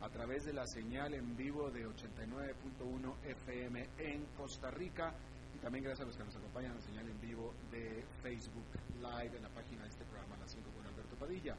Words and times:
a 0.00 0.08
través 0.08 0.44
de 0.44 0.52
la 0.52 0.66
señal 0.66 1.14
en 1.14 1.36
vivo 1.36 1.70
de 1.70 1.86
89.1 1.86 3.14
FM 3.24 3.88
en 3.98 4.24
Costa 4.36 4.70
Rica 4.70 5.12
y 5.54 5.58
también 5.58 5.84
gracias 5.84 6.04
a 6.04 6.08
los 6.08 6.16
que 6.16 6.24
nos 6.24 6.36
acompañan 6.36 6.70
en 6.70 6.76
la 6.78 6.82
señal 6.82 7.08
en 7.08 7.20
vivo 7.20 7.52
de 7.70 8.04
Facebook 8.22 8.64
Live 8.96 9.36
en 9.36 9.42
la 9.42 9.50
página 9.50 9.82
de 9.82 9.88
este 9.88 10.04
programa 10.04 10.36
Las 10.38 10.52
5 10.52 10.70
con 10.70 10.86
Alberto 10.86 11.16
Padilla. 11.16 11.56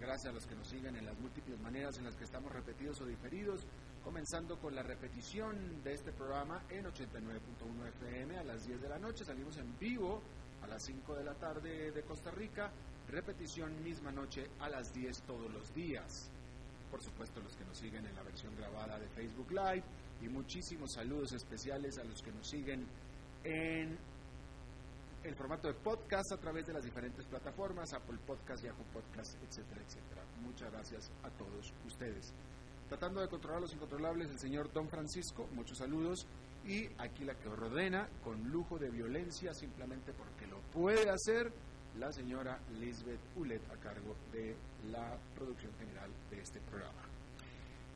Gracias 0.00 0.32
a 0.32 0.34
los 0.34 0.44
que 0.46 0.56
nos 0.56 0.66
siguen 0.66 0.96
en 0.96 1.06
las 1.06 1.16
múltiples 1.20 1.58
maneras 1.60 1.96
en 1.98 2.04
las 2.04 2.16
que 2.16 2.24
estamos 2.24 2.52
repetidos 2.52 3.00
o 3.00 3.06
diferidos, 3.06 3.64
comenzando 4.02 4.58
con 4.58 4.74
la 4.74 4.82
repetición 4.82 5.82
de 5.84 5.94
este 5.94 6.10
programa 6.10 6.62
en 6.70 6.84
89.1 6.84 7.88
FM 8.00 8.38
a 8.38 8.44
las 8.44 8.66
10 8.66 8.82
de 8.82 8.88
la 8.88 8.98
noche. 8.98 9.24
Salimos 9.24 9.56
en 9.58 9.78
vivo 9.78 10.20
a 10.62 10.66
las 10.66 10.82
5 10.82 11.14
de 11.14 11.24
la 11.24 11.34
tarde 11.34 11.92
de 11.92 12.02
Costa 12.02 12.32
Rica, 12.32 12.72
repetición 13.08 13.84
misma 13.84 14.10
noche 14.10 14.50
a 14.58 14.68
las 14.68 14.92
10 14.92 15.22
todos 15.22 15.52
los 15.52 15.72
días 15.74 16.30
por 16.94 17.02
supuesto 17.02 17.40
los 17.40 17.56
que 17.56 17.64
nos 17.64 17.76
siguen 17.76 18.06
en 18.06 18.14
la 18.14 18.22
versión 18.22 18.54
grabada 18.54 18.96
de 19.00 19.08
Facebook 19.08 19.50
Live 19.50 19.82
y 20.22 20.28
muchísimos 20.28 20.92
saludos 20.92 21.32
especiales 21.32 21.98
a 21.98 22.04
los 22.04 22.22
que 22.22 22.30
nos 22.30 22.48
siguen 22.48 22.86
en 23.42 23.98
el 25.24 25.34
formato 25.34 25.66
de 25.66 25.74
podcast 25.74 26.30
a 26.30 26.36
través 26.36 26.68
de 26.68 26.72
las 26.72 26.84
diferentes 26.84 27.26
plataformas, 27.26 27.92
Apple 27.94 28.18
Podcast, 28.24 28.62
Yahoo 28.62 28.84
Podcast, 28.92 29.34
etcétera, 29.42 29.80
etcétera. 29.84 30.22
Muchas 30.44 30.70
gracias 30.70 31.10
a 31.24 31.30
todos 31.30 31.72
ustedes. 31.84 32.32
Tratando 32.88 33.20
de 33.20 33.26
controlar 33.26 33.62
los 33.62 33.74
incontrolables, 33.74 34.30
el 34.30 34.38
señor 34.38 34.72
Don 34.72 34.88
Francisco, 34.88 35.48
muchos 35.52 35.78
saludos. 35.78 36.28
Y 36.64 36.86
aquí 36.98 37.24
la 37.24 37.34
que 37.34 37.48
ordena, 37.48 38.08
con 38.22 38.52
lujo 38.52 38.78
de 38.78 38.90
violencia, 38.90 39.52
simplemente 39.52 40.12
porque 40.12 40.46
lo 40.46 40.60
puede 40.70 41.10
hacer, 41.10 41.52
la 41.98 42.10
señora 42.10 42.58
Lisbeth 42.80 43.20
Ulet 43.36 43.62
a 43.70 43.76
cargo 43.76 44.16
de 44.32 44.56
la 44.90 45.16
producción 45.34 45.72
general 45.78 46.10
de 46.30 46.40
este 46.40 46.60
programa. 46.60 47.02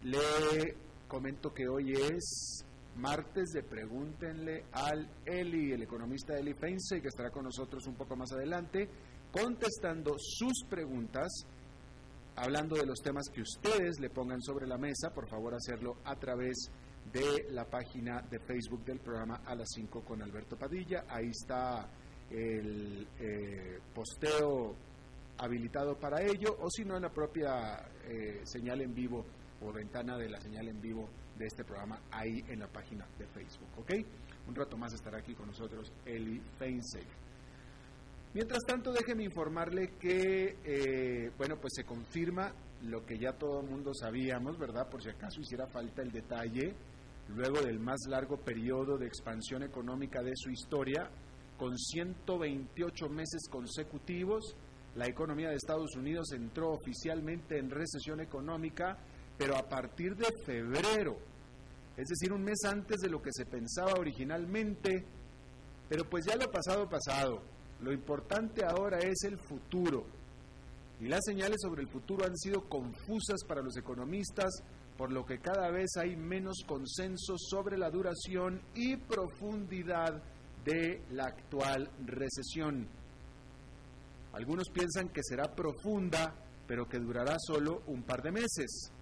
Le 0.04 0.76
comento 1.08 1.52
que 1.52 1.68
hoy 1.68 1.92
es 1.92 2.64
martes 2.96 3.50
de 3.50 3.62
Pregúntenle 3.62 4.64
al 4.72 5.08
Eli, 5.24 5.72
el 5.72 5.82
economista 5.82 6.38
Eli 6.38 6.54
Feinse, 6.54 7.00
que 7.00 7.08
estará 7.08 7.30
con 7.30 7.44
nosotros 7.44 7.86
un 7.86 7.94
poco 7.94 8.16
más 8.16 8.32
adelante, 8.32 8.88
contestando 9.32 10.14
sus 10.18 10.64
preguntas, 10.68 11.28
hablando 12.36 12.76
de 12.76 12.86
los 12.86 13.00
temas 13.00 13.28
que 13.32 13.42
ustedes 13.42 13.98
le 14.00 14.10
pongan 14.10 14.40
sobre 14.40 14.66
la 14.66 14.78
mesa, 14.78 15.10
por 15.10 15.28
favor 15.28 15.54
hacerlo 15.54 15.96
a 16.04 16.14
través 16.16 16.70
de 17.12 17.50
la 17.50 17.64
página 17.64 18.20
de 18.22 18.38
Facebook 18.38 18.84
del 18.84 19.00
programa 19.00 19.40
A 19.46 19.54
las 19.54 19.68
5 19.74 20.02
con 20.02 20.22
Alberto 20.22 20.56
Padilla. 20.56 21.04
Ahí 21.08 21.28
está 21.30 21.88
el 22.30 23.06
eh, 23.20 23.78
posteo 23.94 24.74
habilitado 25.38 25.96
para 25.98 26.22
ello 26.22 26.56
o 26.60 26.68
si 26.70 26.84
no 26.84 26.96
en 26.96 27.02
la 27.02 27.10
propia 27.10 27.88
eh, 28.04 28.40
señal 28.44 28.80
en 28.80 28.94
vivo 28.94 29.24
o 29.60 29.72
ventana 29.72 30.16
de 30.16 30.28
la 30.28 30.40
señal 30.40 30.68
en 30.68 30.80
vivo 30.80 31.08
de 31.36 31.46
este 31.46 31.64
programa 31.64 32.00
ahí 32.10 32.42
en 32.48 32.60
la 32.60 32.68
página 32.68 33.06
de 33.18 33.26
Facebook, 33.26 33.68
¿ok? 33.78 33.92
Un 34.48 34.54
rato 34.54 34.76
más 34.76 34.92
estará 34.92 35.18
aquí 35.18 35.34
con 35.34 35.46
nosotros 35.46 35.92
Eli 36.04 36.40
Feinseig. 36.58 37.06
Mientras 38.34 38.62
tanto, 38.66 38.92
déjeme 38.92 39.24
informarle 39.24 39.94
que, 39.98 40.56
eh, 40.64 41.30
bueno, 41.38 41.56
pues 41.60 41.72
se 41.74 41.84
confirma 41.84 42.52
lo 42.82 43.04
que 43.04 43.18
ya 43.18 43.32
todo 43.32 43.60
el 43.60 43.66
mundo 43.68 43.92
sabíamos, 43.94 44.58
¿verdad? 44.58 44.88
Por 44.88 45.02
si 45.02 45.08
acaso 45.08 45.40
hiciera 45.40 45.66
falta 45.66 46.02
el 46.02 46.12
detalle, 46.12 46.74
luego 47.28 47.60
del 47.62 47.80
más 47.80 47.98
largo 48.08 48.36
periodo 48.36 48.98
de 48.98 49.06
expansión 49.06 49.62
económica 49.62 50.22
de 50.22 50.32
su 50.34 50.50
historia, 50.50 51.10
con 51.58 51.76
128 51.76 53.08
meses 53.08 53.42
consecutivos. 53.50 54.54
La 54.94 55.06
economía 55.06 55.50
de 55.50 55.56
Estados 55.56 55.94
Unidos 55.96 56.32
entró 56.32 56.70
oficialmente 56.70 57.58
en 57.58 57.68
recesión 57.68 58.20
económica, 58.20 58.96
pero 59.36 59.56
a 59.56 59.68
partir 59.68 60.16
de 60.16 60.32
febrero, 60.46 61.18
es 61.96 62.06
decir, 62.06 62.32
un 62.32 62.44
mes 62.44 62.64
antes 62.64 63.00
de 63.00 63.10
lo 63.10 63.20
que 63.20 63.32
se 63.32 63.44
pensaba 63.44 63.92
originalmente, 63.98 65.04
pero 65.88 66.08
pues 66.08 66.24
ya 66.24 66.36
lo 66.36 66.50
pasado 66.50 66.88
pasado. 66.88 67.42
Lo 67.80 67.92
importante 67.92 68.64
ahora 68.64 68.98
es 68.98 69.22
el 69.24 69.38
futuro. 69.38 70.04
Y 71.00 71.06
las 71.06 71.24
señales 71.24 71.58
sobre 71.60 71.82
el 71.82 71.88
futuro 71.88 72.24
han 72.24 72.36
sido 72.36 72.68
confusas 72.68 73.44
para 73.46 73.62
los 73.62 73.76
economistas, 73.76 74.50
por 74.96 75.12
lo 75.12 75.24
que 75.24 75.38
cada 75.38 75.70
vez 75.70 75.90
hay 75.96 76.16
menos 76.16 76.64
consenso 76.66 77.36
sobre 77.36 77.78
la 77.78 77.90
duración 77.90 78.60
y 78.74 78.96
profundidad 78.96 80.20
de 80.64 81.02
la 81.10 81.24
actual 81.24 81.90
recesión. 82.06 82.88
Algunos 84.32 84.68
piensan 84.70 85.08
que 85.08 85.22
será 85.22 85.54
profunda, 85.54 86.34
pero 86.66 86.86
que 86.86 86.98
durará 86.98 87.36
solo 87.38 87.82
un 87.86 88.02
par 88.02 88.22
de 88.22 88.32
meses. 88.32 88.92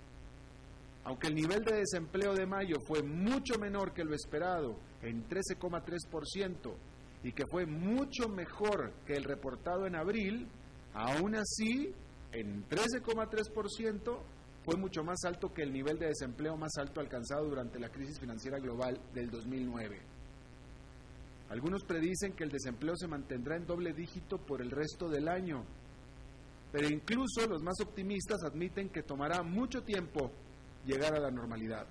Aunque 1.04 1.28
el 1.28 1.34
nivel 1.34 1.62
de 1.64 1.76
desempleo 1.76 2.34
de 2.34 2.46
mayo 2.46 2.76
fue 2.86 3.02
mucho 3.02 3.58
menor 3.58 3.92
que 3.92 4.04
lo 4.04 4.14
esperado, 4.14 4.76
en 5.02 5.28
13,3%, 5.28 6.74
y 7.22 7.32
que 7.32 7.46
fue 7.46 7.66
mucho 7.66 8.28
mejor 8.28 8.92
que 9.04 9.14
el 9.14 9.24
reportado 9.24 9.86
en 9.86 9.96
abril, 9.96 10.48
aún 10.94 11.36
así, 11.36 11.92
en 12.32 12.66
13,3%, 12.68 14.18
fue 14.64 14.76
mucho 14.76 15.04
más 15.04 15.18
alto 15.24 15.52
que 15.52 15.62
el 15.62 15.72
nivel 15.72 15.98
de 15.98 16.06
desempleo 16.06 16.56
más 16.56 16.72
alto 16.78 17.00
alcanzado 17.00 17.48
durante 17.48 17.78
la 17.78 17.88
crisis 17.88 18.18
financiera 18.18 18.58
global 18.58 19.00
del 19.14 19.30
2009. 19.30 20.15
Algunos 21.48 21.84
predicen 21.84 22.32
que 22.32 22.44
el 22.44 22.50
desempleo 22.50 22.96
se 22.96 23.06
mantendrá 23.06 23.56
en 23.56 23.66
doble 23.66 23.92
dígito 23.92 24.38
por 24.38 24.60
el 24.60 24.70
resto 24.70 25.08
del 25.08 25.28
año, 25.28 25.64
pero 26.72 26.88
incluso 26.88 27.46
los 27.48 27.62
más 27.62 27.80
optimistas 27.80 28.42
admiten 28.42 28.88
que 28.88 29.02
tomará 29.02 29.42
mucho 29.42 29.82
tiempo 29.82 30.30
llegar 30.84 31.14
a 31.14 31.20
la 31.20 31.30
normalidad. 31.30 31.86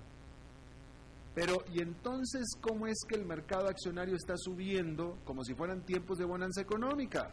Pero, 1.34 1.64
¿y 1.72 1.82
entonces 1.82 2.44
cómo 2.60 2.86
es 2.86 2.98
que 3.08 3.16
el 3.16 3.26
mercado 3.26 3.68
accionario 3.68 4.14
está 4.14 4.34
subiendo 4.36 5.18
como 5.24 5.44
si 5.44 5.54
fueran 5.54 5.84
tiempos 5.84 6.18
de 6.18 6.24
bonanza 6.24 6.62
económica? 6.62 7.30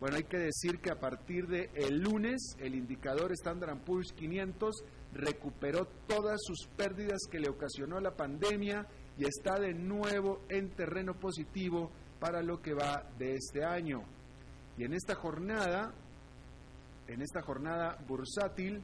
Bueno, 0.00 0.16
hay 0.16 0.24
que 0.24 0.38
decir 0.38 0.78
que 0.80 0.90
a 0.90 0.98
partir 0.98 1.46
de 1.48 1.70
el 1.74 2.00
lunes 2.00 2.56
el 2.60 2.74
indicador 2.74 3.32
Standard 3.32 3.78
Poor's 3.84 4.12
500 4.12 4.84
recuperó 5.12 5.86
todas 6.06 6.38
sus 6.44 6.68
pérdidas 6.76 7.18
que 7.30 7.40
le 7.40 7.48
ocasionó 7.48 7.98
la 8.00 8.16
pandemia 8.16 8.86
y 9.18 9.24
está 9.24 9.58
de 9.58 9.74
nuevo 9.74 10.42
en 10.48 10.70
terreno 10.70 11.14
positivo 11.14 11.90
para 12.20 12.42
lo 12.42 12.60
que 12.60 12.74
va 12.74 13.04
de 13.18 13.34
este 13.34 13.64
año. 13.64 14.02
Y 14.76 14.84
en 14.84 14.94
esta 14.94 15.16
jornada, 15.16 15.92
en 17.08 17.22
esta 17.22 17.42
jornada 17.42 17.98
bursátil, 18.06 18.80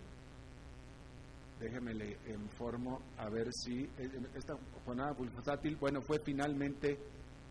déjeme 1.61 1.95
le 1.95 2.19
informo 2.33 3.01
a 3.17 3.29
ver 3.29 3.49
si 3.53 3.89
esta 4.35 4.57
jornada 4.85 5.13
bursátil, 5.13 5.77
bueno, 5.77 6.03
fue 6.03 6.19
finalmente 6.19 6.99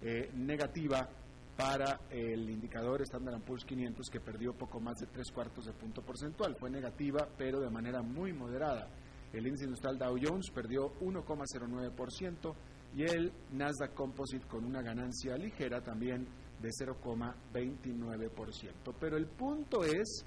eh, 0.01 0.29
negativa 0.35 1.07
para 1.55 2.01
el 2.09 2.49
indicador 2.49 3.01
Standard 3.03 3.41
Poor's 3.41 3.63
500 3.63 4.09
que 4.09 4.19
perdió 4.19 4.53
poco 4.53 4.79
más 4.79 4.97
de 4.97 5.07
tres 5.07 5.31
cuartos 5.31 5.65
de 5.65 5.73
punto 5.73 6.01
porcentual. 6.01 6.55
Fue 6.55 6.69
negativa, 6.69 7.27
pero 7.37 7.59
de 7.61 7.69
manera 7.69 8.01
muy 8.01 8.33
moderada. 8.33 8.89
El 9.31 9.47
índice 9.47 9.65
industrial 9.65 9.97
Dow 9.97 10.15
Jones 10.21 10.51
perdió 10.51 10.93
1,09%, 10.99 12.55
y 12.95 13.03
el 13.03 13.31
Nasdaq 13.51 13.93
Composite 13.93 14.47
con 14.47 14.65
una 14.65 14.81
ganancia 14.81 15.35
ligera 15.35 15.81
también 15.81 16.25
de 16.61 16.69
0,29%. 16.69 18.95
Pero 18.99 19.17
el 19.17 19.27
punto 19.27 19.83
es 19.83 20.25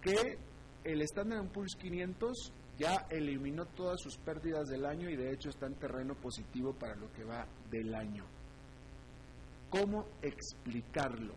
que 0.00 0.38
el 0.84 1.02
Standard 1.02 1.50
Poor's 1.50 1.74
500 1.76 2.52
ya 2.78 3.06
eliminó 3.10 3.66
todas 3.66 4.00
sus 4.00 4.16
pérdidas 4.18 4.68
del 4.68 4.84
año 4.84 5.08
y 5.08 5.16
de 5.16 5.32
hecho 5.32 5.48
está 5.48 5.66
en 5.66 5.74
terreno 5.74 6.14
positivo 6.14 6.74
para 6.74 6.94
lo 6.96 7.10
que 7.12 7.24
va 7.24 7.46
del 7.70 7.94
año. 7.94 8.24
¿Cómo 9.70 10.06
explicarlo? 10.22 11.34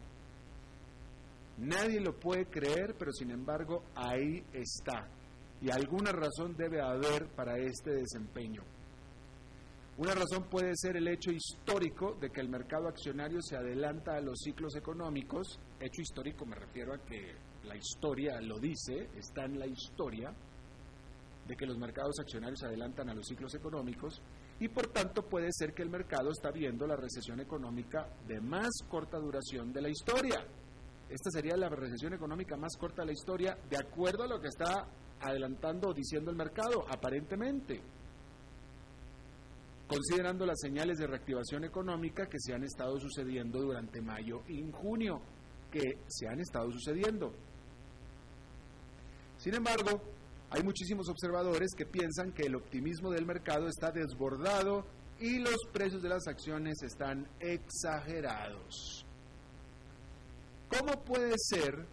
Nadie 1.58 2.00
lo 2.00 2.20
puede 2.20 2.46
creer, 2.46 2.96
pero 2.98 3.12
sin 3.12 3.32
embargo 3.32 3.84
ahí 3.96 4.44
está. 4.54 5.08
y 5.60 5.72
alguna 5.72 6.12
razón 6.12 6.56
debe 6.56 6.80
haber 6.80 7.30
para 7.30 7.58
este 7.58 7.92
desempeño. 7.92 8.62
Una 9.98 10.14
razón 10.14 10.44
puede 10.44 10.74
ser 10.76 10.96
el 10.96 11.08
hecho 11.08 11.32
histórico 11.32 12.16
de 12.22 12.30
que 12.30 12.40
el 12.40 12.50
mercado 12.50 12.88
accionario 12.88 13.42
se 13.42 13.58
adelanta 13.58 14.16
a 14.16 14.22
los 14.22 14.38
ciclos 14.44 14.76
económicos. 14.76 15.60
Hecho 15.80 16.04
histórico 16.04 16.46
me 16.46 16.56
refiero 16.56 16.94
a 16.94 17.00
que 17.00 17.34
la 17.64 17.76
historia 17.76 18.40
lo 18.40 18.60
dice, 18.60 19.10
está 19.18 19.46
en 19.46 19.58
la 19.58 19.66
historia, 19.66 20.32
de 21.48 21.56
que 21.56 21.66
los 21.66 21.80
mercados 21.80 22.20
accionarios 22.20 22.60
se 22.60 22.68
adelantan 22.68 23.10
a 23.10 23.16
los 23.16 23.26
ciclos 23.26 23.56
económicos 23.56 24.22
y 24.60 24.68
por 24.68 24.86
tanto 24.88 25.24
puede 25.24 25.48
ser 25.52 25.74
que 25.74 25.82
el 25.82 25.90
mercado 25.90 26.30
está 26.30 26.52
viendo 26.52 26.86
la 26.86 26.96
recesión 26.96 27.40
económica 27.40 28.08
de 28.28 28.40
más 28.40 28.70
corta 28.88 29.18
duración 29.18 29.74
de 29.74 29.82
la 29.82 29.90
historia. 29.90 30.46
Esta 31.10 31.32
sería 31.32 31.58
la 31.58 31.70
recesión 31.70 32.14
económica 32.14 32.56
más 32.56 32.78
corta 32.78 33.02
de 33.02 33.08
la 33.08 33.14
historia 33.14 33.58
de 33.68 33.78
acuerdo 33.78 34.24
a 34.24 34.28
lo 34.28 34.40
que 34.40 34.50
está 34.50 34.86
adelantando 35.22 35.90
o 35.90 35.94
diciendo 35.94 36.30
el 36.30 36.38
mercado, 36.38 36.86
aparentemente 36.88 37.82
considerando 39.88 40.45
las 40.45 40.60
señales 40.60 40.98
de 40.98 41.07
reactivación 41.07 41.63
económica 41.63 42.28
que 42.28 42.39
se 42.39 42.54
han 42.54 42.63
estado 42.63 43.00
sucediendo 43.00 43.60
durante 43.60 44.01
mayo 44.01 44.42
y 44.48 44.62
junio, 44.72 45.22
que 45.72 45.98
se 46.07 46.28
han 46.28 46.39
estado 46.39 46.72
sucediendo. 46.72 47.34
Sin 49.38 49.56
embargo, 49.56 50.01
hay 50.50 50.63
muchísimos 50.63 51.10
observadores 51.10 51.72
que 51.75 51.86
piensan 51.86 52.34
que 52.34 52.48
el 52.48 52.56
optimismo 52.56 53.12
del 53.12 53.25
mercado 53.25 53.68
está 53.68 53.92
desbordado 53.92 54.86
y 55.19 55.39
los 55.39 55.57
precios 55.72 56.01
de 56.01 56.10
las 56.10 56.28
acciones 56.28 56.81
están 56.83 57.28
exagerados. 57.40 59.06
¿Cómo 60.69 61.04
puede 61.04 61.33
ser? 61.38 61.86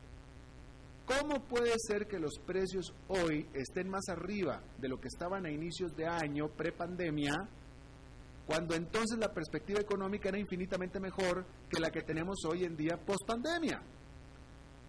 ¿Cómo 1.06 1.44
puede 1.44 1.74
ser 1.78 2.06
que 2.06 2.18
los 2.18 2.38
precios 2.46 2.92
hoy 3.08 3.46
estén 3.54 3.88
más 3.88 4.08
arriba 4.08 4.62
de 4.78 4.88
lo 4.88 4.98
que 4.98 5.08
estaban 5.08 5.46
a 5.46 5.50
inicios 5.50 5.94
de 5.96 6.06
año, 6.06 6.48
prepandemia, 6.48 7.48
cuando 8.46 8.74
entonces 8.74 9.18
la 9.18 9.32
perspectiva 9.32 9.80
económica 9.80 10.28
era 10.28 10.38
infinitamente 10.38 11.00
mejor 11.00 11.46
que 11.68 11.80
la 11.80 11.90
que 11.90 12.02
tenemos 12.02 12.44
hoy 12.44 12.64
en 12.64 12.76
día 12.76 12.96
post 12.96 13.26
pandemia. 13.26 13.82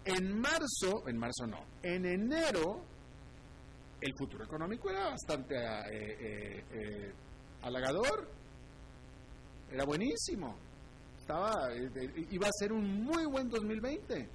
En 0.04 0.38
marzo, 0.38 1.08
en 1.08 1.18
marzo 1.18 1.46
no, 1.46 1.64
en 1.82 2.06
enero 2.06 2.82
el 4.00 4.14
futuro 4.14 4.44
económico 4.44 4.90
era 4.90 5.08
bastante 5.08 5.56
eh, 5.56 5.90
eh, 5.90 6.64
eh, 6.70 7.12
halagador, 7.62 8.28
era 9.70 9.84
buenísimo, 9.84 10.56
estaba, 11.18 11.70
iba 12.30 12.46
a 12.46 12.52
ser 12.52 12.72
un 12.72 13.04
muy 13.04 13.26
buen 13.26 13.48
2020. 13.48 14.28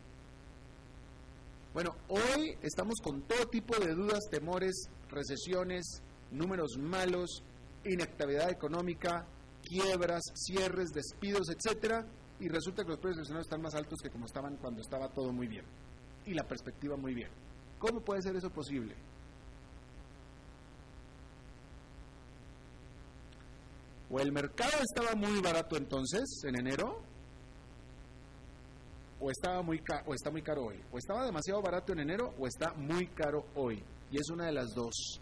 Bueno, 1.74 1.96
hoy 2.10 2.58
estamos 2.62 2.96
con 3.02 3.22
todo 3.22 3.46
tipo 3.48 3.80
de 3.80 3.94
dudas, 3.94 4.20
temores, 4.30 4.90
recesiones, 5.10 6.02
números 6.32 6.78
malos, 6.78 7.44
inactividad 7.86 8.50
económica, 8.50 9.26
quiebras, 9.64 10.22
cierres, 10.36 10.92
despidos, 10.92 11.50
etcétera, 11.50 12.06
y 12.40 12.48
resulta 12.48 12.84
que 12.84 12.90
los 12.90 13.00
precios 13.00 13.20
accionarios 13.20 13.48
están 13.48 13.62
más 13.62 13.76
altos 13.76 14.00
que 14.02 14.10
como 14.10 14.26
estaban 14.26 14.58
cuando 14.58 14.82
estaba 14.82 15.10
todo 15.10 15.32
muy 15.32 15.48
bien 15.48 15.66
y 16.26 16.34
la 16.34 16.44
perspectiva 16.44 16.96
muy 16.98 17.14
bien. 17.14 17.30
¿Cómo 17.80 18.02
puede 18.02 18.22
ser 18.22 18.36
eso 18.36 18.50
posible? 18.50 18.96
O 24.10 24.20
el 24.20 24.32
mercado 24.32 24.74
estaba 24.82 25.16
muy 25.16 25.40
barato 25.42 25.78
entonces, 25.78 26.44
en 26.44 26.60
enero, 26.60 27.02
o 29.22 29.32
estaba 29.32 29.62
muy 29.62 29.82
o 30.06 30.14
está 30.14 30.30
muy 30.32 30.42
caro 30.42 30.66
hoy. 30.66 30.82
O 30.92 30.98
estaba 30.98 31.26
demasiado 31.26 31.62
barato 31.62 31.94
en 31.94 32.00
enero, 32.00 32.34
o 32.38 32.46
está 32.46 32.74
muy 32.74 33.08
caro 33.08 33.46
hoy. 33.56 33.82
Y 34.12 34.18
es 34.18 34.30
una 34.30 34.48
de 34.48 34.52
las 34.52 34.74
dos. 34.76 35.22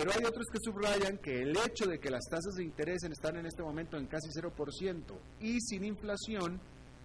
Pero 0.00 0.12
hay 0.16 0.24
otros 0.24 0.46
que 0.50 0.58
subrayan 0.64 1.18
que 1.18 1.42
el 1.42 1.54
hecho 1.54 1.84
de 1.84 1.98
que 1.98 2.08
las 2.08 2.24
tasas 2.24 2.54
de 2.54 2.64
interés 2.64 3.02
están 3.02 3.36
en 3.36 3.44
este 3.44 3.62
momento 3.62 3.98
en 3.98 4.06
casi 4.06 4.30
0% 4.30 5.02
y 5.42 5.60
sin 5.60 5.84
inflación, 5.84 6.58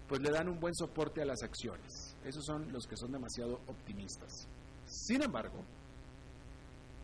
pues 0.08 0.22
le 0.22 0.30
dan 0.30 0.48
un 0.48 0.58
buen 0.58 0.74
soporte 0.74 1.20
a 1.20 1.26
las 1.26 1.42
acciones. 1.42 2.16
Esos 2.24 2.46
son 2.46 2.72
los 2.72 2.86
que 2.86 2.96
son 2.96 3.12
demasiado 3.12 3.60
optimistas. 3.66 4.48
Sin 4.86 5.20
embargo, 5.20 5.62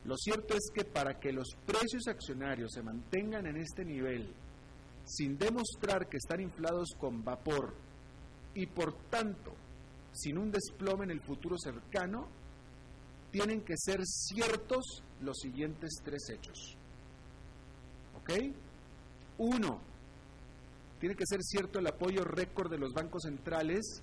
lo 0.07 0.17
cierto 0.17 0.55
es 0.55 0.71
que 0.75 0.87
para 0.87 1.21
que 1.21 1.31
los 1.31 1.49
precios 1.67 2.09
accionarios 2.09 2.73
se 2.73 2.83
mantengan 2.83 3.45
en 3.45 3.59
este 3.59 3.85
nivel, 3.85 4.33
sin 5.05 5.37
demostrar 5.37 6.09
que 6.09 6.17
están 6.17 6.41
inflados 6.41 6.89
con 6.99 7.23
vapor 7.23 7.75
y 8.55 8.65
por 8.65 8.95
tanto 9.11 9.53
sin 10.15 10.39
un 10.39 10.51
desplome 10.51 11.05
en 11.05 11.11
el 11.11 11.21
futuro 11.21 11.59
cercano, 11.59 12.29
tienen 13.33 13.63
que 13.63 13.75
ser 13.77 14.05
ciertos 14.05 15.03
los 15.21 15.39
siguientes 15.39 16.01
tres 16.05 16.29
hechos. 16.31 16.77
¿Ok? 18.21 18.31
Uno, 19.39 19.81
tiene 21.01 21.17
que 21.17 21.25
ser 21.27 21.43
cierto 21.43 21.81
el 21.81 21.87
apoyo 21.89 22.23
récord 22.23 22.71
de 22.71 22.79
los 22.79 22.93
bancos 22.93 23.23
centrales 23.25 24.03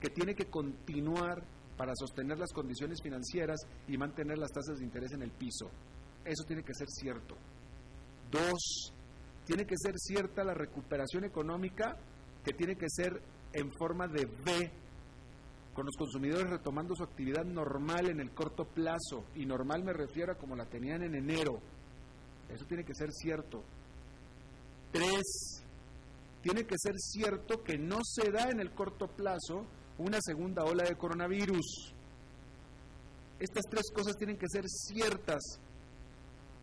que 0.00 0.08
tiene 0.08 0.34
que 0.34 0.46
continuar 0.46 1.44
para 1.76 1.92
sostener 1.94 2.38
las 2.38 2.52
condiciones 2.52 2.98
financieras 3.02 3.60
y 3.86 3.96
mantener 3.96 4.38
las 4.38 4.50
tasas 4.50 4.78
de 4.78 4.84
interés 4.84 5.12
en 5.12 5.22
el 5.22 5.30
piso. 5.30 5.70
Eso 6.24 6.44
tiene 6.46 6.62
que 6.62 6.74
ser 6.74 6.88
cierto. 6.88 7.36
Dos, 8.30 8.92
tiene 9.46 9.64
que 9.66 9.76
ser 9.76 9.94
cierta 9.98 10.42
la 10.42 10.54
recuperación 10.54 11.24
económica 11.24 11.96
que 12.44 12.52
tiene 12.52 12.76
que 12.76 12.88
ser 12.88 13.20
en 13.52 13.70
forma 13.72 14.06
de 14.08 14.24
V 14.24 14.70
con 15.74 15.86
los 15.86 15.96
consumidores 15.96 16.50
retomando 16.50 16.94
su 16.94 17.04
actividad 17.04 17.44
normal 17.44 18.08
en 18.10 18.20
el 18.20 18.32
corto 18.32 18.64
plazo, 18.64 19.24
y 19.34 19.46
normal 19.46 19.84
me 19.84 19.92
refiero 19.92 20.32
a 20.32 20.38
como 20.38 20.56
la 20.56 20.66
tenían 20.66 21.02
en 21.02 21.14
enero. 21.14 21.60
Eso 22.48 22.64
tiene 22.66 22.84
que 22.84 22.94
ser 22.94 23.10
cierto. 23.12 23.62
Tres, 24.92 25.62
tiene 26.42 26.64
que 26.64 26.74
ser 26.76 26.94
cierto 26.98 27.62
que 27.62 27.78
no 27.78 27.98
se 28.02 28.30
da 28.30 28.50
en 28.50 28.60
el 28.60 28.72
corto 28.72 29.06
plazo 29.06 29.64
una 29.98 30.18
segunda 30.20 30.64
ola 30.64 30.84
de 30.84 30.96
coronavirus. 30.96 31.94
Estas 33.38 33.64
tres 33.70 33.90
cosas 33.94 34.16
tienen 34.16 34.36
que 34.36 34.48
ser 34.48 34.64
ciertas 34.68 35.40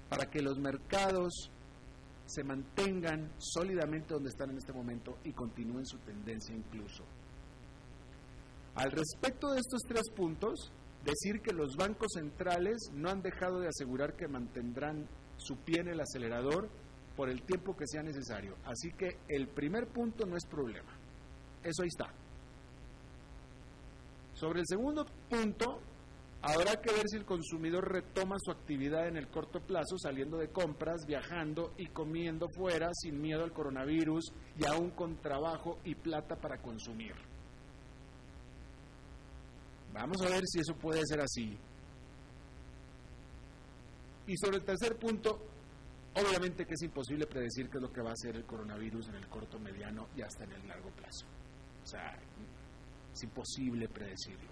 para 0.10 0.30
que 0.30 0.42
los 0.42 0.60
mercados 0.60 1.50
se 2.25 2.44
mantengan 2.44 3.31
sólidamente 3.38 4.13
donde 4.13 4.30
están 4.30 4.50
en 4.50 4.57
este 4.57 4.74
momento 4.74 5.18
y 5.24 5.31
continúen 5.31 5.86
su 5.86 5.98
tendencia 6.00 6.53
incluso. 6.53 7.03
Al 8.77 8.91
respecto 8.91 9.51
de 9.51 9.59
estos 9.59 9.81
tres 9.88 10.07
puntos, 10.15 10.71
decir 11.03 11.41
que 11.41 11.51
los 11.51 11.75
bancos 11.75 12.09
centrales 12.13 12.77
no 12.94 13.09
han 13.09 13.24
dejado 13.24 13.59
de 13.59 13.69
asegurar 13.69 14.15
que 14.15 14.27
mantendrán 14.27 15.07
su 15.38 15.57
pie 15.57 15.79
en 15.79 15.88
el 15.88 16.00
acelerador 16.00 16.69
por 17.15 17.27
el 17.31 17.41
tiempo 17.41 17.75
que 17.75 17.88
sea 17.88 18.03
necesario. 18.03 18.55
Así 18.65 18.91
que 18.91 19.17
el 19.29 19.48
primer 19.48 19.88
punto 19.88 20.27
no 20.27 20.38
es 20.38 20.46
problema. 20.46 20.96
Eso 21.63 21.81
ahí 21.81 21.88
está. 21.88 22.13
Sobre 24.34 24.60
el 24.60 24.67
segundo 24.67 25.07
punto, 25.27 25.79
habrá 26.43 26.79
que 26.79 26.93
ver 26.93 27.07
si 27.07 27.17
el 27.17 27.25
consumidor 27.25 27.91
retoma 27.91 28.36
su 28.38 28.51
actividad 28.51 29.07
en 29.07 29.17
el 29.17 29.27
corto 29.29 29.60
plazo, 29.60 29.98
saliendo 29.98 30.38
de 30.38 30.51
compras, 30.51 31.03
viajando 31.07 31.74
y 31.77 31.88
comiendo 31.88 32.48
fuera 32.55 32.89
sin 32.93 33.19
miedo 33.19 33.43
al 33.43 33.53
coronavirus 33.53 34.31
y 34.55 34.67
aún 34.67 34.91
con 34.91 35.19
trabajo 35.19 35.79
y 35.84 35.96
plata 35.96 36.36
para 36.36 36.62
consumir. 36.62 37.15
Vamos 39.98 40.22
a 40.22 40.30
ver 40.30 40.44
si 40.46 40.60
eso 40.60 40.75
puede 40.75 41.01
ser 41.06 41.20
así. 41.22 41.58
Y 44.27 44.38
sobre 44.38 44.58
el 44.58 44.63
tercer 44.63 44.96
punto, 44.98 45.39
obviamente 46.13 46.66
que 46.66 46.75
es 46.75 46.82
imposible 46.84 47.25
predecir 47.25 47.68
qué 47.70 47.77
es 47.77 47.82
lo 47.82 47.92
que 47.92 48.01
va 48.01 48.12
a 48.12 48.13
hacer 48.13 48.36
el 48.36 48.46
coronavirus 48.46 49.10
en 49.10 49.16
el 49.16 49.27
corto, 49.27 49.58
mediano 49.60 50.08
y 50.16 50.22
hasta 50.22 50.44
en 50.44 50.51
el 50.51 50.68
largo 50.68 50.92
plazo. 50.92 51.25
O 51.84 51.88
sea, 51.88 52.16
es 53.12 53.24
imposible 53.24 53.88
predecirlo. 53.88 54.51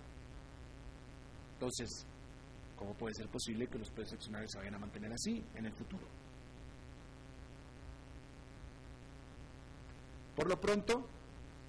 Entonces, 1.54 1.90
¿cómo 2.75 2.94
puede 2.96 3.14
ser 3.14 3.28
posible 3.28 3.68
que 3.68 3.78
los 3.78 3.92
precios 3.92 4.16
accionarios 4.16 4.52
se 4.52 4.58
vayan 4.58 4.75
a 4.75 4.80
mantener 4.80 5.14
así 5.14 5.44
en 5.54 5.68
el 5.68 5.74
futuro? 5.74 6.08
Por 10.36 10.50
lo 10.50 10.60
pronto, 10.60 11.08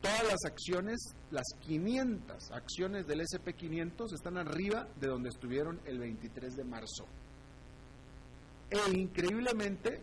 todas 0.01 0.25
las 0.25 0.45
acciones, 0.45 0.99
las 1.31 1.47
500 1.61 2.51
acciones 2.53 3.07
del 3.07 3.21
SP500 3.21 4.15
están 4.15 4.39
arriba 4.39 4.89
de 5.01 5.09
donde 5.09 5.29
estuvieron 5.29 5.81
el 5.85 5.99
23 5.99 6.57
de 6.57 6.65
marzo. 6.65 7.07
E 8.71 8.99
increíblemente, 8.99 10.03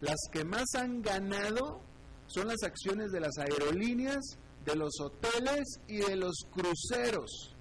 las 0.00 0.18
que 0.32 0.44
más 0.44 0.66
han 0.76 1.02
ganado 1.02 1.80
son 2.26 2.48
las 2.48 2.62
acciones 2.62 3.10
de 3.10 3.20
las 3.20 3.36
aerolíneas, 3.38 4.20
de 4.64 4.76
los 4.76 4.92
hoteles 5.00 5.80
y 5.88 5.98
de 5.98 6.16
los 6.16 6.46
cruceros. 6.52 7.54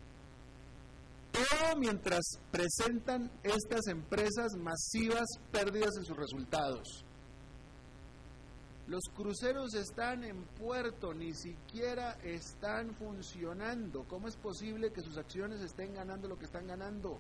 Todo 1.32 1.80
mientras 1.80 2.40
presentan 2.52 3.32
estas 3.44 3.88
empresas 3.88 4.54
masivas 4.58 5.28
pérdidas 5.52 5.92
en 5.98 6.06
sus 6.06 6.18
resultados. 6.18 7.06
Los 8.90 9.04
cruceros 9.16 9.76
están 9.76 10.24
en 10.24 10.44
puerto, 10.60 11.14
ni 11.14 11.32
siquiera 11.36 12.14
están 12.24 12.96
funcionando. 12.96 14.04
¿Cómo 14.08 14.28
es 14.28 14.36
posible 14.36 14.92
que 14.92 15.02
sus 15.02 15.16
acciones 15.16 15.62
estén 15.62 15.94
ganando 15.94 16.28
lo 16.28 16.40
que 16.40 16.46
están 16.46 16.66
ganando? 16.66 17.20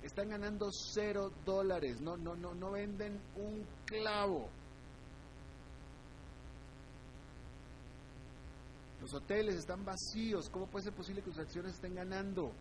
Están 0.00 0.28
ganando 0.28 0.68
cero 0.70 1.32
dólares, 1.44 2.00
no, 2.00 2.16
no, 2.16 2.36
no, 2.36 2.54
no 2.54 2.70
venden 2.70 3.20
un 3.34 3.66
clavo. 3.84 4.48
Los 9.00 9.12
hoteles 9.14 9.56
están 9.56 9.84
vacíos. 9.84 10.48
¿Cómo 10.50 10.68
puede 10.68 10.84
ser 10.84 10.94
posible 10.94 11.20
que 11.20 11.30
sus 11.30 11.40
acciones 11.40 11.74
estén 11.74 11.96
ganando? 11.96 12.52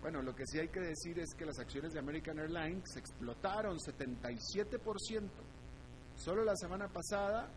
Bueno, 0.00 0.22
lo 0.22 0.34
que 0.34 0.46
sí 0.46 0.58
hay 0.58 0.68
que 0.68 0.80
decir 0.80 1.18
es 1.18 1.34
que 1.34 1.44
las 1.44 1.58
acciones 1.58 1.92
de 1.92 1.98
American 1.98 2.38
Airlines 2.38 2.96
explotaron 2.96 3.76
77%. 3.78 5.28
Solo 6.16 6.42
la 6.42 6.56
semana 6.56 6.88
pasada, 6.88 7.50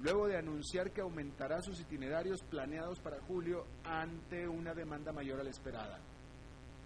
luego 0.00 0.28
de 0.28 0.38
anunciar 0.38 0.92
que 0.92 1.00
aumentará 1.00 1.60
sus 1.60 1.80
itinerarios 1.80 2.42
planeados 2.44 3.00
para 3.00 3.20
julio 3.22 3.64
ante 3.84 4.46
una 4.46 4.74
demanda 4.74 5.12
mayor 5.12 5.40
a 5.40 5.44
la 5.44 5.50
esperada. 5.50 5.98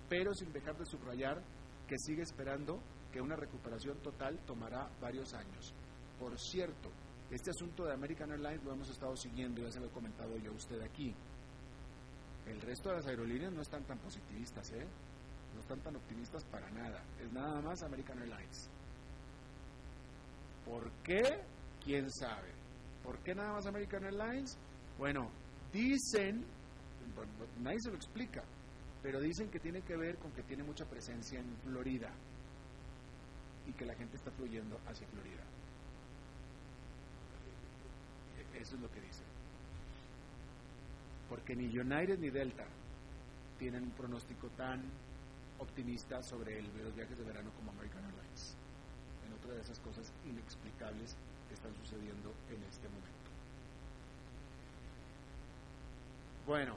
Pero 0.08 0.32
sin 0.34 0.50
dejar 0.50 0.78
de 0.78 0.86
subrayar 0.86 1.42
que 1.86 1.98
sigue 1.98 2.22
esperando 2.22 2.80
que 3.12 3.20
una 3.20 3.36
recuperación 3.36 3.98
total 3.98 4.38
tomará 4.46 4.88
varios 4.98 5.34
años. 5.34 5.74
Por 6.18 6.38
cierto, 6.38 6.90
este 7.30 7.50
asunto 7.50 7.84
de 7.84 7.92
American 7.92 8.30
Airlines 8.30 8.64
lo 8.64 8.72
hemos 8.72 8.88
estado 8.88 9.14
siguiendo, 9.16 9.62
ya 9.62 9.70
se 9.70 9.80
lo 9.80 9.86
he 9.86 9.90
comentado 9.90 10.36
yo 10.38 10.52
a 10.52 10.54
usted 10.54 10.80
aquí. 10.80 11.14
El 12.46 12.60
resto 12.60 12.90
de 12.90 12.96
las 12.96 13.06
aerolíneas 13.06 13.52
no 13.52 13.62
están 13.62 13.84
tan 13.84 13.98
positivistas, 13.98 14.70
¿eh? 14.72 14.86
No 15.54 15.60
están 15.60 15.80
tan 15.80 15.96
optimistas 15.96 16.44
para 16.44 16.68
nada. 16.70 17.02
Es 17.20 17.32
nada 17.32 17.60
más 17.60 17.82
American 17.82 18.18
Airlines. 18.18 18.70
¿Por 20.64 20.90
qué? 21.02 21.22
¿Quién 21.84 22.10
sabe? 22.10 22.50
¿Por 23.02 23.18
qué 23.18 23.34
nada 23.34 23.52
más 23.52 23.66
American 23.66 24.04
Airlines? 24.04 24.56
Bueno, 24.98 25.30
dicen, 25.72 26.44
nadie 27.60 27.80
se 27.80 27.90
lo 27.90 27.96
explica, 27.96 28.42
pero 29.02 29.20
dicen 29.20 29.50
que 29.50 29.60
tiene 29.60 29.82
que 29.82 29.96
ver 29.96 30.16
con 30.16 30.32
que 30.32 30.42
tiene 30.42 30.62
mucha 30.62 30.84
presencia 30.84 31.40
en 31.40 31.56
Florida 31.58 32.10
y 33.66 33.72
que 33.72 33.86
la 33.86 33.94
gente 33.94 34.16
está 34.16 34.30
fluyendo 34.32 34.78
hacia 34.86 35.06
Florida. 35.08 35.42
Eso 38.54 38.76
es 38.76 38.80
lo 38.80 38.90
que 38.90 39.00
dicen 39.00 39.31
porque 41.32 41.56
ni 41.56 41.64
United 41.64 42.18
ni 42.18 42.28
Delta 42.28 42.66
tienen 43.58 43.84
un 43.84 43.90
pronóstico 43.92 44.48
tan 44.48 44.82
optimista 45.60 46.22
sobre 46.22 46.60
los 46.60 46.94
viajes 46.94 47.16
de 47.16 47.24
verano 47.24 47.50
como 47.56 47.70
American 47.70 48.04
Airlines. 48.04 48.54
En 49.26 49.32
otra 49.32 49.54
de 49.54 49.62
esas 49.62 49.78
cosas 49.78 50.12
inexplicables 50.28 51.16
que 51.48 51.54
están 51.54 51.74
sucediendo 51.76 52.34
en 52.50 52.62
este 52.64 52.86
momento. 52.86 53.30
Bueno, 56.46 56.76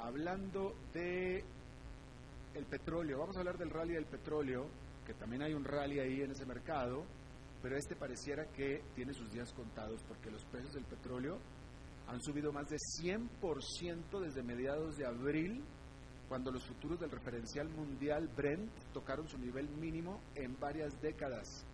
hablando 0.00 0.74
de 0.92 1.42
el 2.56 2.64
petróleo, 2.66 3.20
vamos 3.20 3.38
a 3.38 3.38
hablar 3.38 3.56
del 3.56 3.70
rally 3.70 3.94
del 3.94 4.04
petróleo, 4.04 4.66
que 5.06 5.14
también 5.14 5.40
hay 5.40 5.54
un 5.54 5.64
rally 5.64 5.98
ahí 5.98 6.20
en 6.20 6.32
ese 6.32 6.44
mercado 6.44 7.06
pero 7.62 7.76
este 7.76 7.94
pareciera 7.94 8.44
que 8.46 8.82
tiene 8.94 9.14
sus 9.14 9.30
días 9.32 9.52
contados 9.52 10.02
porque 10.08 10.30
los 10.30 10.44
precios 10.46 10.74
del 10.74 10.84
petróleo 10.84 11.38
han 12.08 12.20
subido 12.20 12.52
más 12.52 12.68
de 12.68 12.76
100% 12.76 14.20
desde 14.20 14.42
mediados 14.42 14.96
de 14.96 15.06
abril, 15.06 15.62
cuando 16.28 16.50
los 16.50 16.66
futuros 16.66 16.98
del 16.98 17.10
referencial 17.10 17.68
mundial 17.68 18.28
Brent 18.36 18.70
tocaron 18.92 19.28
su 19.28 19.38
nivel 19.38 19.68
mínimo 19.68 20.20
en 20.34 20.58
varias 20.58 21.00
décadas. 21.00 21.64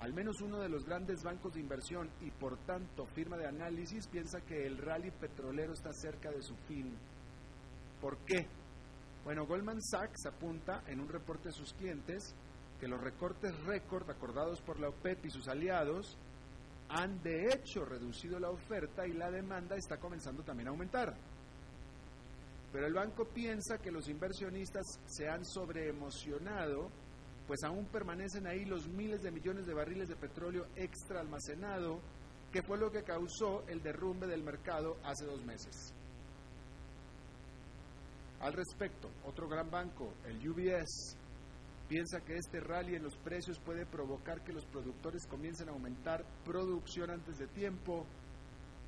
Al 0.00 0.12
menos 0.12 0.40
uno 0.42 0.58
de 0.58 0.68
los 0.68 0.84
grandes 0.84 1.22
bancos 1.22 1.54
de 1.54 1.60
inversión 1.60 2.10
y 2.20 2.30
por 2.32 2.58
tanto 2.66 3.06
firma 3.06 3.36
de 3.36 3.46
análisis 3.46 4.06
piensa 4.08 4.40
que 4.40 4.66
el 4.66 4.76
rally 4.78 5.10
petrolero 5.12 5.72
está 5.72 5.92
cerca 5.92 6.30
de 6.30 6.42
su 6.42 6.56
fin. 6.66 6.92
¿Por 8.00 8.18
qué? 8.26 8.46
Bueno, 9.24 9.46
Goldman 9.46 9.80
Sachs 9.80 10.26
apunta 10.26 10.82
en 10.88 11.00
un 11.00 11.08
reporte 11.08 11.48
de 11.48 11.54
sus 11.54 11.72
clientes 11.74 12.34
que 12.82 12.88
los 12.88 13.00
recortes 13.00 13.56
récord 13.64 14.10
acordados 14.10 14.60
por 14.60 14.80
la 14.80 14.88
OPEP 14.88 15.26
y 15.26 15.30
sus 15.30 15.46
aliados 15.46 16.16
han 16.88 17.22
de 17.22 17.52
hecho 17.52 17.84
reducido 17.84 18.40
la 18.40 18.50
oferta 18.50 19.06
y 19.06 19.12
la 19.12 19.30
demanda 19.30 19.76
está 19.76 19.98
comenzando 19.98 20.42
también 20.42 20.66
a 20.66 20.72
aumentar. 20.72 21.14
Pero 22.72 22.84
el 22.84 22.92
banco 22.92 23.24
piensa 23.24 23.78
que 23.78 23.92
los 23.92 24.08
inversionistas 24.08 24.98
se 25.06 25.28
han 25.28 25.44
sobreemocionado, 25.44 26.88
pues 27.46 27.62
aún 27.62 27.86
permanecen 27.86 28.48
ahí 28.48 28.64
los 28.64 28.88
miles 28.88 29.22
de 29.22 29.30
millones 29.30 29.64
de 29.64 29.74
barriles 29.74 30.08
de 30.08 30.16
petróleo 30.16 30.66
extra 30.74 31.20
almacenado, 31.20 32.00
que 32.50 32.64
fue 32.64 32.78
lo 32.78 32.90
que 32.90 33.04
causó 33.04 33.62
el 33.68 33.80
derrumbe 33.80 34.26
del 34.26 34.42
mercado 34.42 34.96
hace 35.04 35.24
dos 35.24 35.40
meses. 35.44 35.94
Al 38.40 38.54
respecto, 38.54 39.08
otro 39.24 39.48
gran 39.48 39.70
banco, 39.70 40.14
el 40.26 40.48
UBS, 40.48 41.16
piensa 41.92 42.22
que 42.22 42.38
este 42.38 42.58
rally 42.58 42.94
en 42.94 43.02
los 43.02 43.14
precios 43.16 43.58
puede 43.58 43.84
provocar 43.84 44.42
que 44.42 44.54
los 44.54 44.64
productores 44.64 45.26
comiencen 45.26 45.68
a 45.68 45.72
aumentar 45.72 46.24
producción 46.42 47.10
antes 47.10 47.36
de 47.36 47.46
tiempo, 47.48 48.06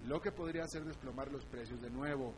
lo 0.07 0.23
que 0.23 0.33
podría 0.33 0.65
hacer 0.65 0.87
desplomar 0.87 1.31
los 1.31 1.45
precios 1.45 1.83
de 1.83 1.91
nuevo. 1.91 2.33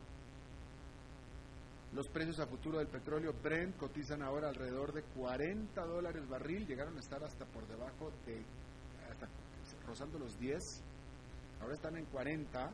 Los 1.93 2.09
precios 2.09 2.41
a 2.41 2.47
futuro 2.47 2.79
del 2.79 2.89
petróleo 2.89 3.33
Brent 3.41 3.77
cotizan 3.77 4.21
ahora 4.21 4.49
alrededor 4.49 4.91
de 4.91 5.03
40 5.03 5.85
dólares 5.85 6.27
barril, 6.27 6.67
llegaron 6.67 6.97
a 6.97 6.99
estar 6.99 7.23
hasta 7.23 7.45
por 7.45 7.65
debajo 7.65 8.11
de, 8.25 8.41
hasta 9.09 9.29
rozando 9.87 10.19
los 10.19 10.37
10, 10.37 10.61
ahora 11.61 11.75
están 11.75 11.95
en 11.95 12.03
40, 12.07 12.71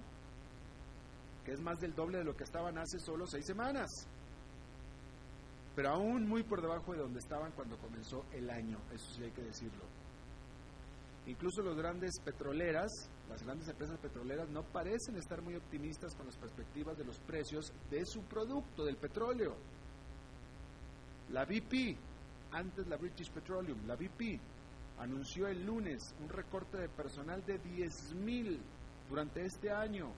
que 1.46 1.52
es 1.52 1.62
más 1.62 1.80
del 1.80 1.94
doble 1.94 2.18
de 2.18 2.24
lo 2.24 2.36
que 2.36 2.44
estaban 2.44 2.76
hace 2.80 2.98
solo 2.98 3.28
seis 3.28 3.46
semanas 3.46 4.08
pero 5.76 5.90
aún 5.90 6.28
muy 6.28 6.44
por 6.44 6.62
debajo 6.62 6.94
de 6.94 7.00
donde 7.00 7.20
estaban 7.20 7.52
cuando 7.52 7.78
comenzó 7.78 8.26
el 8.32 8.50
año, 8.50 8.78
eso 8.94 9.10
sí 9.14 9.24
hay 9.24 9.32
que 9.32 9.42
decirlo. 9.42 9.84
Incluso 11.26 11.62
los 11.62 11.78
grandes 11.78 12.20
petroleras, 12.20 12.92
las 13.30 13.44
grandes 13.44 13.68
empresas 13.70 13.98
petroleras 13.98 14.50
no 14.50 14.64
parecen 14.64 15.16
estar 15.16 15.42
muy 15.42 15.56
optimistas 15.56 16.14
con 16.16 16.26
las 16.26 16.38
perspectivas 16.38 16.98
de 16.98 17.06
los 17.06 17.18
precios 17.20 17.72
de 17.90 18.06
su 18.06 18.22
producto, 18.24 18.84
del 18.84 18.98
petróleo. 18.98 19.56
La 21.32 21.46
BP, 21.46 21.98
antes 22.52 22.88
la 22.88 22.98
British 22.98 23.32
Petroleum, 23.32 23.88
la 23.88 23.96
BP 23.96 24.40
anunció 25.00 25.48
el 25.48 25.66
lunes 25.66 26.14
un 26.22 26.30
recorte 26.30 26.78
de 26.78 26.90
personal 26.90 27.44
de 27.46 27.60
10.000 27.62 28.60
durante 29.10 29.46
este 29.46 29.72
año, 29.72 30.12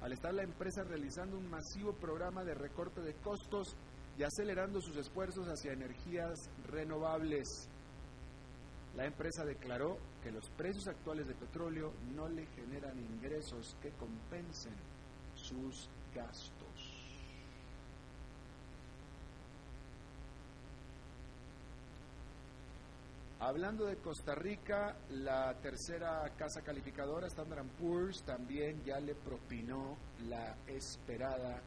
al 0.00 0.12
estar 0.12 0.32
la 0.32 0.42
empresa 0.42 0.84
realizando 0.84 1.36
un 1.36 1.50
masivo 1.50 1.92
programa 1.92 2.44
de 2.44 2.54
recorte 2.54 3.00
de 3.00 3.14
costos 3.14 3.76
y 4.18 4.22
acelerando 4.22 4.80
sus 4.80 4.96
esfuerzos 4.96 5.48
hacia 5.48 5.72
energías 5.72 6.50
renovables. 6.70 7.68
La 8.96 9.06
empresa 9.06 9.44
declaró 9.44 9.96
que 10.22 10.30
los 10.30 10.48
precios 10.50 10.86
actuales 10.86 11.26
de 11.26 11.34
petróleo 11.34 11.92
no 12.14 12.28
le 12.28 12.46
generan 12.46 12.98
ingresos 12.98 13.74
que 13.80 13.90
compensen 13.92 14.74
sus 15.34 15.88
gastos. 16.14 17.02
Hablando 23.40 23.86
de 23.86 23.96
Costa 23.96 24.36
Rica, 24.36 24.94
la 25.10 25.52
tercera 25.54 26.30
casa 26.36 26.62
calificadora, 26.62 27.26
Standard 27.26 27.66
Poor's, 27.80 28.22
también 28.22 28.84
ya 28.84 29.00
le 29.00 29.16
propinó 29.16 29.96
la 30.28 30.54
esperada 30.68 31.60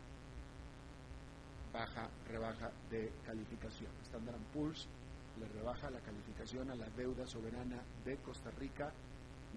baja, 1.75 2.10
rebaja 2.29 2.72
de 2.89 3.12
calificación. 3.25 3.91
Standard 4.03 4.39
Poor's 4.53 4.88
le 5.39 5.48
rebaja 5.50 5.89
la 5.89 6.00
calificación 6.00 6.72
a 6.72 6.75
la 6.75 6.89
deuda 6.91 7.27
soberana 7.27 7.84
de 8.05 8.15
Costa 8.17 8.50
Rica 8.51 8.94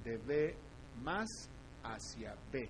de 0.03 0.19
B 0.19 0.57
más 1.05 1.29
hacia 1.85 2.35
B. 2.53 2.69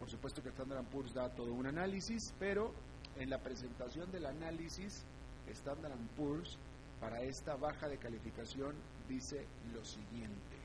Por 0.00 0.10
supuesto 0.10 0.42
que 0.42 0.48
Standard 0.48 0.84
Poor's 0.86 1.14
da 1.14 1.28
todo 1.28 1.52
un 1.52 1.66
análisis, 1.66 2.34
pero 2.40 2.72
en 3.16 3.30
la 3.30 3.38
presentación 3.38 4.10
del 4.10 4.26
análisis, 4.26 5.04
Standard 5.46 5.96
Poor's 6.16 6.58
para 7.00 7.22
esta 7.22 7.54
baja 7.54 7.88
de 7.88 7.98
calificación 7.98 8.74
dice 9.08 9.46
lo 9.72 9.84
siguiente. 9.84 10.56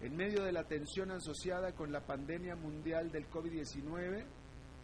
En 0.00 0.16
medio 0.16 0.42
de 0.42 0.52
la 0.52 0.64
tensión 0.64 1.10
asociada 1.10 1.72
con 1.72 1.92
la 1.92 2.00
pandemia 2.00 2.56
mundial 2.56 3.12
del 3.12 3.28
COVID-19, 3.28 4.24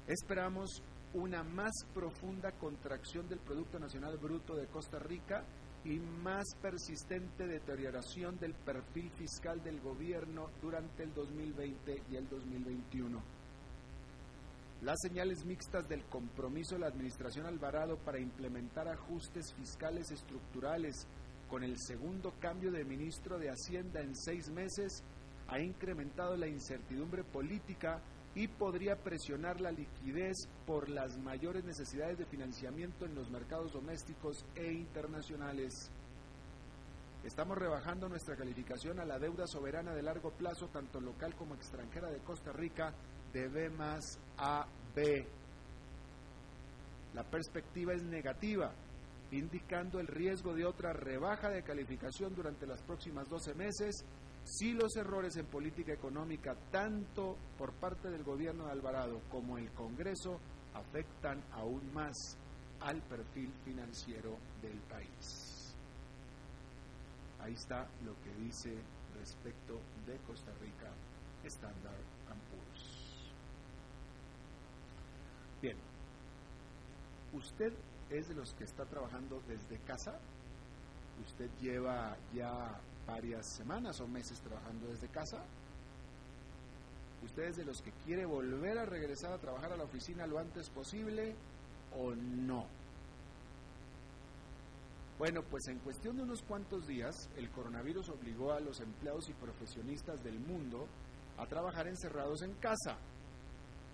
esperamos 0.07 0.83
una 1.15 1.43
más 1.43 1.73
profunda 1.95 2.53
contracción 2.53 3.29
del 3.29 3.39
Producto 3.39 3.79
Nacional 3.79 4.19
Bruto 4.19 4.55
de 4.55 4.67
Costa 4.67 4.99
Rica 4.99 5.45
y 5.85 5.99
más 5.99 6.45
persistente 6.61 7.47
deterioración 7.47 8.39
del 8.39 8.53
perfil 8.55 9.11
fiscal 9.11 9.63
del 9.63 9.81
gobierno 9.81 10.51
durante 10.61 11.05
el 11.05 11.15
2020 11.15 12.03
y 12.11 12.17
el 12.17 12.29
2021. 12.29 13.23
las 14.83 14.97
señales 15.01 15.45
mixtas 15.45 15.89
del 15.89 16.05
compromiso 16.05 16.77
de 16.77 16.83
la 16.83 16.87
Administración 16.87 17.47
Alvarado 17.47 17.97
para 17.97 18.21
implementar 18.21 18.87
ajustes 18.87 19.53
fiscales 19.55 20.11
estructurales 20.13 21.09
con 21.49 21.65
el 21.65 21.77
segundo 21.79 22.33
cambio 22.39 22.71
de 22.71 22.85
ministro 22.85 23.39
de 23.39 23.49
Hacienda 23.51 24.01
en 24.01 24.15
seis 24.15 24.51
meses 24.51 25.03
ha 25.49 25.59
incrementado 25.59 26.37
la 26.37 26.47
incertidumbre 26.47 27.25
política 27.25 28.01
y 28.39 28.47
podría 28.47 28.95
presionar 28.95 29.61
la 29.61 29.73
liquidez 29.73 30.47
por 30.65 30.89
las 30.89 31.19
mayores 31.19 31.65
necesidades 31.65 32.19
de 32.19 32.25
financiamiento 32.25 33.05
en 33.05 33.17
los 33.17 33.29
mercados 33.31 33.73
domésticos 33.73 34.47
e 34.55 34.73
internacionales. 34.75 35.91
Estamos 37.25 37.59
rebajando 37.59 38.09
nuestra 38.09 38.37
calificación 38.37 39.01
a 39.01 39.05
la 39.05 39.19
deuda 39.19 39.45
soberana 39.49 39.93
de 39.93 40.05
largo 40.05 40.31
plazo, 40.31 40.69
tanto 40.69 41.01
local 41.01 41.35
como 41.35 41.57
extranjera 41.57 42.13
de 42.13 42.21
Costa 42.21 42.53
Rica, 42.53 42.95
de 43.33 43.49
B 43.49 43.71
más 43.71 44.21
a 44.37 44.69
B. 44.95 45.27
La 47.15 47.25
perspectiva 47.25 47.93
es 47.93 48.05
negativa, 48.05 48.71
indicando 49.31 50.01
el 50.01 50.07
riesgo 50.07 50.55
de 50.55 50.65
otra 50.65 50.93
rebaja 50.93 51.51
de 51.51 51.63
calificación 51.63 52.35
durante 52.35 52.67
las 52.67 52.83
próximas 52.83 53.29
12 53.29 53.55
meses 53.55 54.05
si 54.45 54.73
los 54.73 54.97
errores 54.97 55.37
en 55.37 55.47
política 55.47 55.93
económica, 55.93 56.57
tanto 56.71 57.37
por 57.59 57.73
parte 57.75 58.09
del 58.09 58.25
gobierno 58.25 58.65
de 58.65 58.73
Alvarado 58.73 59.21
como 59.31 59.59
el 59.59 59.71
Congreso, 59.73 60.41
afectan 60.73 61.43
aún 61.53 61.93
más 61.93 62.39
al 62.81 63.03
perfil 63.03 63.53
financiero 63.65 64.37
del 64.63 64.79
país. 64.89 65.77
Ahí 67.41 67.53
está 67.53 67.87
lo 68.05 68.15
que 68.23 68.35
dice 68.43 68.75
respecto 69.19 69.81
de 70.07 70.17
Costa 70.27 70.53
Rica 70.61 70.91
Standard 71.45 72.05
Poor's. 72.51 73.33
Bien, 75.61 75.77
usted 77.35 77.73
es 78.11 78.29
de 78.29 78.35
los 78.35 78.53
que 78.55 78.65
está 78.65 78.85
trabajando 78.85 79.43
desde 79.49 79.79
casa. 79.85 80.19
Usted 81.25 81.51
lleva 81.61 82.17
ya 82.33 82.81
varias 83.07 83.47
semanas 83.47 84.01
o 84.01 84.07
meses 84.07 84.41
trabajando 84.41 84.87
desde 84.89 85.09
casa. 85.09 85.39
¿Usted 87.23 87.45
es 87.45 87.57
de 87.57 87.65
los 87.65 87.83
que 87.83 87.91
quiere 88.05 88.25
volver 88.25 88.79
a 88.79 88.87
regresar 88.87 89.33
a 89.33 89.39
trabajar 89.39 89.73
a 89.73 89.77
la 89.77 89.85
oficina 89.85 90.27
lo 90.27 90.39
antes 90.39 90.71
posible 90.71 91.35
o 91.99 92.15
no? 92.15 92.67
Bueno, 95.19 95.43
pues 95.51 95.67
en 95.67 95.81
cuestión 95.81 96.17
de 96.17 96.23
unos 96.23 96.43
cuantos 96.43 96.87
días, 96.87 97.29
el 97.37 97.51
coronavirus 97.51 98.11
obligó 98.11 98.53
a 98.53 98.61
los 98.61 98.81
empleados 98.81 99.29
y 99.29 99.33
profesionistas 99.33 100.23
del 100.23 100.39
mundo 100.39 100.87
a 101.39 101.47
trabajar 101.47 101.89
encerrados 101.89 102.43
en 102.43 102.55
casa, 102.55 102.97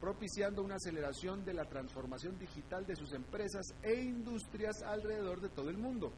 propiciando 0.05 0.63
una 0.63 0.75
aceleración 0.75 1.47
de 1.47 1.55
la 1.55 1.65
transformación 1.65 2.39
digital 2.39 2.85
de 2.85 2.95
sus 2.95 3.15
empresas 3.15 3.65
e 3.83 3.95
industrias 3.95 4.83
alrededor 4.83 5.41
de 5.41 5.49
todo 5.49 5.71
el 5.71 5.79
mundo. 5.79 6.13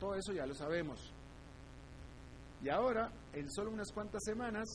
Todo 0.00 0.14
eso 0.14 0.32
ya 0.32 0.46
lo 0.46 0.54
sabemos. 0.54 1.12
Y 2.62 2.70
ahora, 2.70 3.12
en 3.34 3.52
solo 3.52 3.70
unas 3.70 3.92
cuantas 3.92 4.22
semanas, 4.24 4.66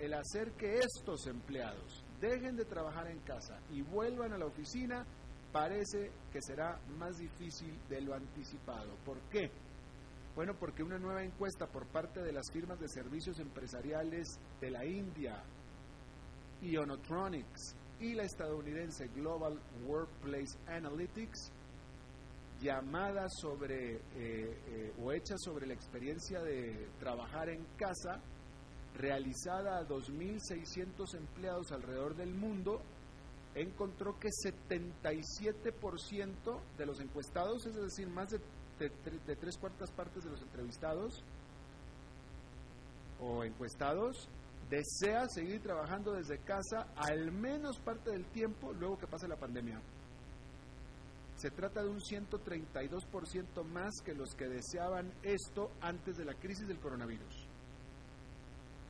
el 0.00 0.12
hacer 0.12 0.50
que 0.58 0.80
estos 0.80 1.28
empleados 1.28 2.04
dejen 2.20 2.56
de 2.56 2.64
trabajar 2.64 3.06
en 3.06 3.20
casa 3.20 3.60
y 3.70 3.82
vuelvan 3.82 4.32
a 4.32 4.38
la 4.38 4.46
oficina 4.46 5.06
parece 5.52 6.10
que 6.32 6.42
será 6.42 6.80
más 6.98 7.16
difícil 7.16 7.78
de 7.88 8.00
lo 8.00 8.12
anticipado. 8.12 8.96
¿Por 9.04 9.18
qué? 9.30 9.52
Bueno, 10.34 10.54
porque 10.58 10.82
una 10.82 10.98
nueva 10.98 11.22
encuesta 11.22 11.68
por 11.68 11.86
parte 11.86 12.22
de 12.22 12.32
las 12.32 12.50
firmas 12.52 12.80
de 12.80 12.88
servicios 12.88 13.38
empresariales 13.38 14.26
de 14.60 14.70
la 14.72 14.84
India, 14.84 15.44
Ionotronics, 16.62 17.74
y 18.00 18.14
la 18.14 18.24
estadounidense 18.24 19.06
Global 19.08 19.60
Workplace 19.86 20.58
Analytics 20.66 21.52
llamada 22.60 23.28
sobre 23.28 23.96
eh, 23.96 24.00
eh, 24.16 24.94
o 25.02 25.12
hecha 25.12 25.36
sobre 25.38 25.66
la 25.66 25.74
experiencia 25.74 26.40
de 26.40 26.88
trabajar 26.98 27.50
en 27.50 27.62
casa, 27.76 28.18
realizada 28.96 29.76
a 29.78 29.86
2.600 29.86 31.14
empleados 31.14 31.70
alrededor 31.72 32.16
del 32.16 32.32
mundo, 32.34 32.80
encontró 33.54 34.18
que 34.18 34.28
77% 34.28 36.60
de 36.76 36.86
los 36.86 37.00
encuestados, 37.00 37.66
es 37.66 37.74
decir, 37.74 38.08
más 38.08 38.30
de, 38.30 38.40
de 38.78 39.36
tres 39.36 39.58
cuartas 39.58 39.90
partes 39.90 40.24
de 40.24 40.30
los 40.30 40.40
entrevistados 40.42 41.22
o 43.20 43.44
encuestados, 43.44 44.28
desea 44.68 45.26
seguir 45.28 45.60
trabajando 45.62 46.12
desde 46.12 46.38
casa 46.38 46.86
al 46.96 47.32
menos 47.32 47.78
parte 47.80 48.10
del 48.10 48.24
tiempo 48.26 48.72
luego 48.72 48.98
que 48.98 49.06
pase 49.06 49.26
la 49.26 49.36
pandemia. 49.36 49.80
Se 51.36 51.50
trata 51.50 51.82
de 51.82 51.88
un 51.88 52.00
132% 52.00 53.64
más 53.64 53.94
que 54.04 54.14
los 54.14 54.34
que 54.34 54.46
deseaban 54.46 55.10
esto 55.22 55.70
antes 55.80 56.16
de 56.16 56.26
la 56.26 56.34
crisis 56.34 56.68
del 56.68 56.78
coronavirus. 56.78 57.48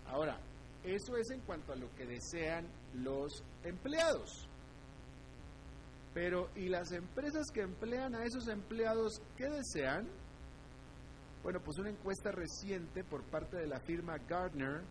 Ahora, 0.09 0.40
eso 0.83 1.16
es 1.16 1.30
en 1.30 1.40
cuanto 1.42 1.72
a 1.72 1.76
lo 1.76 1.94
que 1.94 2.06
desean 2.06 2.66
los 2.94 3.44
empleados. 3.62 4.48
Pero, 6.12 6.50
¿y 6.56 6.68
las 6.68 6.90
empresas 6.90 7.46
que 7.52 7.61
emplean 7.61 8.14
a 8.14 8.24
esos 8.24 8.48
empleados 8.48 9.22
qué 9.37 9.48
desean? 9.48 10.09
Bueno, 11.42 11.61
pues 11.64 11.78
una 11.78 11.90
encuesta 11.90 12.33
reciente 12.33 13.04
por 13.04 13.22
parte 13.24 13.56
de 13.59 13.66
la 13.66 13.78
firma 13.80 14.18
Gardner, 14.28 14.83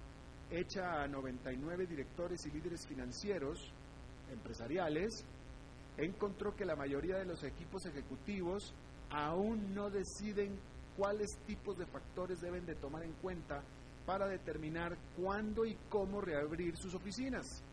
hecha 0.52 1.04
a 1.04 1.08
99 1.08 1.86
directores 1.86 2.46
y 2.46 2.52
líderes 2.52 2.88
financieros, 2.88 3.72
empresariales, 4.32 5.26
encontró 5.98 6.56
que 6.56 6.66
la 6.66 6.76
mayoría 6.76 7.18
de 7.18 7.26
los 7.26 7.44
equipos 7.44 7.86
ejecutivos 7.86 8.74
aún 9.12 9.74
no 9.74 9.90
deciden 9.90 10.58
cuáles 10.98 11.38
tipos 11.48 11.78
de 11.78 11.86
factores 11.86 12.42
deben 12.42 12.66
de 12.66 12.76
tomar 12.76 13.04
en 13.04 13.14
cuenta 13.22 13.62
para 14.06 14.28
determinar 14.28 14.98
cuándo 15.18 15.66
y 15.66 15.78
cómo 15.90 16.22
reabrir 16.22 16.76
sus 16.78 16.96
oficinas. 16.96 17.64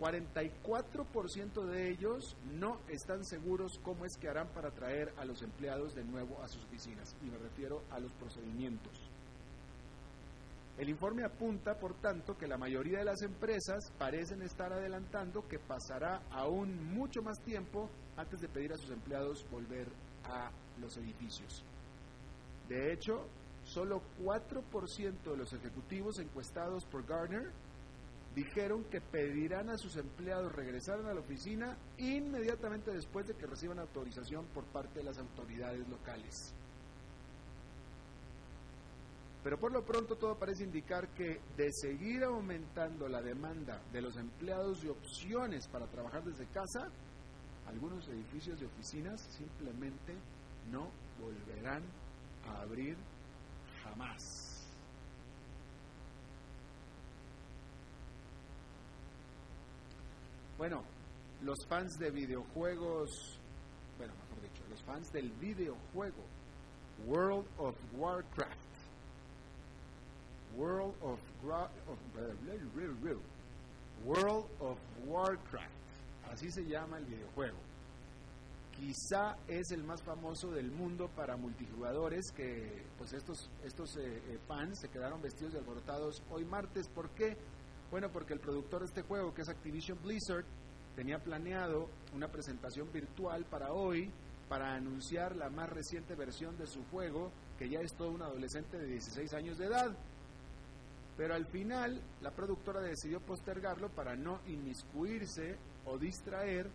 44% 0.00 1.64
de 1.64 1.90
ellos 1.90 2.36
no 2.52 2.78
están 2.88 3.24
seguros 3.24 3.78
cómo 3.82 4.04
es 4.04 4.16
que 4.18 4.28
harán 4.28 4.48
para 4.48 4.70
traer 4.70 5.12
a 5.16 5.24
los 5.24 5.42
empleados 5.42 5.94
de 5.94 6.04
nuevo 6.04 6.42
a 6.42 6.48
sus 6.48 6.62
oficinas, 6.64 7.16
y 7.22 7.30
me 7.30 7.38
refiero 7.38 7.82
a 7.90 7.98
los 7.98 8.12
procedimientos. 8.12 8.92
El 10.78 10.90
informe 10.90 11.24
apunta, 11.24 11.78
por 11.78 11.94
tanto, 12.00 12.36
que 12.36 12.46
la 12.46 12.58
mayoría 12.58 12.98
de 12.98 13.04
las 13.06 13.22
empresas 13.22 13.90
parecen 13.98 14.42
estar 14.42 14.72
adelantando 14.72 15.48
que 15.48 15.58
pasará 15.58 16.20
aún 16.30 16.92
mucho 16.92 17.22
más 17.22 17.40
tiempo 17.40 17.88
antes 18.16 18.40
de 18.40 18.48
pedir 18.48 18.72
a 18.72 18.76
sus 18.76 18.90
empleados 18.90 19.46
volver 19.50 19.88
a 20.24 20.50
los 20.78 20.96
edificios. 20.98 21.64
De 22.68 22.92
hecho, 22.92 23.26
solo 23.64 24.02
4% 24.22 25.22
de 25.22 25.36
los 25.36 25.52
ejecutivos 25.54 26.18
encuestados 26.18 26.84
por 26.84 27.06
Garner 27.06 27.50
dijeron 28.34 28.84
que 28.84 29.00
pedirán 29.00 29.70
a 29.70 29.78
sus 29.78 29.96
empleados 29.96 30.52
regresar 30.52 31.00
a 31.00 31.14
la 31.14 31.20
oficina 31.20 31.78
inmediatamente 31.96 32.90
después 32.92 33.26
de 33.26 33.34
que 33.34 33.46
reciban 33.46 33.78
autorización 33.78 34.44
por 34.52 34.64
parte 34.64 34.98
de 34.98 35.04
las 35.04 35.16
autoridades 35.16 35.88
locales. 35.88 36.54
Pero 39.46 39.60
por 39.60 39.70
lo 39.70 39.84
pronto 39.84 40.16
todo 40.16 40.34
parece 40.36 40.64
indicar 40.64 41.06
que 41.10 41.40
de 41.56 41.72
seguir 41.72 42.24
aumentando 42.24 43.06
la 43.06 43.22
demanda 43.22 43.80
de 43.92 44.02
los 44.02 44.16
empleados 44.16 44.82
y 44.82 44.88
opciones 44.88 45.68
para 45.68 45.86
trabajar 45.86 46.24
desde 46.24 46.46
casa, 46.46 46.90
algunos 47.68 48.08
edificios 48.08 48.58
de 48.58 48.66
oficinas 48.66 49.20
simplemente 49.38 50.16
no 50.72 50.90
volverán 51.20 51.84
a 52.44 52.62
abrir 52.62 52.96
jamás. 53.84 54.66
Bueno, 60.58 60.82
los 61.42 61.64
fans 61.68 61.96
de 62.00 62.10
videojuegos, 62.10 63.38
bueno, 63.96 64.12
mejor 64.12 64.42
dicho, 64.42 64.64
los 64.68 64.82
fans 64.82 65.12
del 65.12 65.30
videojuego 65.34 66.24
World 67.06 67.46
of 67.58 67.76
Warcraft 67.96 68.65
World 70.56 70.94
of, 71.02 71.18
World 74.04 74.46
of 74.60 74.78
Warcraft. 75.06 75.70
Así 76.32 76.50
se 76.50 76.64
llama 76.64 76.98
el 76.98 77.04
videojuego. 77.04 77.56
Quizá 78.72 79.36
es 79.48 79.70
el 79.70 79.84
más 79.84 80.02
famoso 80.02 80.50
del 80.50 80.70
mundo 80.70 81.08
para 81.16 81.36
multijugadores 81.36 82.30
que 82.32 82.84
pues 82.98 83.12
estos, 83.14 83.50
estos 83.64 83.96
eh, 83.96 84.22
eh, 84.28 84.38
fans 84.46 84.80
se 84.80 84.88
quedaron 84.88 85.22
vestidos 85.22 85.54
y 85.54 85.56
alborotados 85.56 86.22
hoy 86.30 86.44
martes. 86.44 86.88
¿Por 86.88 87.08
qué? 87.10 87.36
Bueno, 87.90 88.10
porque 88.10 88.34
el 88.34 88.40
productor 88.40 88.80
de 88.80 88.86
este 88.86 89.02
juego, 89.02 89.32
que 89.32 89.42
es 89.42 89.48
Activision 89.48 89.98
Blizzard, 90.02 90.44
tenía 90.94 91.18
planeado 91.18 91.88
una 92.14 92.28
presentación 92.28 92.92
virtual 92.92 93.44
para 93.44 93.72
hoy 93.72 94.10
para 94.48 94.74
anunciar 94.74 95.34
la 95.36 95.50
más 95.50 95.68
reciente 95.70 96.14
versión 96.14 96.56
de 96.56 96.66
su 96.66 96.84
juego, 96.90 97.30
que 97.58 97.68
ya 97.68 97.80
es 97.80 97.94
todo 97.94 98.10
un 98.10 98.22
adolescente 98.22 98.78
de 98.78 98.86
16 98.86 99.32
años 99.34 99.58
de 99.58 99.66
edad. 99.66 99.96
Pero 101.16 101.34
al 101.34 101.46
final 101.46 102.00
la 102.20 102.30
productora 102.30 102.80
decidió 102.80 103.20
postergarlo 103.20 103.88
para 103.88 104.14
no 104.14 104.40
inmiscuirse 104.46 105.56
o 105.86 105.96
distraer 105.96 106.68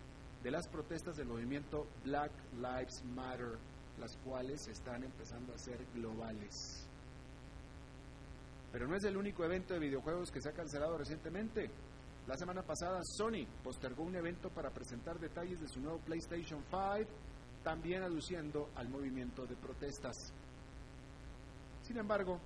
de 0.44 0.52
las 0.52 0.68
protestas 0.68 1.18
del 1.18 1.28
movimiento 1.28 1.86
Black 2.04 2.32
Lives 2.56 3.04
Matter, 3.16 3.58
las 4.00 4.18
cuales 4.18 4.68
están 4.68 5.04
empezando 5.04 5.54
a 5.54 5.58
ser 5.58 5.78
globales. 5.94 6.88
Pero 8.72 8.88
no 8.88 8.96
es 8.96 9.04
el 9.04 9.18
único 9.18 9.44
evento 9.44 9.74
de 9.74 9.80
videojuegos 9.80 10.32
que 10.32 10.42
se 10.42 10.50
ha 10.50 10.54
cancelado 10.54 10.98
recientemente. 10.98 11.70
La 12.28 12.38
semana 12.38 12.64
pasada 12.64 13.02
Sony 13.04 13.46
postergó 13.64 14.04
un 14.04 14.16
evento 14.16 14.50
para 14.50 14.70
presentar 14.70 15.20
detalles 15.20 15.60
de 15.60 15.68
su 15.68 15.80
nuevo 15.82 16.00
PlayStation 16.00 16.64
5, 16.70 17.10
también 17.64 18.02
aduciendo 18.02 18.70
al 18.76 18.90
movimiento 18.90 19.46
de 19.46 19.56
protestas. 19.56 20.16
Sin 21.84 21.98
embargo, 21.98 22.40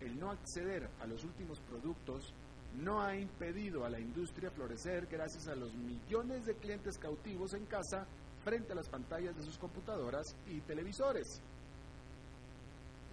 el 0.00 0.18
no 0.18 0.30
acceder 0.30 0.88
a 1.00 1.06
los 1.06 1.24
últimos 1.24 1.60
productos 1.60 2.32
no 2.76 3.00
ha 3.00 3.16
impedido 3.16 3.84
a 3.84 3.90
la 3.90 3.98
industria 3.98 4.50
florecer 4.50 5.06
gracias 5.06 5.48
a 5.48 5.56
los 5.56 5.74
millones 5.74 6.44
de 6.46 6.54
clientes 6.54 6.98
cautivos 6.98 7.54
en 7.54 7.64
casa 7.66 8.06
frente 8.44 8.72
a 8.72 8.76
las 8.76 8.88
pantallas 8.88 9.36
de 9.36 9.42
sus 9.42 9.58
computadoras 9.58 10.36
y 10.46 10.60
televisores. 10.60 11.40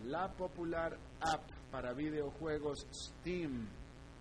La 0.06 0.32
popular 0.32 0.98
app 1.22 1.42
para 1.72 1.94
videojuegos 1.94 2.86
Steam 2.92 3.68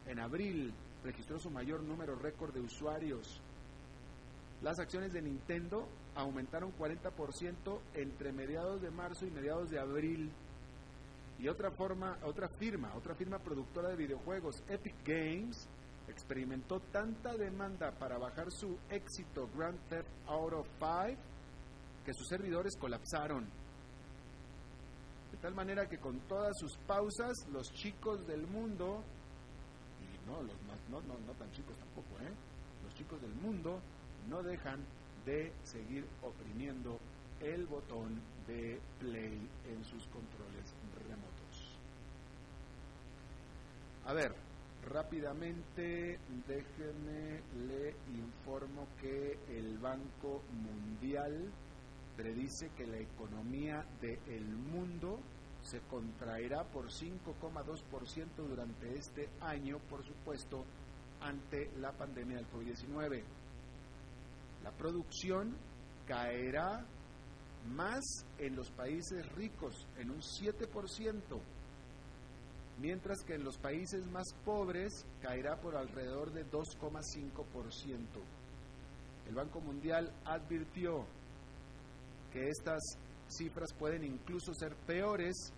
en 0.07 0.21
abril 0.21 0.73
registró 1.05 1.39
su 1.39 1.51
mayor 1.51 1.83
número 1.83 2.15
récord 2.17 2.55
de 2.55 2.61
usuarios. 2.61 3.41
Las 4.63 4.79
acciones 4.79 5.13
de 5.13 5.21
Nintendo 5.21 5.87
aumentaron 6.15 6.73
40% 6.79 7.79
entre 7.95 8.33
mediados 8.33 8.81
de 8.81 8.91
marzo 8.91 9.27
y 9.27 9.31
mediados 9.31 9.69
de 9.71 9.79
abril. 9.79 10.31
Y 11.39 11.49
otra 11.49 11.71
forma, 11.71 12.19
otra 12.25 12.49
firma, 12.49 12.95
otra 12.95 13.15
firma 13.15 13.39
productora 13.39 13.89
de 13.89 13.97
videojuegos, 13.97 14.63
Epic 14.69 14.95
Games, 15.05 15.69
experimentó 16.09 16.81
tanta 16.93 17.35
demanda 17.37 17.91
para 17.93 18.19
bajar 18.19 18.51
su 18.51 18.79
éxito 18.91 19.49
Grand 19.57 19.79
Theft 19.89 20.09
Auto 20.27 20.65
5 20.79 21.17
que 22.05 22.13
sus 22.13 22.29
servidores 22.29 22.77
colapsaron. 22.77 23.45
De 25.33 25.39
tal 25.39 25.55
manera 25.55 25.89
que 25.89 25.99
con 25.99 26.21
todas 26.29 26.53
sus 26.59 26.77
pausas, 26.87 27.35
los 27.51 27.73
chicos 27.73 28.27
del 28.27 28.47
mundo, 28.47 29.03
y 30.01 30.29
no, 30.29 30.43
los 30.43 30.55
no, 30.91 31.01
no, 31.01 31.19
no 31.27 31.33
tan 31.33 31.51
chicos 31.51 31.77
tampoco, 31.79 32.23
¿eh? 32.23 32.33
los 32.85 32.95
chicos 32.95 33.21
del 33.21 33.35
mundo 33.35 33.81
no 34.29 34.43
dejan 34.43 34.85
de 35.25 35.53
seguir 35.65 36.07
oprimiendo 36.23 36.99
el 37.41 37.67
botón 37.67 38.21
de 38.47 38.81
play 39.01 39.49
en 39.69 39.85
sus 39.85 40.07
controles 40.09 40.64
A 44.07 44.13
ver, 44.13 44.35
rápidamente 44.91 46.19
déjenme 46.47 47.41
le 47.67 47.95
informo 48.19 48.87
que 49.01 49.39
el 49.49 49.79
Banco 49.79 50.43
Mundial 50.53 51.51
predice 52.15 52.71
que 52.77 52.87
la 52.87 52.99
economía 52.99 53.83
del 54.03 54.45
mundo 54.45 55.21
se 55.63 55.81
contraerá 55.89 56.65
por 56.65 56.91
5,2% 56.91 58.27
durante 58.37 58.95
este 58.95 59.31
año, 59.41 59.79
por 59.89 60.05
supuesto, 60.05 60.67
ante 61.23 61.71
la 61.79 61.93
pandemia 61.93 62.37
del 62.37 62.51
COVID-19. 62.51 63.23
La 64.63 64.71
producción 64.73 65.57
caerá 66.07 66.85
más 67.69 68.05
en 68.37 68.55
los 68.55 68.71
países 68.71 69.27
ricos, 69.33 69.87
en 69.97 70.11
un 70.11 70.21
7%, 70.21 71.41
mientras 72.79 73.23
que 73.25 73.35
en 73.35 73.45
los 73.45 73.59
países 73.59 74.07
más 74.07 74.27
pobres 74.45 75.05
caerá 75.21 75.57
por 75.61 75.77
alrededor 75.77 76.33
de 76.33 76.45
2,5%. 76.51 77.43
El 79.29 79.35
Banco 79.35 79.61
Mundial 79.61 80.13
advirtió 80.25 81.05
que 82.33 82.49
estas 82.49 82.81
cifras 83.29 83.73
pueden 83.79 84.05
incluso 84.05 84.53
ser 84.55 84.75
peores 84.87 85.53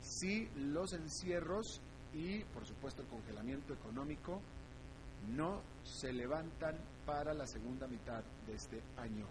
si 0.00 0.48
los 0.56 0.92
encierros 0.92 1.80
y, 2.14 2.44
por 2.44 2.66
supuesto, 2.66 3.02
el 3.02 3.08
congelamiento 3.08 3.74
económico 3.74 4.40
no 5.34 5.60
se 5.82 6.12
levantan 6.12 6.76
para 7.04 7.34
la 7.34 7.46
segunda 7.46 7.86
mitad 7.86 8.22
de 8.46 8.54
este 8.54 8.80
año. 8.96 9.26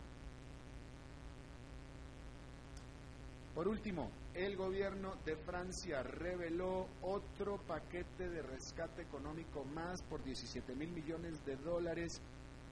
Por 3.57 3.67
último, 3.67 4.11
el 4.35 4.55
gobierno 4.55 5.15
de 5.25 5.35
Francia 5.35 6.03
reveló 6.03 6.85
otro 7.01 7.57
paquete 7.57 8.29
de 8.29 8.43
rescate 8.43 9.01
económico 9.01 9.65
más 9.73 10.03
por 10.03 10.23
17 10.23 10.75
mil 10.75 10.91
millones 10.91 11.43
de 11.43 11.55
dólares 11.55 12.21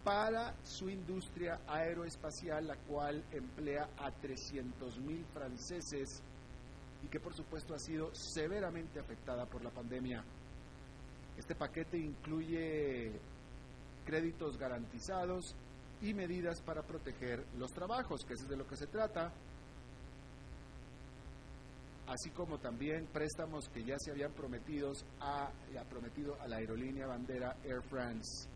para 0.04 0.54
su 0.63 0.88
industria 0.88 1.60
aeroespacial, 1.67 2.67
la 2.67 2.76
cual 2.76 3.24
emplea 3.32 3.89
a 3.98 4.12
300 4.12 5.00
mil 5.00 5.26
franceses 5.34 6.21
y 7.04 7.08
que 7.08 7.19
por 7.19 7.34
supuesto 7.34 7.74
ha 7.74 7.80
sido 7.80 8.13
severamente 8.13 9.00
afectada 9.00 9.48
por 9.48 9.63
la 9.63 9.71
pandemia. 9.71 10.24
Este 11.36 11.56
paquete 11.56 11.98
incluye 11.98 13.12
créditos 14.06 14.60
garantizados 14.60 15.56
y 16.04 16.13
medidas 16.13 16.62
para 16.62 16.84
proteger 16.84 17.43
los 17.58 17.74
trabajos, 17.74 18.24
que 18.24 18.36
es 18.36 18.48
de 18.48 18.56
lo 18.56 18.67
que 18.67 18.76
se 18.76 18.86
trata, 18.86 19.34
así 22.08 22.30
como 22.32 22.60
también 22.60 23.08
préstamos 23.08 23.70
que 23.70 23.84
ya 23.84 23.98
se 24.00 24.12
habían 24.12 24.32
prometido 24.34 24.91
a, 25.20 25.52
prometido 25.89 26.39
a 26.41 26.48
la 26.48 26.58
aerolínea 26.58 27.08
bandera 27.08 27.58
Air 27.63 27.82
France. 27.84 28.48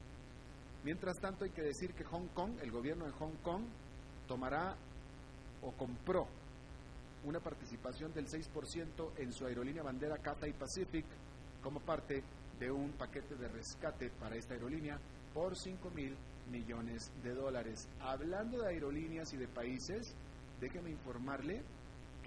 Mientras 0.84 1.20
tanto, 1.20 1.44
hay 1.44 1.52
que 1.52 1.62
decir 1.62 1.94
que 1.94 2.04
Hong 2.06 2.28
Kong, 2.34 2.54
el 2.62 2.72
gobierno 2.72 3.06
de 3.06 3.12
Hong 3.12 3.36
Kong, 3.44 3.64
tomará 4.28 4.76
o 5.62 5.72
compró 5.72 6.28
una 7.26 7.40
participación 7.40 8.14
del 8.14 8.28
6% 8.28 9.12
en 9.18 9.34
su 9.34 9.46
aerolínea 9.46 9.84
bandera 9.84 10.18
Cathay 10.20 10.54
Pacific 10.54 11.06
como 11.62 11.82
parte 11.82 12.24
de 12.60 12.72
un 12.72 12.92
paquete 12.94 13.36
de 13.36 13.48
rescate 13.50 14.10
para 14.12 14.36
esta 14.36 14.54
aerolínea 14.54 14.98
por 15.34 15.58
5 15.58 15.90
mil 15.90 16.16
millones 16.50 17.12
de 17.24 17.34
dólares. 17.34 17.88
Hablando 18.00 18.60
de 18.60 18.70
aerolíneas 18.70 19.34
y 19.34 19.38
de 19.38 19.48
países, 19.48 20.16
déjeme 20.62 20.92
informarle 20.92 21.62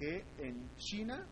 que 0.02 0.24
en 0.38 0.68
China 0.78 1.24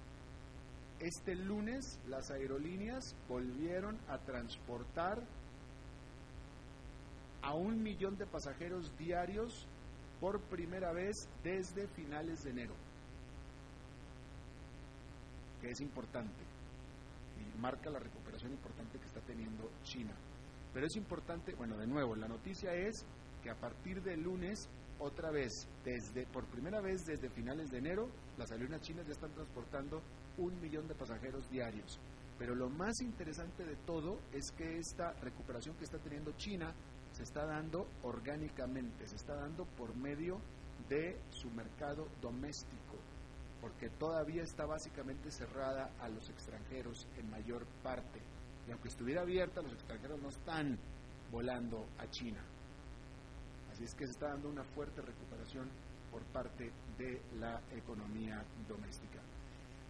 este 1.01 1.35
lunes 1.35 1.99
las 2.09 2.31
aerolíneas 2.31 3.17
volvieron 3.29 3.99
a 4.09 4.19
transportar 4.19 5.21
a 7.43 7.53
un 7.55 7.83
millón 7.83 8.17
de 8.17 8.27
pasajeros 8.27 8.97
diarios 8.97 9.67
por 10.21 10.41
primera 10.43 10.93
vez 10.93 11.17
desde 11.43 11.89
finales 11.89 12.45
de 12.45 12.51
enero, 12.51 12.75
que 15.61 15.71
es 15.71 15.81
importante 15.81 16.45
y 17.41 17.59
marca 17.59 17.91
la 17.91 17.99
recuperación 17.99 18.53
importante 18.53 19.01
que 19.01 19.07
está 19.07 19.21
teniendo 19.23 19.69
China. 19.83 20.15
Pero 20.73 20.87
es 20.87 20.95
importante, 20.95 21.55
bueno, 21.55 21.77
de 21.77 21.89
nuevo, 21.89 22.15
la 22.15 22.29
noticia 22.29 22.73
es 22.73 23.05
que 23.43 23.51
a 23.51 23.57
partir 23.57 24.01
del 24.01 24.23
lunes, 24.23 24.69
otra 25.01 25.31
vez, 25.31 25.67
desde 25.85 26.27
por 26.27 26.45
primera 26.47 26.81
vez 26.81 27.05
desde 27.07 27.31
finales 27.31 27.71
de 27.71 27.79
enero, 27.79 28.09
las 28.39 28.51
aerolíneas 28.51 28.83
chinas 28.83 29.07
ya 29.07 29.13
están 29.13 29.33
transportando 29.33 30.03
un 30.39 30.61
millón 30.61 30.87
de 30.87 30.95
pasajeros 30.95 31.49
diarios. 31.51 31.99
Pero 32.39 32.55
lo 32.55 32.71
más 32.71 33.01
interesante 33.01 33.65
de 33.65 33.77
todo 33.87 34.19
es 34.33 34.51
que 34.53 34.79
esta 34.79 35.13
recuperación 35.21 35.77
que 35.77 35.85
está 35.85 35.99
teniendo 35.99 36.33
China 36.33 36.73
se 37.13 37.25
está 37.25 37.45
dando 37.45 37.87
orgánicamente, 38.03 39.07
se 39.07 39.17
está 39.17 39.35
dando 39.35 39.65
por 39.77 39.95
medio 39.95 40.41
de 40.89 41.19
su 41.31 41.51
mercado 41.51 42.07
doméstico, 42.21 42.97
porque 43.61 43.91
todavía 43.91 44.43
está 44.43 44.65
básicamente 44.65 45.31
cerrada 45.31 45.91
a 46.01 46.09
los 46.09 46.29
extranjeros 46.31 47.07
en 47.19 47.31
mayor 47.31 47.67
parte. 47.83 48.21
Y 48.67 48.73
aunque 48.73 48.89
estuviera 48.89 49.23
abierta, 49.23 49.63
los 49.63 49.73
extranjeros 49.73 50.21
no 50.21 50.29
están 50.29 50.79
volando 51.31 51.87
a 51.99 52.07
China. 52.11 52.43
Así 53.81 53.87
es 53.87 53.95
que 53.95 54.05
se 54.05 54.13
está 54.13 54.29
dando 54.29 54.51
una 54.51 54.63
fuerte 54.63 55.01
recuperación 55.01 55.67
por 56.13 56.21
parte 56.35 56.71
de 56.99 57.19
la 57.41 57.63
economía 57.75 58.45
doméstica. 58.69 59.21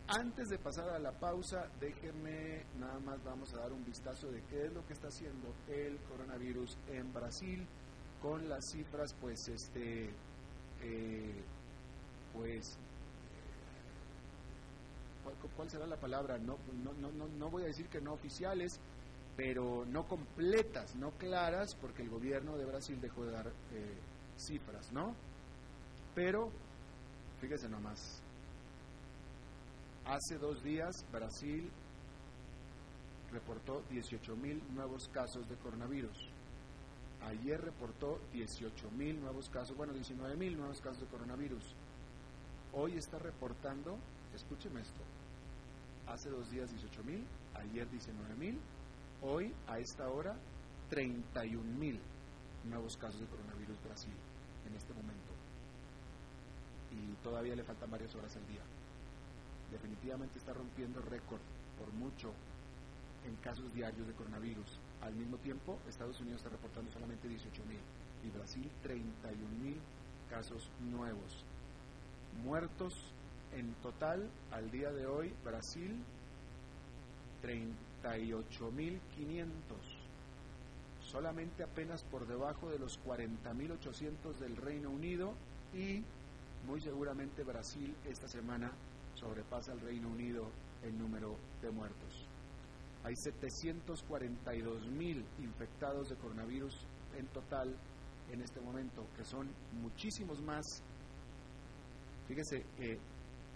Antes 0.07 0.48
de 0.48 0.59
pasar 0.59 0.90
a 0.90 1.00
la 1.00 1.11
pausa, 1.11 1.66
déjenme 1.81 2.62
nada 2.79 3.00
más 3.00 3.20
vamos 3.24 3.53
a 3.53 3.59
dar 3.59 3.72
un 3.72 3.85
vistazo 3.85 4.31
de 4.31 4.42
qué 4.42 4.66
es 4.66 4.72
lo 4.72 4.87
que 4.87 4.92
está 4.92 5.09
haciendo 5.09 5.53
el 5.68 5.96
coronavirus 6.09 6.79
en 6.92 7.12
Brasil 7.12 7.66
con 8.22 8.48
las 8.48 8.70
cifras, 8.70 9.12
pues, 9.20 9.48
este, 9.48 10.11
eh, 10.83 11.42
pues, 12.33 12.79
¿cuál, 15.57 15.68
será 15.68 15.88
la 15.88 15.96
palabra? 15.96 16.38
No, 16.38 16.59
no, 16.85 16.92
no, 16.92 17.26
no 17.26 17.50
voy 17.50 17.64
a 17.64 17.66
decir 17.66 17.88
que 17.88 18.00
no 18.00 18.12
oficiales, 18.12 18.79
pero 19.40 19.87
no 19.87 20.07
completas, 20.07 20.94
no 20.96 21.12
claras, 21.12 21.74
porque 21.81 22.03
el 22.03 22.11
gobierno 22.11 22.59
de 22.59 22.66
Brasil 22.66 23.00
dejó 23.00 23.24
de 23.24 23.33
dar 23.33 23.46
eh, 23.72 23.98
cifras, 24.37 24.92
¿no? 24.92 25.14
Pero, 26.14 26.50
fíjese 27.40 27.66
nomás, 27.70 28.20
Hace 30.05 30.38
dos 30.38 30.61
días 30.64 31.07
Brasil 31.12 31.70
reportó 33.31 33.83
18.000 33.90 34.61
nuevos 34.74 35.09
casos 35.09 35.48
de 35.48 35.55
coronavirus. 35.57 36.29
Ayer 37.22 37.61
reportó 37.61 38.18
18.000 38.33 39.20
nuevos 39.20 39.48
casos, 39.50 39.76
bueno, 39.76 39.92
19.000 39.92 40.57
nuevos 40.57 40.81
casos 40.81 41.00
de 41.03 41.07
coronavirus. 41.07 41.62
Hoy 42.72 42.96
está 42.96 43.20
reportando, 43.20 43.98
escúcheme 44.35 44.81
esto, 44.81 45.00
hace 46.09 46.29
dos 46.29 46.50
días 46.50 46.68
18.000, 46.74 47.22
ayer 47.55 47.87
19.000, 47.88 48.59
hoy 49.22 49.52
a 49.68 49.78
esta 49.78 50.09
hora 50.09 50.35
31.000 50.90 51.98
nuevos 52.68 52.96
casos 52.96 53.20
de 53.20 53.26
coronavirus 53.26 53.76
Brasil 53.85 54.12
en 54.66 54.74
este 54.74 54.92
momento. 54.92 55.30
Y 56.90 57.14
todavía 57.22 57.54
le 57.54 57.64
faltan 57.64 57.90
varias 57.90 58.14
horas 58.14 58.35
al 58.37 58.46
día. 58.48 58.62
Definitivamente 59.70 60.38
está 60.38 60.52
rompiendo 60.52 61.00
récord 61.02 61.40
por 61.78 61.92
mucho 61.92 62.33
en 63.26 63.37
casos 63.37 63.72
diarios 63.72 64.06
de 64.06 64.14
coronavirus. 64.14 64.78
Al 65.02 65.14
mismo 65.14 65.37
tiempo, 65.38 65.78
Estados 65.88 66.20
Unidos 66.20 66.38
está 66.38 66.50
reportando 66.50 66.90
solamente 66.90 67.28
18.000 67.28 67.37
y 68.26 68.30
Brasil 68.30 68.68
31.000 68.85 69.76
casos 70.28 70.68
nuevos. 70.90 71.44
Muertos 72.44 72.94
en 73.54 73.72
total 73.83 74.28
al 74.52 74.70
día 74.70 74.90
de 74.92 75.06
hoy, 75.06 75.33
Brasil 75.44 75.96
38.500. 78.03 79.51
Solamente 81.01 81.65
apenas 81.65 82.05
por 82.05 82.27
debajo 82.27 82.71
de 82.71 82.79
los 82.79 82.99
40.800 83.05 84.39
del 84.39 84.57
Reino 84.57 84.91
Unido 84.91 85.35
y 85.75 86.03
muy 86.67 86.81
seguramente 86.81 87.43
Brasil 87.43 87.95
esta 88.09 88.29
semana 88.29 88.71
sobrepasa 89.15 89.73
al 89.73 89.81
Reino 89.81 90.09
Unido 90.09 90.51
el 90.83 90.97
número 90.99 91.37
de 91.63 91.71
muertos. 91.71 92.27
Hay 93.03 93.15
742 93.17 94.87
mil 94.89 95.25
infectados 95.41 96.11
de 96.11 96.17
coronavirus 96.17 96.77
en 97.19 97.27
total 97.29 97.75
en 98.31 98.43
este 98.43 98.61
momento, 98.61 99.07
que 99.17 99.25
son 99.25 99.49
muchísimos 99.81 100.41
más. 100.43 100.65
Fíjese, 102.29 102.65
eh, 102.79 102.99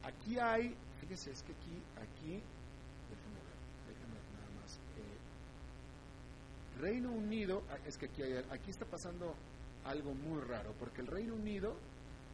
aquí 0.03 0.39
hay, 0.39 0.75
fíjese, 1.01 1.31
es 1.31 1.43
que 1.43 1.53
aquí, 1.53 1.77
aquí, 1.97 2.43
déjenme 3.11 3.41
ver, 3.45 3.59
déjenme 3.87 4.15
ver 4.15 4.33
nada 4.33 4.51
más. 4.61 4.77
Eh, 4.97 5.19
Reino 6.81 7.11
Unido, 7.11 7.63
ah, 7.71 7.79
es 7.87 7.97
que 7.97 8.07
aquí, 8.07 8.23
hay, 8.23 8.45
aquí 8.51 8.71
está 8.71 8.85
pasando 8.85 9.35
algo 9.85 10.15
muy 10.15 10.41
raro, 10.41 10.73
porque 10.79 11.01
el 11.03 11.07
Reino 11.07 11.35
Unido 11.35 11.75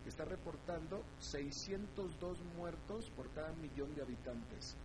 está 0.07 0.25
reportando 0.25 1.03
602 1.21 2.39
muertos 2.57 3.11
por 3.11 3.29
cada 3.31 3.53
millón 3.55 3.95
de 3.95 4.03
habitantes. 4.03 4.77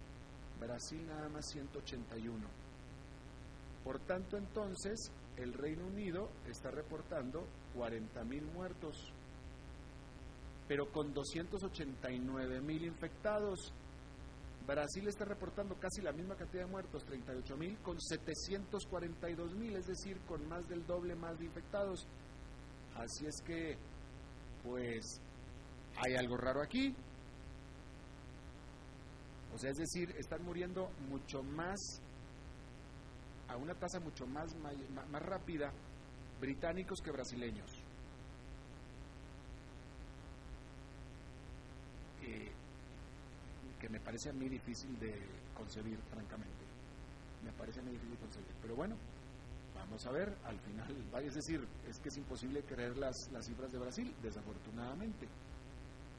Brasil 0.59 1.05
nada 1.07 1.29
más 1.29 1.45
181. 1.51 2.47
Por 3.83 3.99
tanto, 3.99 4.37
entonces, 4.37 5.11
el 5.37 5.53
Reino 5.53 5.85
Unido 5.85 6.29
está 6.49 6.71
reportando 6.71 7.45
40.000 7.77 8.41
muertos, 8.53 9.11
pero 10.67 10.91
con 10.91 11.13
289.000 11.13 12.81
infectados. 12.81 13.73
Brasil 14.65 15.07
está 15.07 15.25
reportando 15.25 15.75
casi 15.75 16.01
la 16.01 16.11
misma 16.11 16.35
cantidad 16.35 16.63
de 16.63 16.71
muertos, 16.71 17.05
38.000, 17.05 17.77
con 17.83 17.97
742.000, 17.97 19.77
es 19.77 19.85
decir, 19.85 20.17
con 20.27 20.47
más 20.47 20.67
del 20.67 20.85
doble 20.85 21.15
más 21.15 21.37
de 21.37 21.45
infectados. 21.45 22.07
Así 22.95 23.27
es 23.27 23.41
que, 23.45 23.77
pues, 24.63 25.21
hay 25.97 26.15
algo 26.15 26.37
raro 26.37 26.61
aquí. 26.61 26.95
O 29.53 29.57
sea, 29.57 29.69
es 29.69 29.77
decir, 29.77 30.13
están 30.17 30.43
muriendo 30.43 30.89
mucho 31.09 31.43
más, 31.43 32.01
a 33.47 33.57
una 33.57 33.75
tasa 33.75 33.99
mucho 33.99 34.25
más, 34.25 34.53
más, 34.55 35.21
rápida, 35.21 35.71
británicos 36.41 36.99
que 37.01 37.11
brasileños. 37.11 37.85
Que 43.85 43.89
me 43.91 43.99
parece 43.99 44.31
a 44.31 44.33
mí 44.33 44.49
difícil 44.49 44.97
de 44.99 45.13
concebir, 45.55 45.99
francamente. 46.11 46.65
Me 47.43 47.51
parece 47.51 47.81
a 47.81 47.83
mí 47.83 47.91
difícil 47.91 48.15
de 48.15 48.17
concebir. 48.17 48.51
Pero 48.59 48.75
bueno, 48.75 48.95
vamos 49.75 50.03
a 50.07 50.11
ver, 50.11 50.35
al 50.43 50.59
final, 50.61 50.87
es 51.23 51.35
decir, 51.35 51.63
es 51.87 51.99
que 51.99 52.09
es 52.09 52.17
imposible 52.17 52.63
creer 52.63 52.97
las, 52.97 53.15
las 53.31 53.45
cifras 53.45 53.71
de 53.71 53.77
Brasil, 53.77 54.11
desafortunadamente. 54.23 55.27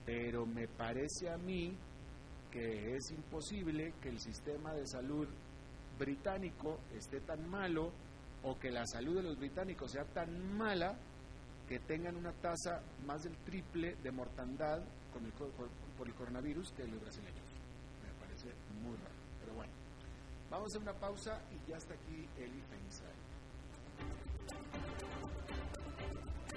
Pero 0.05 0.47
me 0.47 0.69
parece 0.69 1.29
a 1.29 1.39
mí 1.39 1.77
que 2.53 2.95
es 2.95 3.11
imposible 3.11 3.95
que 4.01 4.11
el 4.11 4.21
sistema 4.21 4.73
de 4.73 4.87
salud 4.87 5.27
británico 5.99 6.79
esté 6.97 7.19
tan 7.23 7.51
malo 7.51 7.91
o 8.45 8.57
que 8.61 8.71
la 8.71 8.87
salud 8.87 9.17
de 9.17 9.25
los 9.25 9.37
británicos 9.37 9.91
sea 9.91 10.05
tan 10.05 10.57
mala 10.57 10.97
que 11.69 11.81
tengan 11.81 12.15
una 12.15 12.33
tasa 12.33 12.81
más 13.05 13.25
del 13.25 13.37
triple 13.39 13.97
de 14.05 14.13
mortandad 14.13 14.85
con 15.17 15.25
el, 15.25 15.33
por, 15.33 16.07
el 16.07 16.15
coronavirus 16.15 16.73
que 16.73 16.87
los 16.87 17.01
brasileños. 17.01 17.47
Me 18.05 18.13
parece 18.21 18.53
muy 18.83 18.97
raro. 18.97 19.15
Pero 19.41 19.55
bueno, 19.55 19.73
vamos 20.51 20.67
a 20.67 20.69
hacer 20.69 20.83
una 20.83 20.99
pausa 20.99 21.43
y 21.53 21.71
ya 21.71 21.77
está 21.77 21.95
aquí 21.95 22.29
Eli 22.37 22.63
Feinsay. 22.63 23.17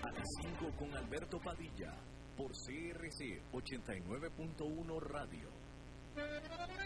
A 0.02 0.12
las 0.12 0.28
5 0.42 0.72
con 0.78 0.96
Alberto 0.96 1.40
Padilla 1.40 1.94
por 2.38 2.52
CRC 2.52 3.42
89.1 3.52 5.00
Radio. 5.02 5.50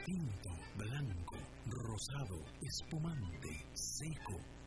Tinto, 0.05 0.49
blanco, 0.75 1.37
rosado, 1.67 2.43
espumante, 2.61 3.65
seco 3.73 4.62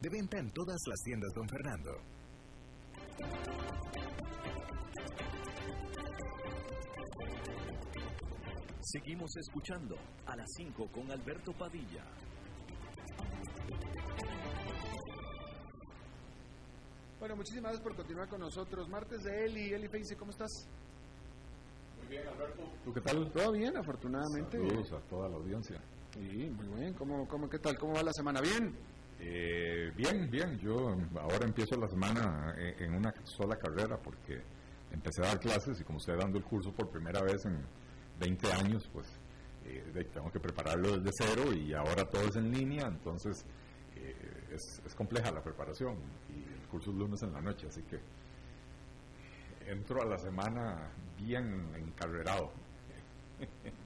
De 0.00 0.08
venta 0.08 0.38
en 0.38 0.50
todas 0.50 0.80
las 0.86 1.00
tiendas, 1.02 1.32
don 1.34 1.48
Fernando. 1.48 1.90
Seguimos 8.80 9.36
escuchando 9.36 9.96
a 10.26 10.36
las 10.36 10.46
5 10.56 10.88
con 10.92 11.10
Alberto 11.10 11.52
Padilla. 11.52 12.04
Bueno, 17.20 17.36
muchísimas 17.36 17.72
gracias 17.72 17.82
por 17.82 17.94
continuar 17.94 18.28
con 18.28 18.40
nosotros. 18.40 18.88
Martes 18.88 19.22
de 19.22 19.44
Eli. 19.44 19.74
Eli 19.74 19.88
Feinse, 19.88 20.16
¿cómo 20.16 20.30
estás? 20.30 20.66
Muy 21.98 22.08
bien, 22.08 22.26
Alberto. 22.26 22.62
¿Tú 22.82 22.94
qué 22.94 23.00
tal? 23.02 23.30
Todo 23.30 23.52
bien, 23.52 23.76
afortunadamente. 23.76 24.56
Saludos 24.56 24.92
a 24.92 25.00
toda 25.08 25.28
la 25.28 25.36
audiencia. 25.36 25.78
Sí, 26.14 26.50
muy 26.50 26.80
bien. 26.80 26.94
¿Cómo, 26.94 27.28
cómo, 27.28 27.48
¿Qué 27.48 27.58
tal? 27.58 27.78
¿Cómo 27.78 27.92
va 27.92 28.02
la 28.02 28.12
semana? 28.12 28.40
¿Bien? 28.40 28.74
Eh, 29.20 29.92
bien, 29.96 30.30
bien. 30.30 30.58
Yo 30.58 30.96
ahora 31.20 31.44
empiezo 31.44 31.76
la 31.76 31.88
semana 31.88 32.54
en 32.56 32.94
una 32.94 33.12
sola 33.24 33.56
carrera 33.56 33.96
porque 33.98 34.40
empecé 34.92 35.22
a 35.22 35.28
dar 35.28 35.40
clases 35.40 35.80
y 35.80 35.84
como 35.84 35.98
estoy 35.98 36.16
dando 36.16 36.38
el 36.38 36.44
curso 36.44 36.72
por 36.72 36.88
primera 36.88 37.22
vez 37.22 37.44
en 37.44 37.60
20 38.18 38.52
años, 38.52 38.88
pues 38.92 39.06
eh, 39.64 40.04
tengo 40.12 40.30
que 40.30 40.40
prepararlo 40.40 40.98
desde 40.98 41.10
cero 41.26 41.52
y 41.52 41.72
ahora 41.74 42.04
todo 42.04 42.22
es 42.22 42.36
en 42.36 42.50
línea, 42.50 42.86
entonces 42.86 43.44
eh, 43.96 44.14
es, 44.52 44.94
compleja 44.94 45.30
la 45.30 45.42
preparación 45.42 45.96
y 46.28 46.60
el 46.60 46.68
curso 46.68 46.90
es 46.90 46.96
lunes 46.96 47.22
en 47.22 47.32
la 47.32 47.40
noche, 47.40 47.66
así 47.68 47.82
que 47.82 48.00
entro 49.70 50.02
a 50.02 50.06
la 50.06 50.18
semana 50.18 50.90
bien 51.16 51.70
encarrerado. 51.76 52.52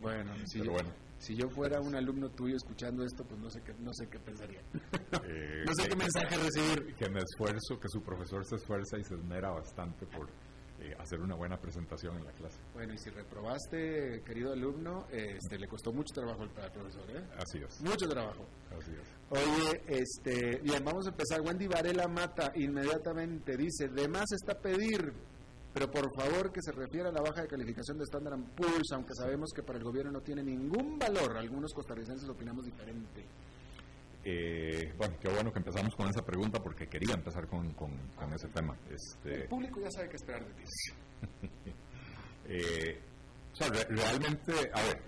Bueno, 0.01 0.33
si 0.47 0.63
yo, 0.63 0.73
bueno. 0.73 0.91
Si 1.19 1.35
yo 1.35 1.49
fuera 1.49 1.81
un 1.81 1.95
alumno 1.95 2.31
tuyo 2.31 2.57
escuchando 2.57 3.05
esto, 3.05 3.25
pues 3.25 3.41
no 3.41 3.51
sé 3.51 3.63
qué, 3.63 3.75
no 3.79 3.93
sé 3.95 4.09
qué 4.09 4.19
pensaría. 4.19 4.61
Eh, 4.61 5.65
no 5.67 5.73
sé 5.75 5.89
qué 5.89 5.97
mensaje 5.97 6.37
recibir. 6.37 6.95
Que 6.97 7.09
me 7.09 7.21
esfuerzo, 7.21 7.79
que 7.81 7.89
su 7.89 8.03
profesor 8.03 8.45
se 8.45 8.57
esfuerza 8.57 8.99
y 8.99 9.05
se 9.05 9.15
esmera 9.15 9.51
bastante 9.51 10.07
por 10.07 10.29
eh, 10.81 10.95
hacer 10.99 11.21
una 11.21 11.35
buena 11.35 11.57
presentación 11.57 12.19
en 12.19 12.25
la 12.25 12.33
clase. 12.33 12.59
Bueno, 12.75 12.93
y 12.93 12.99
si 12.99 13.09
reprobaste, 13.09 14.23
querido 14.27 14.53
alumno, 14.53 15.07
este, 15.11 15.59
le 15.59 15.67
costó 15.67 15.93
mucho 15.93 16.13
trabajo 16.13 16.43
al 16.43 16.51
profesor, 16.51 17.11
¿eh? 17.11 17.25
Así 17.39 17.59
es. 17.59 17.81
Mucho 17.81 18.09
trabajo. 18.09 18.45
Así 18.77 18.91
es. 18.91 19.15
Oye, 19.31 19.83
este, 19.87 20.59
bien, 20.63 20.85
vamos 20.85 21.07
a 21.07 21.11
empezar. 21.11 21.41
Wendy 21.41 21.69
Varela 21.69 22.07
Mata 22.09 22.53
inmediatamente 22.57 23.57
dice, 23.57 23.89
de 23.89 24.09
más 24.09 24.31
está 24.33 24.61
pedir, 24.61 25.15
pero 25.75 25.91
por 25.91 26.15
favor 26.15 26.53
que 26.53 26.63
se 26.63 26.71
refiera 26.71 27.09
a 27.09 27.13
la 27.13 27.21
baja 27.21 27.43
de 27.43 27.49
calificación 27.49 27.99
de 27.99 28.05
Standard 28.05 28.39
Poor's, 28.55 28.93
aunque 28.93 29.13
sabemos 29.13 29.51
que 29.53 29.65
para 29.65 29.77
el 29.77 29.85
gobierno 29.85 30.13
no 30.13 30.21
tiene 30.21 30.45
ningún 30.45 30.97
valor. 30.97 31.37
Algunos 31.37 31.75
costarricenses 31.75 32.29
opinamos 32.29 32.65
diferente. 32.65 33.27
Eh, 34.23 34.95
bueno, 34.97 35.17
qué 35.21 35.29
bueno 35.29 35.53
que 35.53 35.59
empezamos 35.59 35.97
con 35.97 36.09
esa 36.09 36.25
pregunta 36.25 36.63
porque 36.63 36.87
quería 36.87 37.15
empezar 37.15 37.49
con, 37.49 37.75
con, 37.75 37.91
ese 38.33 38.47
tema. 38.49 38.77
Este, 38.89 39.43
el 39.43 39.49
público 39.49 39.81
ya 39.81 39.91
sabe 39.91 40.09
qué 40.09 40.17
esperar 40.17 40.47
de 40.47 40.55
ti. 40.55 40.65
eh, 42.47 43.01
o 43.53 43.57
sea, 43.57 43.69
realmente, 43.69 44.53
a 44.73 44.81
ver, 44.81 45.03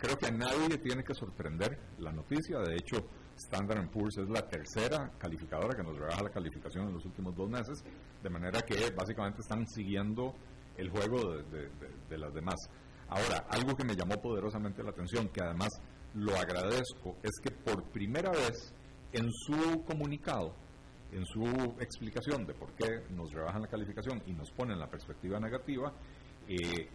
creo 0.00 0.16
que 0.16 0.26
a 0.26 0.30
nadie 0.30 0.78
tiene 0.78 1.04
que 1.04 1.14
sorprender 1.14 1.78
la 1.98 2.10
noticia. 2.10 2.58
De 2.60 2.74
hecho, 2.74 3.06
Standard 3.36 3.88
Poor's 3.90 4.18
es 4.18 4.28
la 4.28 4.48
tercera 4.48 5.12
calificadora 5.18 5.76
que 5.76 5.82
nos 5.82 5.98
rebaja 5.98 6.22
la 6.22 6.30
calificación 6.30 6.88
en 6.88 6.94
los 6.94 7.04
últimos 7.04 7.34
dos 7.36 7.48
meses, 7.48 7.84
de 8.22 8.30
manera 8.30 8.62
que 8.62 8.90
básicamente 8.90 9.40
están 9.42 9.66
siguiendo 9.66 10.34
el 10.76 10.90
juego 10.90 11.36
de, 11.42 11.68
de 12.08 12.18
las 12.18 12.32
demás. 12.32 12.56
Ahora, 13.08 13.46
algo 13.50 13.76
que 13.76 13.84
me 13.84 13.94
llamó 13.94 14.20
poderosamente 14.20 14.82
la 14.82 14.90
atención, 14.90 15.28
que 15.28 15.42
además 15.42 15.68
lo 16.14 16.34
agradezco, 16.34 17.16
es 17.22 17.32
que 17.42 17.50
por 17.50 17.84
primera 17.90 18.30
vez 18.30 18.72
en 19.12 19.30
su 19.32 19.84
comunicado, 19.84 20.54
en 21.12 21.24
su 21.26 21.44
explicación 21.80 22.46
de 22.46 22.54
por 22.54 22.72
qué 22.74 23.02
nos 23.10 23.32
rebajan 23.32 23.62
la 23.62 23.68
calificación 23.68 24.22
y 24.26 24.32
nos 24.32 24.50
ponen 24.52 24.78
la 24.78 24.88
perspectiva 24.88 25.40
negativa, 25.40 25.92
eh, 26.48 26.88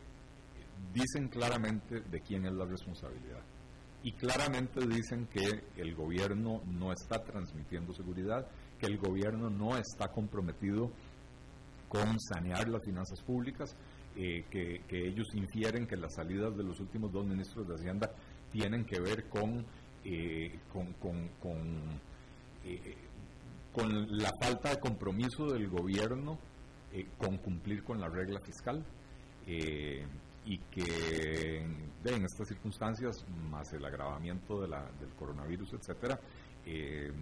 dicen 0.93 1.27
claramente 1.27 2.01
de 2.01 2.21
quién 2.21 2.45
es 2.45 2.53
la 2.53 2.65
responsabilidad. 2.65 3.41
Y 4.03 4.11
claramente 4.13 4.85
dicen 4.85 5.27
que 5.27 5.63
el 5.77 5.95
gobierno 5.95 6.61
no 6.67 6.91
está 6.91 7.23
transmitiendo 7.23 7.93
seguridad, 7.93 8.47
que 8.79 8.85
el 8.85 8.97
gobierno 8.97 9.49
no 9.49 9.77
está 9.77 10.09
comprometido 10.09 10.91
con 11.89 12.19
sanear 12.19 12.67
las 12.67 12.83
finanzas 12.83 13.21
públicas, 13.21 13.75
eh, 14.17 14.45
que, 14.49 14.81
ellos 14.89 15.27
infieren 15.33 15.87
que 15.87 15.97
las 15.97 16.13
salidas 16.15 16.55
de 16.55 16.63
los 16.63 16.79
últimos 16.79 17.11
dos 17.11 17.25
ministros 17.25 17.67
de 17.67 17.75
Hacienda 17.75 18.11
tienen 18.49 18.85
que 18.85 18.99
ver 19.01 19.27
con, 19.27 19.65
eh, 20.05 20.57
con, 20.71 20.93
con, 20.93 21.29
eh, 22.63 22.95
con, 23.73 24.17
la 24.17 24.31
falta 24.41 24.69
de 24.69 24.79
compromiso 24.79 25.47
del 25.47 25.67
gobierno 25.67 26.39
con 27.17 27.39
cumplir 27.39 27.83
con 27.83 27.99
la 27.99 28.07
regla 28.07 28.39
fiscal 28.39 28.85
y 30.45 30.57
que 30.57 31.61
en 31.61 32.25
estas 32.25 32.47
circunstancias, 32.47 33.25
más 33.49 33.73
el 33.73 33.83
agravamiento 33.83 34.61
de 34.61 34.67
la, 34.67 34.85
del 34.99 35.09
coronavirus, 35.17 35.73
etcétera, 35.73 36.19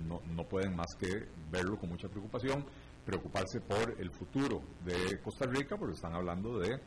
no, 0.07 0.21
no 0.35 0.43
pueden 0.45 0.75
más 0.75 0.95
que 0.95 1.27
verlo 1.51 1.77
con 1.77 1.89
mucha 1.89 2.07
preocupación, 2.07 2.65
preocuparse 3.05 3.59
por 3.61 3.95
el 3.99 4.09
futuro 4.11 4.61
de 4.85 5.19
Costa 5.21 5.45
Rica, 5.45 5.77
porque 5.77 5.95
están 5.95 6.13
hablando 6.13 6.59
de 6.59 6.79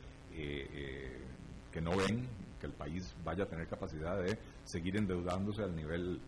que 1.70 1.80
no 1.80 1.96
ven 1.96 2.26
que 2.60 2.66
el 2.66 2.72
país 2.72 3.14
vaya 3.24 3.44
a 3.44 3.46
tener 3.46 3.66
capacidad 3.66 4.22
de 4.22 4.38
seguir 4.64 4.96
endeudándose 4.96 5.62
al 5.62 5.74
nivel 5.74 6.20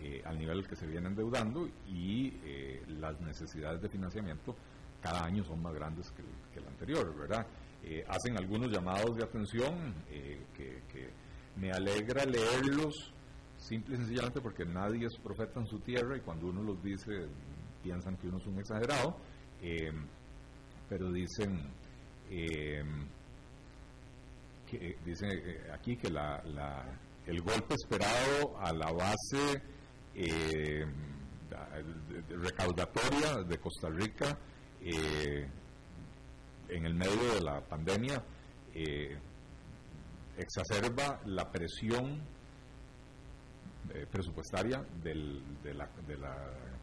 eh, 0.00 0.20
al 0.24 0.38
nivel 0.38 0.66
que 0.66 0.74
se 0.74 0.86
viene 0.86 1.06
endeudando 1.06 1.68
y 1.86 2.32
eh, 2.44 2.82
las 2.98 3.18
necesidades 3.20 3.80
de 3.80 3.88
financiamiento 3.88 4.54
cada 5.00 5.24
año 5.24 5.44
son 5.44 5.62
más 5.62 5.72
grandes 5.72 6.10
que 6.10 6.58
el, 6.58 6.66
anterior, 6.66 7.16
¿verdad? 7.16 7.46
Eh, 7.86 8.04
hacen 8.08 8.36
algunos 8.38 8.70
llamados 8.70 9.16
de 9.16 9.24
atención 9.24 9.94
que, 10.56 10.82
que, 10.92 11.24
me 11.56 11.70
alegra 11.70 12.24
leerlos 12.24 13.12
simple 13.56 13.94
y 13.94 13.98
sencillamente 13.98 14.40
porque 14.40 14.64
nadie 14.64 15.06
es 15.06 15.16
profeta 15.18 15.60
en 15.60 15.66
su 15.68 15.78
tierra 15.78 16.16
y 16.16 16.20
cuando 16.20 16.48
uno 16.48 16.64
los 16.64 16.82
dice 16.82 17.26
piensan 17.80 18.16
que 18.16 18.26
uno 18.26 18.38
es 18.38 18.46
un 18.46 18.58
exagerado, 18.58 19.16
pero 20.88 21.12
dicen 21.12 21.60
que 24.66 24.96
dice 25.04 25.26
eh, 25.28 25.70
aquí 25.72 25.96
que 25.96 26.10
la, 26.10 26.42
el 27.26 27.40
golpe 27.42 27.74
esperado 27.74 28.58
a 28.58 28.72
la 28.72 28.92
base 28.92 29.62
eh, 30.14 30.84
recaudatoria 32.28 33.42
de 33.46 33.58
Costa 33.58 33.88
Rica 33.88 34.38
eh, 34.80 35.46
en 36.76 36.86
el 36.86 36.94
medio 36.94 37.34
de 37.34 37.40
la 37.40 37.60
pandemia 37.60 38.22
exacerba 40.36 41.20
la 41.26 41.50
presión 41.50 42.20
presupuestaria 44.10 44.84
del, 45.02 45.40
de, 45.62 45.74
la, 45.74 45.88
de 46.06 46.16
la 46.16 46.34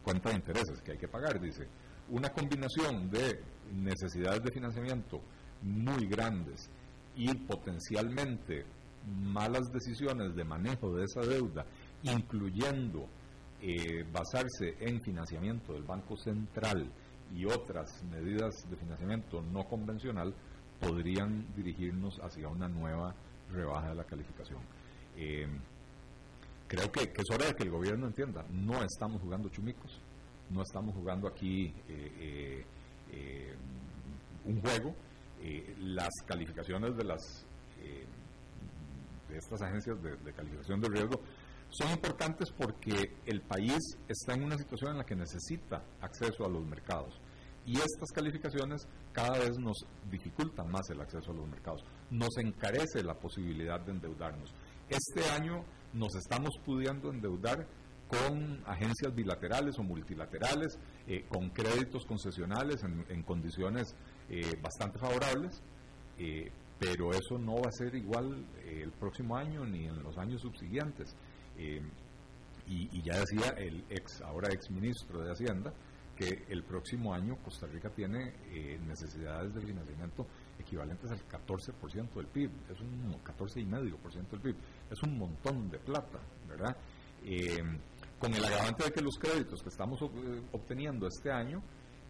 cuenta 0.02 0.30
de 0.30 0.36
intereses 0.36 0.80
que 0.80 0.92
hay 0.92 0.98
que 0.98 1.08
pagar, 1.08 1.40
dice. 1.40 1.66
Una 2.08 2.30
combinación 2.30 3.10
de 3.10 3.40
necesidades 3.74 4.42
de 4.42 4.52
financiamiento 4.52 5.20
muy 5.62 6.06
grandes 6.06 6.70
y 7.16 7.32
potencialmente 7.34 8.64
malas 9.06 9.70
decisiones 9.72 10.34
de 10.34 10.44
manejo 10.44 10.94
de 10.94 11.04
esa 11.04 11.20
deuda, 11.20 11.64
incluyendo 12.02 13.06
eh, 13.60 14.04
basarse 14.12 14.76
en 14.80 15.00
financiamiento 15.00 15.72
del 15.72 15.84
Banco 15.84 16.16
Central 16.16 16.90
y 17.34 17.44
otras 17.46 18.02
medidas 18.04 18.54
de 18.68 18.76
financiamiento 18.76 19.42
no 19.42 19.64
convencional, 19.64 20.34
podrían 20.80 21.46
dirigirnos 21.54 22.18
hacia 22.20 22.48
una 22.48 22.68
nueva 22.68 23.14
rebaja 23.52 23.90
de 23.90 23.94
la 23.94 24.04
calificación. 24.04 24.60
Eh, 25.16 25.46
creo 26.68 26.90
que, 26.90 27.12
es 27.14 27.30
hora 27.30 27.46
de 27.46 27.54
que 27.54 27.62
el 27.62 27.70
gobierno 27.70 28.06
entienda, 28.06 28.44
no 28.50 28.82
estamos 28.82 29.20
jugando 29.22 29.48
chumicos, 29.48 30.00
no 30.50 30.62
estamos 30.62 30.94
jugando 30.94 31.28
aquí 31.28 31.72
eh, 31.88 32.64
un 34.44 34.60
juego, 34.60 34.94
eh, 35.44 35.74
las 35.80 36.10
calificaciones 36.26 36.96
de 36.96 37.04
las 37.04 37.44
eh, 37.80 38.06
de 39.28 39.38
estas 39.38 39.60
agencias 39.62 40.00
de, 40.02 40.32
calificación 40.32 40.80
de 40.80 40.88
riesgo 40.88 41.20
son 41.72 41.90
importantes 41.90 42.50
porque 42.56 43.16
el 43.26 43.40
país 43.42 43.78
está 44.08 44.34
en 44.34 44.44
una 44.44 44.56
situación 44.56 44.92
en 44.92 44.98
la 44.98 45.04
que 45.04 45.16
necesita 45.16 45.82
acceso 46.00 46.44
a 46.44 46.48
los 46.48 46.64
mercados 46.64 47.20
y 47.66 47.76
estas 47.76 48.10
calificaciones 48.12 48.86
cada 49.12 49.38
vez 49.38 49.58
nos 49.58 49.86
dificultan 50.10 50.70
más 50.70 50.88
el 50.90 51.00
acceso 51.00 51.30
a 51.30 51.34
los 51.34 51.48
mercados, 51.48 51.84
nos 52.10 52.36
encarece 52.38 53.02
la 53.02 53.14
posibilidad 53.14 53.80
de 53.80 53.92
endeudarnos. 53.92 54.52
Este 54.88 55.24
año 55.30 55.64
nos 55.92 56.14
estamos 56.16 56.50
pudiendo 56.64 57.10
endeudar 57.10 57.66
con 58.08 58.62
agencias 58.66 59.14
bilaterales 59.14 59.78
o 59.78 59.82
multilaterales, 59.82 60.78
eh, 61.06 61.24
con 61.28 61.50
créditos 61.50 62.04
concesionales 62.04 62.82
en 62.82 63.22
condiciones 63.22 63.94
eh, 64.28 64.58
bastante 64.60 64.98
favorables, 64.98 65.62
eh, 66.18 66.50
pero 66.78 67.12
eso 67.12 67.38
no 67.38 67.54
va 67.54 67.68
a 67.68 67.72
ser 67.72 67.94
igual 67.94 68.44
el 68.64 68.90
próximo 68.92 69.36
año 69.36 69.64
ni 69.64 69.86
en 69.86 70.02
los 70.02 70.18
años 70.18 70.40
subsiguientes. 70.42 71.14
Y, 71.58 73.02
ya 73.02 73.18
decía 73.18 73.50
el 73.58 73.84
ex, 73.90 74.22
ahora 74.22 74.48
ex 74.52 74.70
ministro 74.70 75.22
de 75.22 75.32
Hacienda, 75.32 75.72
que 76.16 76.44
el 76.48 76.62
próximo 76.62 77.12
año 77.12 77.36
Costa 77.42 77.66
Rica 77.66 77.90
tiene 77.90 78.32
necesidades 78.86 79.54
de 79.54 79.60
financiamiento 79.60 80.26
equivalentes 80.58 81.10
al 81.10 81.20
14% 81.26 82.14
del 82.14 82.26
PIB, 82.26 82.50
es 82.70 82.80
un 82.80 83.12
14,5% 83.22 84.30
del 84.30 84.40
PIB, 84.40 84.56
es 84.90 85.02
un 85.02 85.18
montón 85.18 85.68
de 85.70 85.78
plata, 85.78 86.20
¿verdad? 86.48 86.76
con 88.18 88.32
el 88.34 88.44
agravante 88.44 88.84
de 88.84 88.92
que 88.92 89.00
los 89.00 89.16
créditos 89.18 89.62
que 89.62 89.68
estamos 89.68 90.00
obteniendo 90.52 91.06
este 91.08 91.30
año 91.30 91.62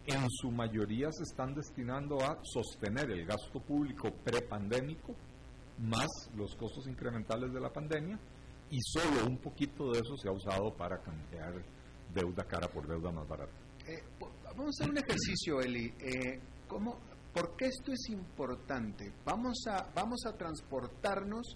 en 0.05 0.29
su 0.29 0.51
mayoría 0.51 1.11
se 1.11 1.23
están 1.23 1.55
destinando 1.55 2.21
a 2.21 2.37
sostener 2.43 3.09
el 3.11 3.25
gasto 3.25 3.59
público 3.59 4.11
prepandémico 4.23 5.15
más 5.79 6.07
los 6.35 6.55
costos 6.55 6.87
incrementales 6.87 7.51
de 7.53 7.59
la 7.59 7.71
pandemia 7.71 8.19
y 8.73 8.81
solo 8.81 9.27
un 9.27 9.37
poquito 9.37 9.91
de 9.91 9.99
eso 9.99 10.17
se 10.17 10.27
ha 10.27 10.31
usado 10.31 10.75
para 10.75 10.99
canjear 10.99 11.53
deuda 12.11 12.43
cara 12.43 12.67
por 12.67 12.87
deuda 12.87 13.11
más 13.11 13.27
barata. 13.27 13.53
Eh, 13.87 14.01
vamos 14.43 14.65
a 14.65 14.69
hacer 14.69 14.89
un 14.89 14.97
ejercicio, 14.97 15.61
Eli. 15.61 15.93
Eh, 15.99 16.39
¿cómo, 16.67 16.97
¿Por 17.31 17.55
qué 17.55 17.65
esto 17.65 17.91
es 17.91 18.09
importante? 18.09 19.13
Vamos 19.23 19.65
a, 19.67 19.91
vamos 19.93 20.25
a 20.25 20.35
transportarnos 20.35 21.55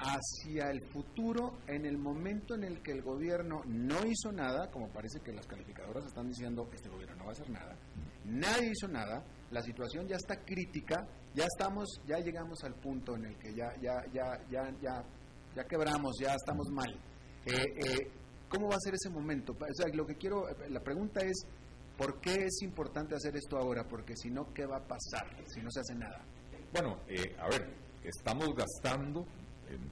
hacia 0.00 0.70
el 0.70 0.82
futuro 0.88 1.58
en 1.68 1.86
el 1.86 1.98
momento 1.98 2.56
en 2.56 2.64
el 2.64 2.82
que 2.82 2.92
el 2.92 3.02
gobierno 3.02 3.62
no 3.66 4.04
hizo 4.04 4.32
nada, 4.32 4.70
como 4.72 4.88
parece 4.88 5.20
que 5.20 5.32
las 5.32 5.46
calificadoras 5.46 6.04
están 6.04 6.26
diciendo, 6.28 6.68
este 6.72 6.88
gobierno 6.88 7.16
no 7.16 7.24
va 7.24 7.30
a 7.30 7.32
hacer 7.32 7.50
nada, 7.50 7.76
nadie 8.24 8.70
hizo 8.70 8.88
nada, 8.88 9.24
la 9.50 9.60
situación 9.60 10.06
ya 10.06 10.16
está 10.16 10.36
crítica, 10.44 11.06
ya 11.34 11.44
estamos, 11.44 12.00
ya 12.06 12.18
llegamos 12.18 12.62
al 12.62 12.74
punto 12.74 13.16
en 13.16 13.26
el 13.26 13.38
que 13.38 13.54
ya, 13.54 13.74
ya, 13.80 14.04
ya, 14.12 14.40
ya, 14.48 14.70
ya, 14.80 15.04
ya 15.54 15.64
quebramos, 15.64 16.16
ya 16.20 16.34
estamos 16.34 16.68
mal. 16.70 16.92
Eh, 17.46 17.64
eh, 17.76 18.10
¿Cómo 18.48 18.68
va 18.68 18.76
a 18.76 18.80
ser 18.80 18.94
ese 18.94 19.10
momento? 19.10 19.52
O 19.52 19.74
sea, 19.74 19.86
lo 19.94 20.06
que 20.06 20.16
quiero, 20.16 20.44
la 20.70 20.80
pregunta 20.80 21.20
es, 21.20 21.46
¿por 21.96 22.20
qué 22.20 22.46
es 22.46 22.62
importante 22.62 23.14
hacer 23.14 23.36
esto 23.36 23.58
ahora? 23.58 23.86
Porque 23.86 24.16
si 24.16 24.30
no, 24.30 24.52
¿qué 24.54 24.64
va 24.66 24.78
a 24.78 24.86
pasar 24.86 25.26
si 25.46 25.60
no 25.60 25.70
se 25.70 25.80
hace 25.80 25.94
nada? 25.94 26.20
Bueno, 26.72 26.98
eh, 27.08 27.36
a 27.38 27.48
ver, 27.48 27.68
estamos 28.02 28.48
gastando, 28.54 29.26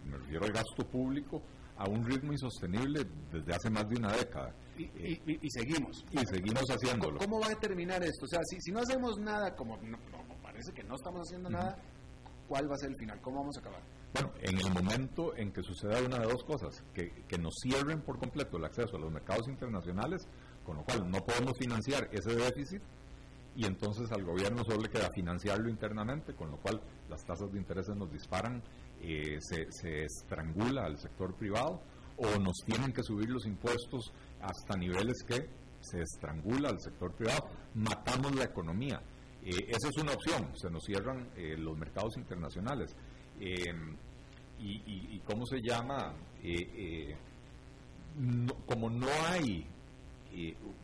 me 0.07 0.17
refiero 0.17 0.45
al 0.45 0.53
gasto 0.53 0.87
público, 0.89 1.43
a 1.79 1.89
un 1.89 2.05
ritmo 2.05 2.33
insostenible 2.33 3.07
desde 3.31 3.55
hace 3.55 3.71
más 3.71 3.89
de 3.89 3.97
una 3.97 4.13
década. 4.13 4.55
Y, 4.79 5.51
seguimos. 5.51 6.05
Y 6.11 6.19
seguimos 6.27 6.65
haciéndolo. 6.69 7.19
¿Cómo 7.19 7.41
va 7.41 7.49
a 7.49 7.61
terminar 7.61 8.03
esto? 8.03 8.25
O 8.25 8.29
sea, 8.29 8.41
si, 8.45 8.61
si 8.61 8.73
no 8.73 8.81
hacemos 8.81 9.19
nada, 9.19 9.55
como, 9.55 9.79
parece 10.43 10.73
que 10.73 10.83
no 10.83 10.95
estamos 10.95 11.21
haciendo 11.27 11.51
nada, 11.51 11.77
¿cuál 12.49 12.71
va 12.71 12.75
a 12.75 12.79
ser 12.79 12.91
el 12.91 12.97
final? 12.97 13.21
¿Cómo 13.21 13.41
vamos 13.41 13.57
a 13.57 13.61
acabar? 13.61 13.83
Bueno, 14.17 14.33
en 14.41 14.59
el 14.59 14.73
momento 14.73 15.37
en 15.37 15.53
que 15.53 15.63
suceda 15.63 16.01
una 16.01 16.19
de 16.19 16.25
dos 16.27 16.43
cosas, 16.43 16.83
que, 16.95 17.11
que 17.29 17.37
nos 17.37 17.53
cierren 17.63 18.01
por 18.01 18.19
completo 18.19 18.57
el 18.57 18.65
acceso 18.65 18.97
a 18.97 18.99
los 18.99 19.13
mercados 19.13 19.47
internacionales, 19.47 20.27
con 20.65 20.77
lo 20.77 20.85
cual 20.85 21.11
no 21.11 21.19
podemos 21.19 21.53
financiar 21.59 22.09
ese 22.13 22.35
déficit, 22.35 22.81
y 23.55 23.67
entonces 23.67 24.11
al 24.13 24.25
gobierno 24.25 24.65
solo 24.65 24.81
le 24.81 24.89
queda 24.89 25.11
financiarlo 25.11 25.69
internamente, 25.69 26.33
con 26.35 26.51
lo 26.51 26.57
cual 26.57 26.81
las 27.11 27.27
tasas 27.27 27.53
de 27.53 27.59
interés 27.59 27.89
nos 27.91 28.11
disparan, 28.11 28.63
eh, 29.03 29.37
se, 29.41 29.71
se, 29.71 30.05
estrangula 30.05 30.87
al 30.87 30.97
sector 30.99 31.35
privado, 31.35 31.83
o 32.17 32.39
nos 32.39 32.57
tienen 32.65 32.95
que 32.95 33.03
subir 33.03 33.29
los 33.29 33.45
impuestos 33.45 34.15
hasta 34.41 34.79
niveles 34.79 35.23
que 35.25 35.47
se 35.81 36.01
estrangula 36.01 36.71
al 36.71 36.81
sector 36.81 37.13
privado, 37.13 37.51
matamos 37.75 38.35
la 38.35 38.45
economía. 38.45 38.99
Eh, 39.43 39.51
esa 39.69 39.91
es 39.91 39.97
una 39.99 40.13
opción, 40.13 40.57
se 40.57 40.71
nos 40.71 40.85
cierran 40.85 41.29
eh, 41.37 41.55
los 41.59 41.77
mercados 41.77 42.17
internacionales. 42.17 42.97
Em, 44.59 44.81
y, 44.87 45.21
cómo 45.27 45.47
se 45.47 45.61
llama? 45.61 46.15
como 48.67 48.89
no 48.89 49.09
hay 49.29 49.67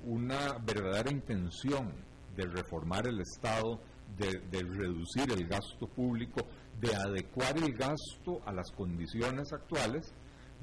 una 0.07 0.59
verdadera 0.59 1.11
intención 1.11 1.93
de 2.37 2.47
reformar 2.47 3.07
el 3.07 3.21
Estado, 3.21 3.79
de, 4.19 4.63
reducir 4.63 5.31
el 5.31 5.47
gasto 5.47 5.87
público, 5.87 6.41
de 6.81 6.95
adecuar 6.95 7.57
el 7.59 7.73
gasto 7.75 8.41
a 8.45 8.53
las 8.53 8.71
condiciones 8.73 9.53
actuales, 9.53 10.13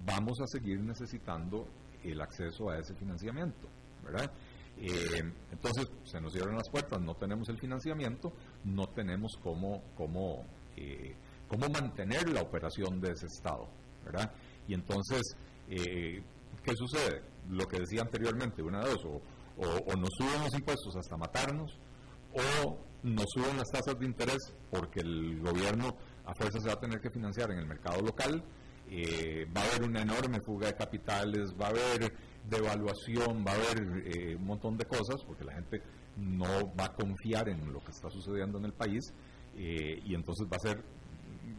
vamos 0.05 0.39
a 0.41 0.47
seguir 0.47 0.79
necesitando 0.79 1.67
el 2.03 2.19
acceso 2.21 2.69
a 2.69 2.77
ese 2.77 2.93
financiamiento, 2.95 3.67
¿verdad? 4.03 4.31
Eh, 4.77 5.23
entonces, 5.51 5.87
se 6.03 6.21
nos 6.21 6.31
cierran 6.31 6.55
las 6.55 6.69
puertas, 6.69 7.01
no 7.01 7.15
tenemos 7.15 7.49
el 7.49 7.57
financiamiento, 7.57 8.31
no 8.63 8.87
tenemos 8.87 9.37
cómo, 9.43 9.83
cómo, 9.97 10.45
eh, 10.77 11.15
cómo 11.49 11.67
mantener 11.67 12.29
la 12.29 12.41
operación 12.41 13.01
de 13.01 13.11
ese 13.11 13.25
Estado, 13.25 13.67
¿verdad? 14.05 14.31
Y 14.67 14.73
entonces, 14.73 15.21
eh, 15.69 16.21
¿qué 16.63 16.75
sucede? 16.75 17.21
Lo 17.49 17.67
que 17.67 17.79
decía 17.79 18.01
anteriormente, 18.01 18.61
una 18.61 18.79
de 18.79 18.91
dos, 18.91 19.05
o, 19.05 19.21
o, 19.57 19.95
nos 19.97 20.09
suben 20.17 20.41
los 20.43 20.53
impuestos 20.53 20.95
hasta 20.95 21.17
matarnos, 21.17 21.77
o 22.33 22.77
nos 23.03 23.25
suben 23.33 23.57
las 23.57 23.69
tasas 23.71 23.97
de 23.99 24.05
interés 24.05 24.53
porque 24.69 24.99
el 25.01 25.41
gobierno 25.41 25.95
a 26.25 26.33
fuerza 26.35 26.59
se 26.59 26.67
va 26.67 26.73
a 26.73 26.79
tener 26.79 27.01
que 27.01 27.09
financiar 27.09 27.51
en 27.51 27.59
el 27.59 27.65
mercado 27.65 28.01
local, 28.01 28.43
eh, 28.91 29.45
va 29.55 29.61
a 29.61 29.65
haber 29.65 29.89
una 29.89 30.01
enorme 30.01 30.39
fuga 30.41 30.67
de 30.67 30.75
capitales, 30.75 31.53
va 31.59 31.67
a 31.67 31.69
haber 31.69 32.13
devaluación, 32.47 33.45
va 33.45 33.51
a 33.51 33.55
haber 33.55 34.07
eh, 34.07 34.35
un 34.35 34.45
montón 34.45 34.77
de 34.77 34.85
cosas, 34.85 35.23
porque 35.25 35.43
la 35.43 35.53
gente 35.53 35.81
no 36.17 36.73
va 36.75 36.85
a 36.85 36.93
confiar 36.93 37.49
en 37.49 37.71
lo 37.71 37.83
que 37.83 37.91
está 37.91 38.09
sucediendo 38.09 38.57
en 38.57 38.65
el 38.65 38.73
país, 38.73 39.13
eh, 39.55 40.01
y 40.03 40.15
entonces 40.15 40.47
va 40.51 40.57
a 40.57 40.59
ser 40.59 40.83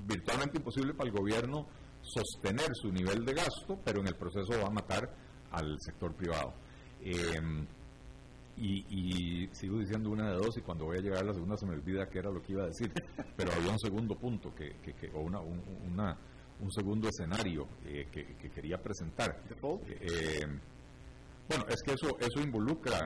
virtualmente 0.06 0.58
imposible 0.58 0.94
para 0.94 1.10
el 1.10 1.16
gobierno 1.16 1.66
sostener 2.02 2.68
su 2.74 2.90
nivel 2.90 3.24
de 3.24 3.34
gasto, 3.34 3.78
pero 3.84 4.00
en 4.00 4.08
el 4.08 4.14
proceso 4.14 4.58
va 4.60 4.68
a 4.68 4.70
matar 4.70 5.10
al 5.52 5.78
sector 5.80 6.14
privado. 6.14 6.54
Y, 8.56 9.48
sigo 9.52 9.78
diciendo 9.78 10.10
una 10.10 10.30
de 10.30 10.36
dos 10.36 10.56
y 10.58 10.60
cuando 10.60 10.84
voy 10.84 10.98
a 10.98 11.00
llegar 11.00 11.20
a 11.20 11.26
la 11.26 11.32
segunda 11.32 11.56
se 11.56 11.66
me 11.66 11.72
olvida 11.72 12.08
qué 12.08 12.18
era 12.18 12.30
lo 12.30 12.42
que 12.42 12.52
iba 12.52 12.64
a 12.64 12.66
decir. 12.66 12.92
Pero 13.36 13.52
había 13.52 13.72
un 13.72 13.78
segundo 13.78 14.14
punto 14.16 14.54
que, 14.54 14.76
que, 14.82 15.10
o 15.14 15.20
una, 15.20 15.40
un, 15.40 16.70
segundo 16.70 17.08
escenario 17.08 17.66
eh, 17.86 18.06
que, 18.12 18.50
quería 18.50 18.76
presentar. 18.76 19.42
Eh, 19.50 20.46
bueno, 21.48 21.64
es 21.68 21.82
que 21.82 21.94
eso 21.94 22.16
eso 22.20 22.40
involucra... 22.40 23.02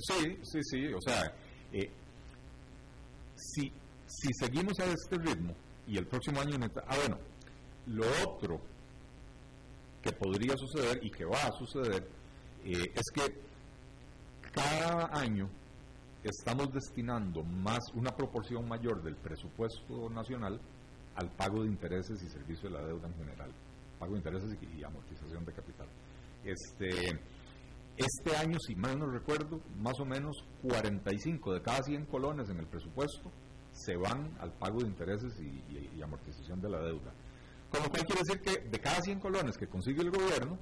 sí, 0.00 0.38
sí, 0.42 0.58
sí, 0.62 0.92
o 0.92 1.00
sea, 1.00 1.32
eh, 1.72 1.90
si, 3.36 3.72
si 4.08 4.32
seguimos 4.32 4.78
a 4.80 4.86
este 4.86 5.16
ritmo 5.18 5.54
y 5.86 5.98
el 5.98 6.06
próximo 6.06 6.40
año... 6.40 6.56
Ah, 6.86 6.96
bueno, 6.96 7.18
lo 7.86 8.04
otro 8.26 8.60
que 10.02 10.12
podría 10.12 10.56
suceder 10.56 10.98
y 11.02 11.10
que 11.10 11.24
va 11.24 11.38
a 11.38 11.52
suceder 11.52 12.08
es 12.64 13.04
que 13.14 13.40
cada 14.52 15.08
año 15.12 15.48
estamos 16.22 16.72
destinando 16.72 17.42
más 17.42 17.80
una 17.94 18.10
proporción 18.10 18.66
mayor 18.66 19.02
del 19.02 19.16
presupuesto 19.16 20.10
nacional 20.10 20.60
al 21.14 21.30
pago 21.32 21.62
de 21.62 21.68
intereses 21.68 22.22
y 22.22 22.28
servicio 22.28 22.68
de 22.68 22.76
la 22.76 22.86
deuda 22.86 23.08
en 23.08 23.14
general, 23.14 23.50
pago 23.98 24.12
de 24.12 24.18
intereses 24.18 24.56
y, 24.76 24.84
amortización 24.84 25.44
de 25.44 25.52
capital. 25.52 25.86
Este, 26.44 27.20
este 27.96 28.36
año, 28.36 28.58
si 28.60 28.74
mal 28.74 28.98
no 28.98 29.06
recuerdo, 29.06 29.60
más 29.78 29.98
o 30.00 30.04
menos 30.04 30.44
45 30.62 31.54
de 31.54 31.62
cada 31.62 31.82
100 31.82 32.06
colones 32.06 32.48
en 32.50 32.58
el 32.58 32.66
presupuesto 32.66 33.30
se 33.78 33.96
van 33.96 34.36
al 34.40 34.52
pago 34.52 34.80
de 34.80 34.88
intereses 34.88 35.32
y, 35.40 36.02
amortización 36.02 36.60
de 36.60 36.70
la 36.70 36.78
deuda. 36.80 37.12
Con 37.70 37.82
lo 37.82 37.90
cual 37.90 38.04
quiere 38.06 38.22
decir 38.26 38.40
que 38.40 38.68
de 38.68 38.78
cada 38.78 39.00
100 39.02 39.20
colones 39.20 39.58
que 39.58 39.66
consigue 39.66 40.00
el 40.00 40.10
gobierno, 40.10 40.56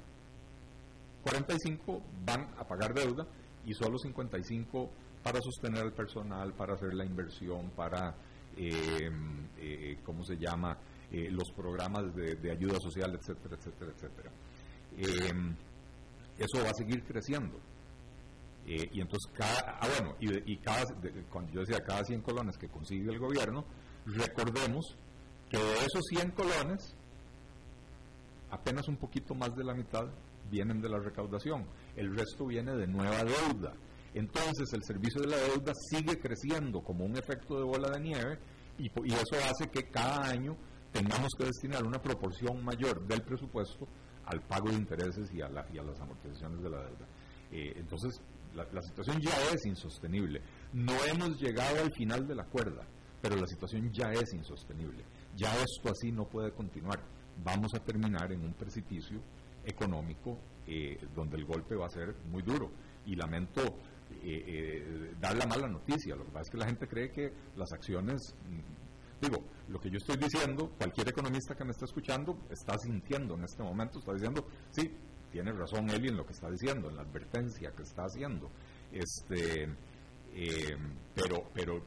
45 1.22 2.02
van 2.24 2.48
a 2.58 2.64
pagar 2.64 2.94
deuda 2.94 3.26
y 3.64 3.74
solo 3.74 3.98
55 3.98 4.90
para 5.22 5.40
sostener 5.40 5.82
al 5.82 5.92
personal, 5.92 6.52
para 6.54 6.74
hacer 6.74 6.94
la 6.94 7.04
inversión, 7.04 7.70
para, 7.70 8.14
eh, 8.56 9.10
eh, 9.58 9.98
¿cómo 10.04 10.24
se 10.24 10.36
llama?, 10.36 10.78
eh, 11.12 11.30
los 11.30 11.50
programas 11.52 12.14
de, 12.16 12.50
ayuda 12.50 12.80
social, 12.80 13.14
etcétera, 13.14 13.56
etcétera, 13.56 13.92
etcétera. 13.92 14.30
eso 16.38 16.64
va 16.64 16.70
a 16.70 16.74
seguir 16.74 17.04
creciendo. 17.04 17.58
Y 18.66 19.00
entonces, 19.00 19.30
cada, 19.32 19.78
ah, 19.80 19.88
bueno, 19.96 20.16
y, 20.20 20.56
cada, 20.56 20.84
cuando 21.30 21.52
yo 21.52 21.60
decía 21.60 21.84
cada 21.84 22.02
100 22.02 22.20
colones 22.22 22.58
que 22.58 22.68
consigue 22.68 23.12
el 23.12 23.18
gobierno, 23.18 23.64
recordemos 24.06 24.96
que 25.48 25.56
de 25.56 25.74
esos 25.84 26.02
100 26.08 26.32
colones, 26.32 26.96
apenas 28.50 28.88
un 28.88 28.96
poquito 28.96 29.34
más 29.34 29.54
de 29.54 29.62
la 29.62 29.74
mitad 29.74 30.06
vienen 30.50 30.80
de 30.80 30.88
la 30.88 30.98
recaudación, 30.98 31.64
el 31.94 32.16
resto 32.16 32.46
viene 32.46 32.74
de 32.74 32.88
nueva 32.88 33.22
deuda. 33.22 33.72
Entonces 34.14 34.72
el 34.72 34.82
servicio 34.82 35.20
de 35.20 35.28
la 35.28 35.36
deuda 35.36 35.72
sigue 35.90 36.18
creciendo 36.18 36.80
como 36.80 37.04
un 37.04 37.16
efecto 37.16 37.58
de 37.58 37.64
bola 37.64 37.90
de 37.90 38.00
nieve 38.00 38.38
y, 38.78 38.86
eso 38.86 39.36
hace 39.44 39.68
que 39.70 39.90
cada 39.90 40.26
año 40.28 40.56
tengamos 40.92 41.30
que 41.38 41.44
destinar 41.44 41.84
una 41.84 42.00
proporción 42.00 42.64
mayor 42.64 43.06
del 43.06 43.22
presupuesto 43.22 43.86
al 44.24 44.40
pago 44.40 44.70
de 44.70 44.76
intereses 44.76 45.32
y 45.32 45.42
a, 45.42 45.48
las 45.48 46.00
amortizaciones 46.00 46.62
de 46.62 46.70
la 46.70 46.78
deuda. 46.78 47.06
Eh, 47.52 47.74
entonces 47.76 48.20
la, 48.57 48.82
situación 48.82 49.20
ya 49.20 49.34
es 49.52 49.66
insostenible. 49.66 50.40
No 50.72 50.94
hemos 51.04 51.40
llegado 51.40 51.82
al 51.82 51.92
final 51.92 52.26
de 52.26 52.34
la 52.34 52.44
cuerda, 52.44 52.86
pero 53.20 53.36
la 53.36 53.46
situación 53.46 53.92
ya 53.92 54.11
es 54.12 54.32
insostenible. 54.32 55.04
Ya 55.36 55.52
esto 55.54 55.90
así 55.90 56.11
no 56.11 56.26
puede 56.26 56.52
continuar. 56.52 57.00
Vamos 57.44 57.74
a 57.74 57.80
terminar 57.80 58.32
en 58.32 58.42
un 58.42 58.54
precipicio 58.54 59.20
económico 59.64 60.38
eh, 60.66 60.98
donde 61.14 61.36
el 61.36 61.44
golpe 61.44 61.74
va 61.74 61.86
a 61.86 61.90
ser 61.90 62.14
muy 62.30 62.42
duro. 62.42 62.70
Y 63.04 63.14
lamento 63.14 63.62
eh, 64.22 64.44
eh, 64.46 65.14
dar 65.20 65.36
la 65.36 65.46
mala 65.46 65.68
noticia. 65.68 66.16
Lo 66.16 66.24
que 66.24 66.30
pasa 66.30 66.42
es 66.42 66.50
que 66.50 66.59
la 66.59 66.66
gente 66.66 66.88
cree 66.88 67.11
que 67.11 67.32
las 67.57 67.72
acciones, 67.72 68.34
mm, 68.48 69.22
digo, 69.26 69.44
lo 69.68 69.80
que 69.80 69.90
yo 69.90 69.98
estoy 69.98 70.16
diciendo, 70.16 70.72
cualquier 70.78 71.09
economista 71.09 71.54
que 71.54 71.64
me 71.64 71.72
está 71.72 71.84
escuchando 71.84 72.38
está 72.50 72.78
sintiendo 72.78 73.34
en 73.34 73.44
este 73.44 73.62
momento, 73.62 73.98
está 73.98 74.12
diciendo, 74.12 74.46
sí, 74.70 74.90
tiene 75.31 75.53
razón 75.53 75.91
él 75.91 76.09
en 76.09 76.16
lo 76.16 76.27
que 76.27 76.33
está 76.33 76.51
diciendo, 76.51 76.89
en 76.89 76.97
la 76.97 77.03
advertencia 77.03 77.72
que 77.72 77.83
está 77.83 78.05
haciendo. 78.05 78.51
Este, 78.93 79.68
pero, 81.14 81.51
pero 81.53 81.83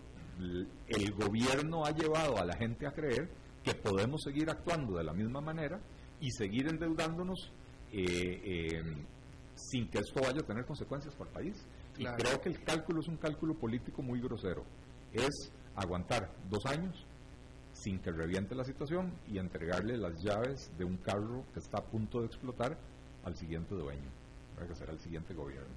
el 0.87 1.11
gobierno 1.13 1.85
ha 1.85 1.91
llevado 1.91 2.37
a 2.37 2.45
la 2.45 2.55
gente 2.55 2.87
a 2.87 2.91
creer 2.91 3.29
que 3.63 3.73
podemos 3.73 4.21
seguir 4.23 4.49
actuando 4.49 4.97
de 4.97 5.03
la 5.03 5.13
misma 5.13 5.41
manera 5.41 5.79
y 6.21 6.31
seguir 6.31 6.67
endeudándonos 6.67 7.51
eh, 7.91 8.41
eh, 8.43 8.83
sin 9.55 9.89
que 9.89 9.99
esto 9.99 10.21
vaya 10.21 10.39
a 10.39 10.45
tener 10.45 10.65
consecuencias 10.65 11.13
para 11.15 11.29
el 11.29 11.33
país. 11.33 11.65
Y 11.97 12.05
creo 12.05 12.39
que 12.39 12.49
el 12.49 12.63
cálculo 12.63 13.01
es 13.01 13.07
un 13.07 13.17
cálculo 13.17 13.55
político 13.55 14.01
muy 14.01 14.21
grosero. 14.21 14.63
Es 15.11 15.51
aguantar 15.75 16.31
dos 16.49 16.65
años 16.65 17.05
sin 17.73 17.99
que 17.99 18.11
reviente 18.11 18.55
la 18.55 18.63
situación 18.63 19.11
y 19.27 19.37
entregarle 19.37 19.97
las 19.97 20.21
llaves 20.21 20.71
de 20.77 20.85
un 20.85 20.97
carro 20.97 21.43
que 21.53 21.59
está 21.59 21.79
a 21.79 21.83
punto 21.83 22.19
de 22.19 22.27
explotar 22.27 22.77
al 23.23 23.35
siguiente 23.35 23.75
dueño, 23.75 24.09
que 24.67 24.75
será 24.75 24.93
el 24.93 24.99
siguiente 24.99 25.33
gobierno. 25.33 25.73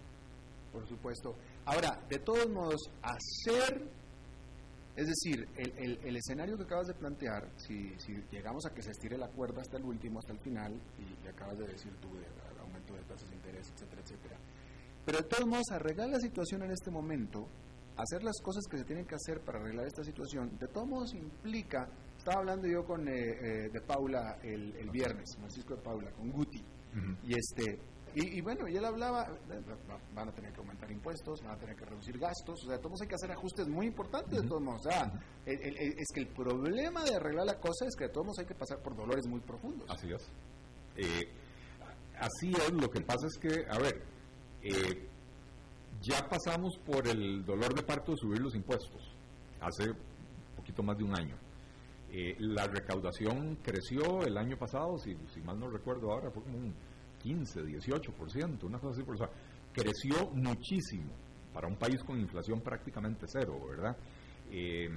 Por 0.72 0.86
supuesto. 0.88 1.34
Ahora, 1.66 2.00
de 2.08 2.18
todos 2.18 2.48
modos, 2.48 2.80
hacer, 3.02 3.82
es 4.96 5.06
decir, 5.06 5.46
el, 5.56 5.98
el, 6.02 6.16
escenario 6.16 6.56
que 6.56 6.64
acabas 6.64 6.86
de 6.86 6.94
plantear, 6.94 7.48
si, 7.56 7.92
si, 7.98 8.14
llegamos 8.30 8.64
a 8.66 8.74
que 8.74 8.82
se 8.82 8.90
estire 8.90 9.18
la 9.18 9.28
cuerda 9.28 9.60
hasta 9.60 9.76
el 9.76 9.84
último, 9.84 10.18
hasta 10.18 10.32
el 10.32 10.40
final, 10.40 10.72
y, 10.98 11.28
acabas 11.28 11.58
de 11.58 11.66
decir 11.66 11.92
tú 12.00 12.08
el 12.16 12.58
aumento 12.60 12.94
de 12.94 13.02
tasas 13.02 13.28
de 13.28 13.36
interés, 13.36 13.70
etcétera, 13.74 14.02
etcétera, 14.02 14.36
pero 15.04 15.18
de 15.18 15.24
todos 15.24 15.46
modos, 15.46 15.64
arreglar 15.72 16.08
la 16.08 16.20
situación 16.20 16.62
en 16.62 16.70
este 16.70 16.90
momento 16.90 17.46
hacer 17.96 18.22
las 18.22 18.40
cosas 18.42 18.64
que 18.70 18.78
se 18.78 18.84
tienen 18.84 19.04
que 19.04 19.14
hacer 19.14 19.40
para 19.40 19.60
arreglar 19.60 19.86
esta 19.86 20.04
situación, 20.04 20.56
de 20.58 20.68
todos 20.68 20.88
modos 20.88 21.14
implica, 21.14 21.88
estaba 22.16 22.40
hablando 22.40 22.66
yo 22.66 22.84
con 22.84 23.06
eh, 23.08 23.12
eh, 23.12 23.68
de 23.70 23.80
Paula 23.80 24.38
el, 24.42 24.74
el, 24.76 24.90
viernes, 24.90 25.36
Francisco 25.36 25.76
de 25.76 25.82
Paula, 25.82 26.10
con 26.12 26.30
Guti, 26.30 26.62
y 27.24 27.34
este, 27.34 27.78
y, 28.14 28.42
bueno, 28.42 28.68
y 28.68 28.76
él 28.76 28.84
hablaba, 28.84 29.26
van 30.14 30.28
a 30.28 30.32
tener 30.32 30.52
que 30.52 30.60
aumentar 30.60 30.90
impuestos, 30.90 31.42
van 31.42 31.52
a 31.52 31.58
tener 31.58 31.74
que 31.76 31.86
reducir 31.86 32.18
gastos, 32.18 32.62
o 32.62 32.68
sea, 32.68 32.78
todos 32.78 33.00
hay 33.00 33.08
que 33.08 33.14
hacer 33.14 33.32
ajustes 33.32 33.66
muy 33.68 33.86
importantes, 33.86 34.42
de 34.42 34.46
todos 34.46 34.60
modos, 34.60 34.86
o 34.86 34.90
sea, 34.90 35.10
es 35.46 36.06
que 36.12 36.20
el 36.20 36.28
problema 36.28 37.04
de 37.04 37.14
arreglar 37.14 37.46
la 37.46 37.58
cosa 37.58 37.86
es 37.86 37.96
que 37.96 38.04
de 38.04 38.10
todos 38.10 38.38
hay 38.38 38.44
que 38.44 38.54
pasar 38.54 38.82
por 38.82 38.94
dolores 38.94 39.26
muy 39.26 39.40
profundos. 39.40 39.88
Así 39.88 40.12
es. 40.12 40.28
Eh, 40.96 41.26
así 42.18 42.52
es, 42.52 42.72
lo 42.72 42.90
que 42.90 43.00
pasa 43.00 43.26
es 43.26 43.38
que, 43.38 43.64
a 43.70 43.78
ver, 43.78 44.02
eh, 44.62 45.08
ya 46.02 46.28
pasamos 46.28 46.78
por 46.84 47.08
el 47.08 47.42
dolor 47.46 47.74
de 47.74 47.82
parto 47.82 48.12
de 48.12 48.18
subir 48.18 48.40
los 48.40 48.54
impuestos, 48.54 49.10
hace 49.58 49.88
un 49.88 50.56
poquito 50.56 50.82
más 50.82 50.98
de 50.98 51.04
un 51.04 51.18
año. 51.18 51.36
Eh, 52.14 52.36
la 52.40 52.66
recaudación 52.66 53.56
creció 53.62 54.22
el 54.22 54.36
año 54.36 54.58
pasado, 54.58 54.98
si, 54.98 55.16
mal 55.42 55.58
no 55.58 55.70
recuerdo 55.70 56.12
ahora, 56.12 56.30
fue 56.30 56.42
como 56.42 56.58
un 56.58 56.74
15, 57.22 57.62
18%, 57.62 58.64
una 58.64 58.78
cosa 58.78 58.92
así, 58.92 59.02
por, 59.02 59.14
o 59.14 59.18
sea, 59.18 59.30
creció 59.72 60.28
muchísimo 60.34 61.10
para 61.54 61.68
un 61.68 61.76
país 61.76 62.04
con 62.04 62.20
inflación 62.20 62.60
prácticamente 62.60 63.24
cero, 63.26 63.58
¿verdad? 63.66 63.96
Eh, 64.50 64.90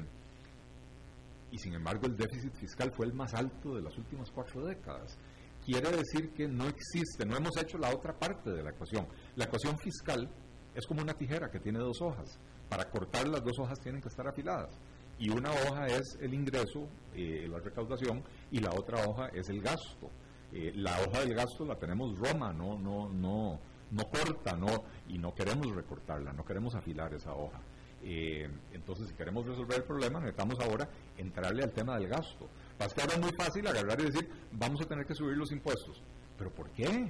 y 1.51 1.57
sin 1.57 1.73
embargo 1.73 2.05
el 2.05 2.17
déficit 2.17 2.53
fiscal 2.53 2.91
fue 2.91 3.05
el 3.05 3.13
más 3.13 3.33
alto 3.33 3.75
de 3.75 3.81
las 3.81 3.97
últimas 3.97 4.29
cuatro 4.31 4.65
décadas. 4.65 5.17
Quiere 5.63 5.89
decir 5.91 6.31
que 6.33 6.49
no 6.49 6.67
existe, 6.67 7.25
no 7.25 7.37
hemos 7.37 7.55
hecho 7.57 7.77
la 7.77 7.95
otra 7.95 8.13
parte 8.13 8.51
de 8.51 8.61
la 8.61 8.71
ecuación. 8.71 9.07
La 9.37 9.45
ecuación 9.45 9.77
fiscal 9.79 10.29
es 10.75 10.85
como 10.85 11.01
una 11.01 11.13
tijera 11.13 11.49
que 11.49 11.59
tiene 11.59 11.79
dos 11.79 12.01
hojas. 12.01 12.37
Para 12.69 12.89
cortar 12.89 13.27
las 13.29 13.41
dos 13.41 13.57
hojas 13.59 13.79
tienen 13.79 14.01
que 14.01 14.09
estar 14.09 14.27
afiladas. 14.27 14.77
Y 15.17 15.29
una 15.29 15.51
hoja 15.51 15.87
es 15.87 16.17
el 16.21 16.33
ingreso, 16.33 16.87
eh, 17.13 17.47
la 17.49 17.59
recaudación, 17.59 18.23
y 18.51 18.59
la 18.59 18.71
otra 18.71 19.07
hoja 19.07 19.27
es 19.29 19.49
el 19.49 19.61
gasto. 19.61 20.09
Eh, 20.51 20.73
la 20.75 20.99
hoja 21.01 21.21
del 21.21 21.33
gasto 21.33 21.65
la 21.65 21.75
tenemos 21.75 22.17
roma, 22.17 22.51
no, 22.51 22.77
no, 22.77 23.09
no, 23.09 23.59
no 23.91 24.03
corta, 24.09 24.55
no, 24.55 24.83
y 25.07 25.17
no 25.17 25.33
queremos 25.33 25.73
recortarla, 25.73 26.33
no 26.33 26.43
queremos 26.43 26.75
afilar 26.75 27.13
esa 27.13 27.33
hoja. 27.33 27.61
Eh, 28.03 28.47
entonces, 28.73 29.07
si 29.07 29.15
queremos 29.15 29.45
resolver 29.45 29.77
el 29.77 29.83
problema, 29.83 30.19
necesitamos 30.19 30.59
ahora 30.59 30.87
entrarle 31.17 31.63
al 31.63 31.71
tema 31.71 31.97
del 31.97 32.07
gasto. 32.07 32.47
Para 32.77 32.93
que 32.93 33.01
ahora 33.01 33.13
es 33.13 33.21
muy 33.21 33.31
fácil 33.31 33.65
agarrar 33.67 33.99
y 34.01 34.05
decir, 34.05 34.29
vamos 34.51 34.81
a 34.81 34.85
tener 34.85 35.05
que 35.05 35.15
subir 35.15 35.37
los 35.37 35.51
impuestos. 35.51 36.01
¿Pero 36.37 36.51
por 36.51 36.69
qué? 36.71 37.09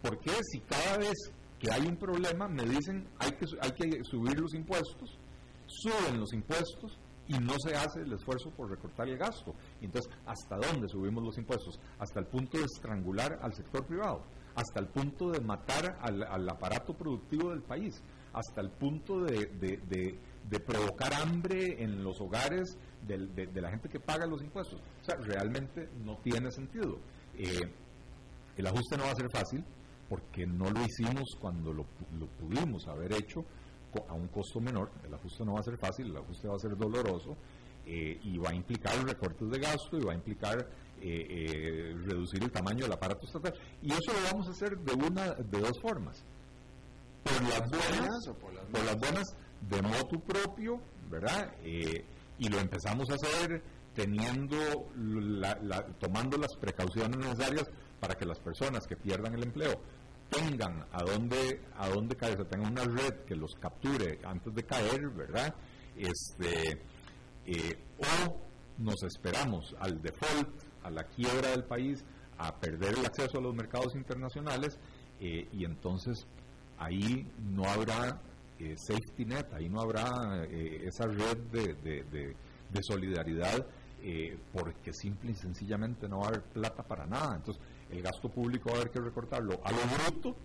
¿Por 0.00 0.18
qué 0.20 0.32
si 0.50 0.60
cada 0.60 0.98
vez 0.98 1.30
que 1.58 1.70
hay 1.70 1.86
un 1.86 1.96
problema, 1.96 2.48
me 2.48 2.64
dicen 2.64 3.06
hay 3.18 3.32
que, 3.32 3.46
hay 3.60 3.72
que 3.72 4.04
subir 4.04 4.38
los 4.38 4.54
impuestos, 4.54 5.18
suben 5.66 6.20
los 6.20 6.32
impuestos 6.32 6.98
y 7.28 7.34
no 7.38 7.54
se 7.58 7.74
hace 7.74 8.00
el 8.02 8.12
esfuerzo 8.12 8.50
por 8.50 8.70
recortar 8.70 9.08
el 9.08 9.16
gasto. 9.16 9.54
Entonces, 9.80 10.10
¿hasta 10.26 10.56
dónde 10.56 10.88
subimos 10.88 11.24
los 11.24 11.38
impuestos? 11.38 11.80
Hasta 11.98 12.20
el 12.20 12.26
punto 12.26 12.58
de 12.58 12.64
estrangular 12.64 13.38
al 13.42 13.54
sector 13.54 13.84
privado, 13.86 14.22
hasta 14.54 14.80
el 14.80 14.88
punto 14.88 15.30
de 15.30 15.40
matar 15.40 15.98
al, 16.00 16.48
aparato 16.48 16.94
productivo 16.94 17.50
del 17.50 17.62
país, 17.62 18.02
hasta 18.32 18.60
el 18.60 18.70
punto 18.70 19.20
de, 19.20 19.46
de, 19.56 20.60
provocar 20.60 21.12
hambre 21.14 21.82
en 21.82 22.02
los 22.02 22.20
hogares 22.20 22.76
de, 23.06 23.60
la 23.60 23.70
gente 23.70 23.88
que 23.88 24.00
paga 24.00 24.26
los 24.26 24.42
impuestos. 24.42 24.80
O 25.00 25.04
sea, 25.04 25.16
realmente 25.16 25.88
no 26.04 26.18
tiene 26.18 26.50
sentido. 26.50 26.98
Eh, 27.36 27.70
el 28.56 28.66
ajuste 28.66 28.96
no 28.96 29.04
va 29.04 29.10
a 29.10 29.16
ser 29.16 29.30
fácil, 29.30 29.64
porque 30.08 30.46
no 30.46 30.70
lo 30.70 30.80
hicimos 30.84 31.24
cuando 31.40 31.72
lo, 31.72 31.84
pudimos 32.38 32.86
haber 32.86 33.12
hecho 33.14 33.44
a 34.08 34.14
un 34.14 34.28
costo 34.28 34.60
menor. 34.60 34.90
El 35.06 35.14
ajuste 35.14 35.44
no 35.44 35.54
va 35.54 35.60
a 35.60 35.62
ser 35.62 35.76
fácil, 35.78 36.06
el 36.06 36.16
ajuste 36.16 36.48
va 36.48 36.56
a 36.56 36.58
ser 36.58 36.76
doloroso 36.76 37.36
eh, 37.86 38.18
y 38.22 38.38
va 38.38 38.50
a 38.50 38.54
implicar 38.54 38.96
recortes 39.04 39.50
de 39.50 39.58
gasto 39.58 39.98
y 39.98 40.04
va 40.04 40.12
a 40.12 40.14
implicar 40.14 40.58
eh, 41.00 41.26
eh, 41.28 41.94
reducir 42.04 42.42
el 42.42 42.50
tamaño 42.50 42.84
del 42.84 42.92
aparato 42.92 43.26
estatal. 43.26 43.54
Y 43.82 43.92
eso 43.92 44.12
lo 44.12 44.22
vamos 44.30 44.48
a 44.48 44.50
hacer 44.52 44.78
de 44.78 44.92
una 44.94 45.34
de 45.34 45.60
dos 45.60 45.78
formas. 45.80 46.24
Por 47.22 47.42
las 47.42 47.70
buenas, 47.70 48.28
o 48.28 48.34
por 48.34 48.52
las, 48.52 48.98
buenas 48.98 49.36
de 49.70 49.82
motu 49.82 50.20
propio, 50.20 50.78
¿verdad? 51.10 51.54
y 52.36 52.48
lo 52.48 52.58
empezamos 52.58 53.08
a 53.08 53.14
hacer 53.14 53.62
teniendo 53.94 54.56
tomando 56.00 56.36
las 56.36 56.54
precauciones 56.56 57.16
necesarias 57.16 57.70
para 57.98 58.14
que 58.14 58.26
las 58.26 58.38
personas 58.40 58.86
que 58.86 58.96
pierdan 58.96 59.34
el 59.34 59.44
empleo 59.44 59.80
tengan 60.30 60.84
a 60.92 61.02
dónde, 61.02 61.60
a 61.76 61.88
dónde 61.88 62.16
caer, 62.16 62.40
o 62.40 62.46
tengan 62.46 62.72
una 62.72 62.84
red 62.84 63.24
que 63.26 63.36
los 63.36 63.54
capture 63.54 64.18
antes 64.24 64.54
de 64.54 64.62
caer, 64.64 65.08
¿verdad? 65.10 65.54
Este, 65.96 66.80
eh, 67.46 67.78
o 67.98 68.40
nos 68.78 69.02
esperamos 69.04 69.74
al 69.78 70.00
default, 70.02 70.48
a 70.82 70.90
la 70.90 71.04
quiebra 71.04 71.50
del 71.50 71.64
país, 71.64 72.04
a 72.38 72.54
perder 72.58 72.98
el 72.98 73.06
acceso 73.06 73.38
a 73.38 73.40
los 73.40 73.54
mercados 73.54 73.94
internacionales 73.94 74.78
eh, 75.20 75.46
y 75.52 75.64
entonces 75.64 76.26
ahí 76.78 77.26
no 77.38 77.64
habrá 77.64 78.20
eh, 78.58 78.74
safety 78.76 79.24
net, 79.24 79.46
ahí 79.54 79.68
no 79.68 79.80
habrá 79.80 80.44
esa 80.46 81.06
red 81.06 81.38
de, 81.52 81.74
de, 81.74 82.36
de 82.70 82.82
solidaridad 82.82 83.64
porque 84.52 84.92
simple 84.92 85.30
y 85.30 85.34
sencillamente 85.34 86.06
no 86.08 86.18
va 86.18 86.26
a 86.26 86.28
haber 86.28 86.42
plata 86.42 86.82
para 86.82 87.06
nada. 87.06 87.36
Entonces, 87.36 87.62
el 87.94 88.02
gasto 88.02 88.28
público 88.28 88.70
va 88.70 88.76
a 88.76 88.80
haber 88.80 88.90
que 88.90 89.00
recortarlo 89.00 89.60
a 89.64 89.70
lo 89.70 89.78
bruto 89.78 90.36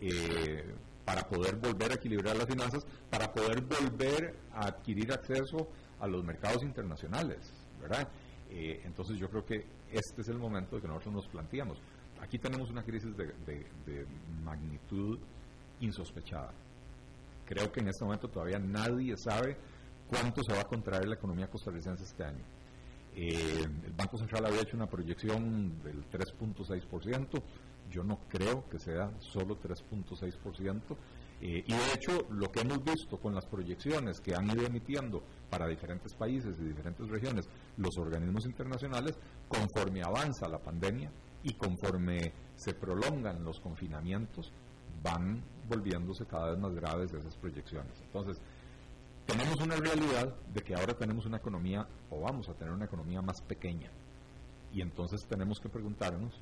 eh, 0.00 0.74
para 1.04 1.22
poder 1.28 1.56
volver 1.56 1.92
a 1.92 1.94
equilibrar 1.94 2.36
las 2.36 2.46
finanzas, 2.46 2.84
para 3.10 3.32
poder 3.32 3.62
volver 3.62 4.34
a 4.52 4.66
adquirir 4.66 5.12
acceso 5.12 5.68
a 6.00 6.06
los 6.06 6.24
mercados 6.24 6.62
internacionales, 6.62 7.52
¿verdad? 7.80 8.08
Eh, 8.50 8.80
entonces 8.84 9.18
yo 9.18 9.28
creo 9.28 9.44
que 9.44 9.64
este 9.90 10.22
es 10.22 10.28
el 10.28 10.38
momento 10.38 10.76
de 10.76 10.82
que 10.82 10.88
nosotros 10.88 11.14
nos 11.14 11.28
planteamos. 11.28 11.78
Aquí 12.20 12.38
tenemos 12.38 12.70
una 12.70 12.82
crisis 12.82 13.16
de, 13.16 13.26
de 13.26 14.06
magnitud 14.42 15.18
insospechada. 15.80 16.52
Creo 17.44 17.70
que 17.70 17.80
en 17.80 17.88
este 17.88 18.04
momento 18.04 18.28
todavía 18.28 18.58
nadie 18.58 19.14
sabe 19.16 19.56
cuánto 20.08 20.42
se 20.42 20.52
va 20.52 20.60
a 20.60 20.64
contraer 20.64 21.06
la 21.06 21.14
economía 21.14 21.48
costarricense 21.48 22.04
este 22.04 22.24
año 22.24 22.55
eh, 23.16 23.64
el 23.64 23.92
Banco 23.92 24.18
Central 24.18 24.44
había 24.44 24.60
hecho 24.60 24.76
una 24.76 24.88
proyección 24.88 25.82
del 25.82 26.04
3.6%, 26.10 27.42
yo 27.90 28.04
no 28.04 28.18
creo 28.28 28.68
que 28.68 28.78
sea 28.78 29.10
solo 29.20 29.58
3.6%, 29.58 30.82
eh, 31.40 31.64
y 31.66 31.72
de 31.72 31.92
hecho 31.94 32.26
lo 32.30 32.52
que 32.52 32.60
hemos 32.60 32.84
visto 32.84 33.18
con 33.18 33.34
las 33.34 33.46
proyecciones 33.46 34.20
que 34.20 34.34
han 34.34 34.50
ido 34.50 34.66
emitiendo 34.66 35.22
para 35.48 35.66
diferentes 35.66 36.12
países 36.14 36.58
y 36.58 36.64
diferentes 36.64 37.08
regiones 37.08 37.48
los 37.78 37.96
organismos 37.96 38.44
internacionales, 38.44 39.18
conforme 39.48 40.02
avanza 40.02 40.46
la 40.46 40.58
pandemia 40.58 41.10
y 41.42 41.54
conforme 41.54 42.32
se 42.54 42.74
prolongan 42.74 43.42
los 43.42 43.60
confinamientos, 43.60 44.52
van 45.02 45.42
volviéndose 45.68 46.26
cada 46.26 46.50
vez 46.50 46.58
más 46.58 46.74
graves 46.74 47.12
esas 47.14 47.36
proyecciones. 47.36 47.98
Entonces, 48.02 48.40
tenemos 49.26 49.60
una 49.60 49.76
realidad 49.76 50.34
de 50.54 50.62
que 50.62 50.74
ahora 50.74 50.94
tenemos 50.94 51.26
una 51.26 51.38
economía, 51.38 51.86
o 52.10 52.20
vamos 52.20 52.48
a 52.48 52.54
tener 52.54 52.72
una 52.72 52.84
economía 52.84 53.20
más 53.20 53.40
pequeña. 53.42 53.90
Y 54.72 54.80
entonces 54.80 55.26
tenemos 55.28 55.58
que 55.58 55.68
preguntarnos, 55.68 56.40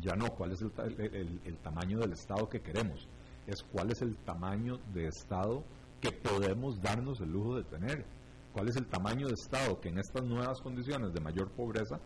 ya 0.00 0.14
no 0.14 0.26
cuál 0.34 0.52
es 0.52 0.60
el, 0.60 1.56
tamaño 1.62 1.98
del 1.98 2.12
Estado 2.12 2.48
que 2.48 2.60
queremos, 2.60 3.08
es 3.46 3.62
cuál 3.62 3.90
es 3.90 4.02
el 4.02 4.14
tamaño 4.16 4.78
de 4.92 5.06
Estado 5.06 5.64
que 6.00 6.12
podemos 6.12 6.80
darnos 6.82 7.20
el 7.20 7.32
lujo 7.32 7.56
de 7.56 7.64
tener, 7.64 8.04
cuál 8.52 8.68
es 8.68 8.76
el 8.76 8.86
tamaño 8.86 9.26
de 9.28 9.34
Estado 9.34 9.80
que 9.80 9.88
en 9.88 9.98
estas 9.98 10.22
nuevas 10.24 10.60
condiciones 10.60 11.14
de 11.14 11.20
mayor 11.20 11.50
pobreza 11.50 11.98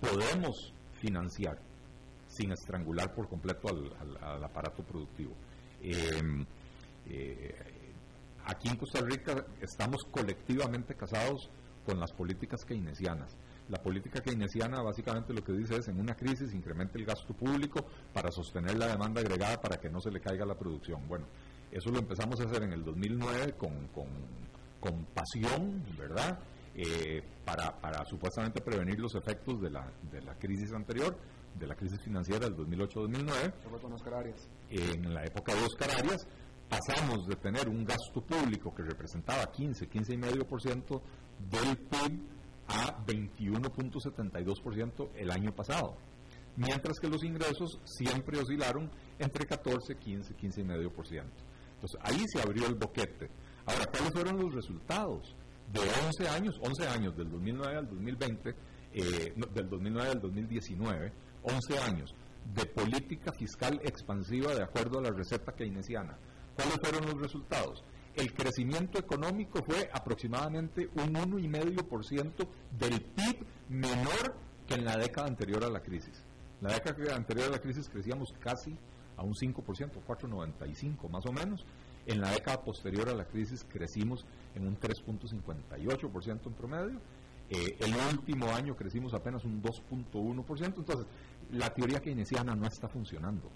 podemos 0.00 0.74
financiar 1.00 1.58
sin 2.28 2.52
estrangular 2.52 3.14
por 3.14 3.28
completo 3.28 3.68
al, 3.68 4.44
aparato 4.44 4.82
productivo. 4.82 5.32
Eh, 5.80 6.44
eh, 7.06 7.73
aquí 8.46 8.68
en 8.68 8.76
Costa 8.76 9.00
Rica 9.00 9.46
estamos 9.60 10.04
colectivamente 10.10 10.94
casados 10.94 11.50
con 11.84 12.00
las 12.00 12.12
políticas 12.12 12.64
keynesianas. 12.64 13.36
La 13.68 13.82
política 13.82 14.20
keynesiana 14.20 14.82
básicamente 14.82 15.32
lo 15.32 15.42
que 15.42 15.52
dice 15.52 15.76
es 15.76 15.88
en 15.88 15.98
una 15.98 16.14
crisis 16.14 16.52
incremente 16.52 16.98
el 16.98 17.06
gasto 17.06 17.34
público 17.34 17.86
para 18.12 18.30
sostener 18.30 18.76
la 18.76 18.88
demanda 18.88 19.20
agregada 19.20 19.60
para 19.60 19.78
que 19.78 19.88
no 19.88 20.00
se 20.00 20.10
le 20.10 20.20
caiga 20.20 20.44
la 20.44 20.56
producción. 20.56 21.06
Bueno, 21.08 21.26
Eso 21.70 21.90
lo 21.90 21.98
empezamos 21.98 22.40
a 22.40 22.44
hacer 22.44 22.62
en 22.62 22.72
el 22.72 22.84
2009 22.84 23.54
con, 23.54 23.88
con, 23.88 24.06
con 24.80 25.04
pasión, 25.06 25.82
¿verdad? 25.98 26.38
Eh, 26.76 27.22
para, 27.44 27.80
para, 27.80 28.04
supuestamente 28.04 28.60
prevenir 28.60 28.98
los 28.98 29.14
efectos 29.14 29.60
de 29.60 29.70
la, 29.70 29.90
de 30.10 30.20
la 30.22 30.34
crisis 30.34 30.72
anterior, 30.72 31.16
de 31.58 31.66
la 31.66 31.74
crisis 31.74 32.00
financiera 32.00 32.48
del 32.48 32.56
2008-2009. 32.56 33.54
En 34.70 35.14
la 35.14 35.24
época 35.24 35.54
de 35.54 35.62
Oscar 35.62 35.90
Arias, 35.98 36.26
pasamos 36.74 37.26
de 37.26 37.36
tener 37.36 37.68
un 37.68 37.84
gasto 37.84 38.20
público 38.20 38.74
que 38.74 38.82
representaba 38.82 39.46
15, 39.46 39.88
15,5% 39.88 41.00
del 41.50 41.76
PIB 41.76 42.20
a 42.68 43.04
21.72% 43.06 45.10
el 45.14 45.30
año 45.30 45.54
pasado, 45.54 45.96
mientras 46.56 46.98
que 46.98 47.08
los 47.08 47.22
ingresos 47.22 47.78
siempre 47.84 48.40
oscilaron 48.40 48.90
entre 49.18 49.46
14, 49.46 49.96
15, 49.96 50.36
15,5%. 50.36 51.22
Entonces 51.74 52.00
ahí 52.02 52.24
se 52.32 52.40
abrió 52.40 52.66
el 52.66 52.74
boquete. 52.74 53.28
Ahora, 53.66 53.86
¿cuáles 53.86 54.12
fueron 54.12 54.40
los 54.40 54.54
resultados? 54.54 55.36
De 55.72 55.80
11 55.80 56.28
años, 56.28 56.54
11 56.60 56.88
años, 56.88 57.16
del 57.16 57.30
2009 57.30 57.76
al 57.76 57.88
2020, 57.88 58.54
eh, 58.92 59.34
del 59.54 59.68
2009 59.68 60.10
al 60.10 60.20
2019, 60.20 61.12
11 61.42 61.78
años 61.78 62.14
de 62.52 62.66
política 62.66 63.32
fiscal 63.32 63.80
expansiva 63.82 64.54
de 64.54 64.62
acuerdo 64.62 64.98
a 64.98 65.02
la 65.02 65.10
receta 65.10 65.52
keynesiana. 65.52 66.18
¿Cuáles 66.56 66.78
fueron 66.80 67.06
los 67.06 67.20
resultados? 67.20 67.82
El 68.14 68.32
crecimiento 68.32 68.98
económico 68.98 69.62
fue 69.64 69.90
aproximadamente 69.92 70.88
un 70.94 71.14
1,5% 71.14 72.46
del 72.78 73.00
PIB 73.00 73.44
menor 73.68 74.36
que 74.68 74.74
en 74.74 74.84
la 74.84 74.96
década 74.96 75.26
anterior 75.26 75.64
a 75.64 75.68
la 75.68 75.80
crisis. 75.80 76.22
En 76.60 76.68
la 76.68 76.74
década 76.74 77.16
anterior 77.16 77.48
a 77.48 77.50
la 77.50 77.58
crisis 77.58 77.88
crecíamos 77.88 78.32
casi 78.40 78.76
a 79.16 79.22
un 79.22 79.34
5%, 79.34 79.54
4,95 80.06 81.08
más 81.08 81.26
o 81.26 81.32
menos. 81.32 81.64
En 82.06 82.20
la 82.20 82.30
década 82.30 82.62
posterior 82.62 83.08
a 83.08 83.14
la 83.14 83.24
crisis 83.24 83.64
crecimos 83.64 84.24
en 84.54 84.66
un 84.66 84.78
3.58% 84.78 86.46
en 86.46 86.52
promedio. 86.52 87.00
Eh, 87.50 87.76
el 87.80 87.94
último 88.12 88.46
año 88.50 88.76
crecimos 88.76 89.12
apenas 89.12 89.44
un 89.44 89.62
2.1%. 89.62 90.64
Entonces, 90.76 91.06
la 91.50 91.70
teoría 91.70 92.00
keynesiana 92.00 92.54
no 92.54 92.66
está 92.66 92.88
funcionando. 92.88 93.50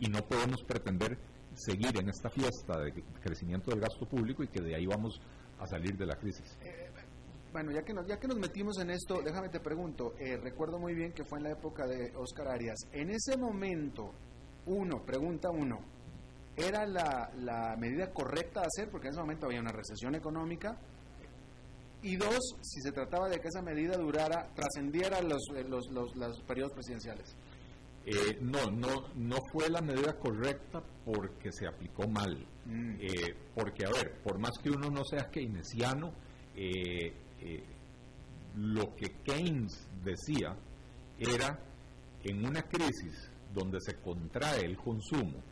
Y 0.00 0.08
no 0.08 0.22
podemos 0.24 0.62
pretender 0.62 1.18
seguir 1.58 1.98
en 1.98 2.08
esta 2.08 2.30
fiesta 2.30 2.78
de 2.78 2.92
crecimiento 3.20 3.70
del 3.70 3.80
gasto 3.80 4.06
público 4.06 4.42
y 4.42 4.48
que 4.48 4.60
de 4.60 4.74
ahí 4.74 4.86
vamos 4.86 5.20
a 5.58 5.66
salir 5.66 5.96
de 5.96 6.06
la 6.06 6.16
crisis. 6.16 6.56
Eh, 6.62 6.88
bueno, 7.52 7.72
ya 7.72 7.82
que, 7.82 7.94
nos, 7.94 8.06
ya 8.06 8.18
que 8.18 8.28
nos 8.28 8.38
metimos 8.38 8.78
en 8.78 8.90
esto, 8.90 9.20
déjame 9.24 9.48
te 9.48 9.60
pregunto, 9.60 10.14
eh, 10.18 10.36
recuerdo 10.36 10.78
muy 10.78 10.94
bien 10.94 11.12
que 11.12 11.24
fue 11.24 11.38
en 11.38 11.44
la 11.44 11.52
época 11.52 11.86
de 11.86 12.14
Oscar 12.16 12.48
Arias. 12.48 12.76
En 12.92 13.10
ese 13.10 13.36
momento, 13.36 14.12
uno, 14.66 15.02
pregunta 15.04 15.48
uno, 15.50 15.80
¿era 16.56 16.86
la, 16.86 17.30
la 17.36 17.74
medida 17.76 18.12
correcta 18.12 18.60
de 18.60 18.66
hacer? 18.66 18.90
Porque 18.90 19.08
en 19.08 19.14
ese 19.14 19.20
momento 19.20 19.46
había 19.46 19.60
una 19.60 19.72
recesión 19.72 20.14
económica. 20.14 20.78
Y 22.02 22.16
dos, 22.16 22.38
si 22.60 22.80
se 22.80 22.92
trataba 22.92 23.28
de 23.28 23.40
que 23.40 23.48
esa 23.48 23.62
medida 23.62 23.96
durara, 23.96 24.48
trascendiera 24.54 25.20
los, 25.20 25.42
eh, 25.56 25.64
los, 25.64 25.90
los, 25.90 26.14
los 26.14 26.40
periodos 26.42 26.72
presidenciales. 26.72 27.34
Eh, 28.06 28.38
no, 28.40 28.70
no, 28.70 29.08
no 29.16 29.36
fue 29.52 29.68
la 29.68 29.82
medida 29.82 30.18
correcta 30.18 30.82
porque 31.04 31.52
se 31.52 31.66
aplicó 31.66 32.08
mal. 32.08 32.38
Mm. 32.64 32.94
Eh, 33.00 33.34
porque, 33.54 33.84
a 33.84 33.90
ver, 33.90 34.14
por 34.22 34.38
más 34.38 34.52
que 34.62 34.70
uno 34.70 34.88
no 34.90 35.04
sea 35.04 35.30
keynesiano, 35.30 36.12
eh, 36.54 37.12
lo 38.56 38.96
que 38.96 39.10
Keynes 39.22 39.88
decía 40.02 40.56
era 41.18 41.60
en 42.24 42.46
una 42.46 42.62
crisis 42.62 43.30
donde 43.52 43.78
se 43.80 43.94
contrae 43.96 44.64
el 44.64 44.76
consumo, 44.76 45.42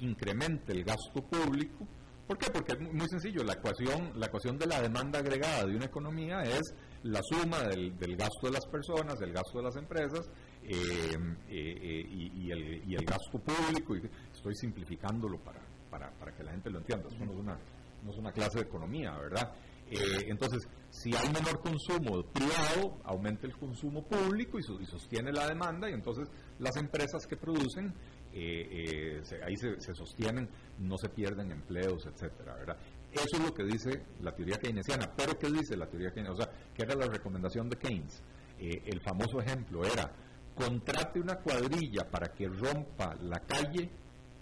incrementa 0.00 0.72
el 0.72 0.84
gasto 0.84 1.22
público. 1.22 1.86
¿Por 2.26 2.38
qué? 2.38 2.50
Porque 2.50 2.72
es 2.72 2.80
muy 2.80 3.08
sencillo, 3.08 3.44
la 3.44 3.52
ecuación, 3.52 4.18
la 4.18 4.26
ecuación 4.26 4.56
de 4.56 4.66
la 4.66 4.80
demanda 4.80 5.18
agregada 5.18 5.66
de 5.66 5.76
una 5.76 5.84
economía 5.84 6.42
es 6.42 6.74
la 7.02 7.20
suma 7.22 7.62
del, 7.64 7.98
del 7.98 8.16
gasto 8.16 8.46
de 8.46 8.52
las 8.52 8.66
personas, 8.66 9.18
del 9.18 9.32
gasto 9.32 9.58
de 9.58 9.64
las 9.64 9.76
empresas 9.76 10.30
eh, 10.66 11.36
eh, 11.48 12.06
y, 12.10 12.50
el, 12.50 13.04
gasto 13.04 13.38
público. 13.38 13.96
Y 13.96 14.02
estoy 14.32 14.54
simplificándolo 14.54 15.38
para, 15.38 15.60
para, 15.90 16.32
que 16.32 16.42
la 16.42 16.52
gente 16.52 16.70
lo 16.70 16.78
entienda. 16.78 17.08
Esto 17.08 17.24
no 17.24 17.32
es 17.32 17.38
una, 17.38 17.58
no 18.02 18.10
es 18.10 18.16
una 18.16 18.32
clase 18.32 18.60
de 18.60 18.64
economía, 18.64 19.12
¿verdad? 19.18 19.52
Eh, 19.90 20.24
entonces, 20.28 20.66
si 20.88 21.14
hay 21.14 21.28
menor 21.28 21.60
consumo 21.60 22.22
privado, 22.22 22.98
aumenta 23.04 23.46
el 23.46 23.56
consumo 23.56 24.02
público 24.02 24.58
y, 24.58 24.86
sostiene 24.86 25.32
la 25.32 25.46
demanda, 25.46 25.90
y 25.90 25.92
entonces 25.92 26.28
las 26.58 26.76
empresas 26.76 27.26
que 27.26 27.36
producen, 27.36 27.92
ahí 28.32 29.56
se, 29.56 29.78
se, 29.80 29.94
sostienen, 29.94 30.48
no 30.78 30.96
se 30.96 31.10
pierden 31.10 31.52
empleos, 31.52 32.06
etcétera, 32.06 32.54
¿verdad? 32.54 32.76
Eso 33.12 33.36
es 33.36 33.44
lo 33.44 33.54
que 33.54 33.64
dice 33.64 34.02
la 34.22 34.34
teoría 34.34 34.56
keynesiana. 34.56 35.12
Pero 35.14 35.38
¿qué 35.38 35.48
dice 35.48 35.76
la 35.76 35.86
teoría 35.86 36.10
keynesiana? 36.10 36.32
O 36.32 36.36
sea, 36.36 36.50
¿qué 36.74 36.82
era 36.82 36.96
la 36.96 37.06
recomendación 37.06 37.68
de 37.68 37.76
Keynes? 37.76 38.22
el 38.56 39.00
famoso 39.00 39.40
ejemplo 39.40 39.84
era 39.84 40.10
contrate 40.54 41.20
una 41.20 41.36
cuadrilla 41.36 42.08
para 42.10 42.28
que 42.28 42.48
rompa 42.48 43.14
la 43.22 43.40
calle 43.40 43.90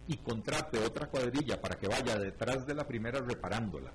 y 0.09 0.17
contrate 0.19 0.79
otra 0.79 1.09
cuadrilla 1.09 1.61
para 1.61 1.77
que 1.77 1.89
vaya 1.89 2.17
detrás 2.17 2.67
de 2.67 2.75
la 2.75 2.87
primera 2.87 3.21
reparándola. 3.21 3.93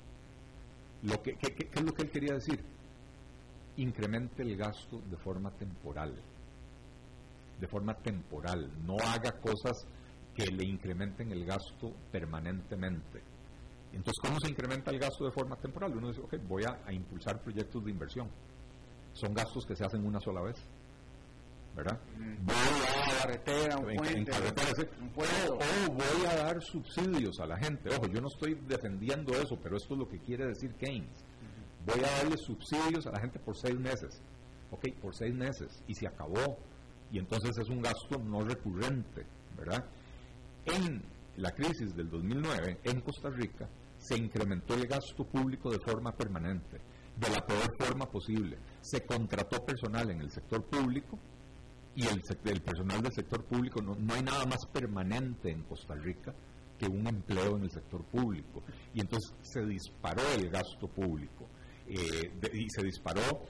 Lo 1.04 1.22
que, 1.22 1.36
¿Qué 1.36 1.70
es 1.72 1.82
lo 1.82 1.94
que 1.94 2.04
él 2.04 2.12
quería 2.12 2.34
decir? 2.34 2.64
Incremente 3.78 4.42
el 4.42 4.58
gasto 4.58 5.00
de 5.00 5.18
forma 5.18 5.52
temporal. 5.52 6.16
De 7.60 7.68
forma 7.68 7.94
temporal. 7.96 8.72
No 8.84 8.96
haga 9.04 9.32
cosas 9.40 9.86
que 10.34 10.48
le 10.48 10.66
incrementen 10.66 11.32
el 11.32 11.46
gasto 11.46 11.94
permanentemente. 12.12 13.22
Entonces, 13.94 14.20
¿cómo 14.22 14.40
se 14.40 14.50
incrementa 14.50 14.92
el 14.92 15.00
gasto 15.00 15.26
de 15.26 15.32
forma 15.32 15.56
temporal? 15.56 15.96
Uno 15.96 16.10
dice, 16.10 16.22
ok, 16.22 16.36
voy 16.48 16.64
a 16.64 16.92
impulsar 16.92 17.42
proyectos 17.42 17.84
de 17.84 17.92
inversión. 17.92 18.30
Son 19.14 19.34
gastos 19.34 19.66
que 19.66 19.76
se 19.76 19.86
hacen 19.86 20.06
una 20.06 20.20
sola 20.20 20.42
vez 20.42 20.58
¿verdad? 21.78 22.00
Voy 22.42 22.56
a 22.56 23.22
carretera, 23.22 23.78
un 23.78 23.96
puente, 23.96 24.32
o, 25.16 25.92
voy 25.94 26.26
a 26.28 26.36
dar 26.36 26.62
subsidios 26.62 27.40
a 27.40 27.46
la 27.46 27.58
gente. 27.58 27.90
Ojo, 27.96 28.08
yo 28.08 28.20
no 28.20 28.28
estoy 28.28 28.56
defendiendo 28.68 29.34
eso, 29.34 29.58
pero 29.62 29.78
esto 29.78 29.94
es 29.94 30.00
lo 30.00 30.10
que 30.10 30.18
quiere 30.20 30.48
decir 30.48 30.74
Keynes. 30.74 31.24
Voy 31.86 32.00
a 32.00 32.18
darle 32.18 32.38
subsidios 32.38 33.06
a 33.06 33.12
la 33.12 33.20
gente 33.20 33.38
por 33.40 33.56
seis 33.56 33.78
meses. 33.80 34.22
Ok, 34.72 34.88
por 35.02 35.16
seis 35.16 35.34
meses. 35.34 35.84
Y 35.88 35.94
se 35.94 36.08
acabó. 36.08 36.58
Y 37.12 37.20
entonces 37.20 37.56
es 37.58 37.70
un 37.70 37.82
gasto 37.82 38.18
no 38.18 38.42
recurrente, 38.42 39.26
¿verdad? 39.56 39.86
En 40.66 41.02
la 41.38 41.52
crisis 41.52 41.96
del 41.96 42.10
2009, 42.10 42.80
en 42.84 43.02
Costa 43.02 43.30
Rica, 43.30 43.70
se 44.00 44.18
incrementó 44.18 44.74
el 44.74 44.88
gasto 44.88 45.24
público 45.26 45.70
de 45.72 45.80
forma 45.80 46.12
permanente, 46.12 46.82
de 47.16 47.30
la 47.30 47.46
peor 47.46 47.76
forma 47.78 48.10
posible. 48.10 48.58
Se 48.82 49.06
contrató 49.06 49.64
personal 49.64 50.10
en 50.10 50.22
el 50.22 50.32
sector 50.32 50.64
público 50.66 51.18
y 51.98 52.06
el, 52.06 52.62
personal 52.62 53.02
del 53.02 53.12
sector 53.12 53.44
público, 53.44 53.82
no, 53.82 54.14
hay 54.14 54.22
nada 54.22 54.46
más 54.46 54.68
permanente 54.72 55.50
en 55.50 55.64
Costa 55.64 55.96
Rica 55.96 56.32
que 56.78 56.86
un 56.86 57.08
empleo 57.08 57.58
en 57.58 57.64
el 57.64 57.72
sector 57.72 58.04
público. 58.04 58.62
Y 58.94 59.02
entonces 59.02 59.34
se 59.42 59.66
disparó 59.66 60.22
el 60.36 60.48
gasto 60.52 60.88
público 60.88 61.48
eh, 61.88 62.32
y 62.54 62.70
se 62.70 62.84
disparó 62.84 63.42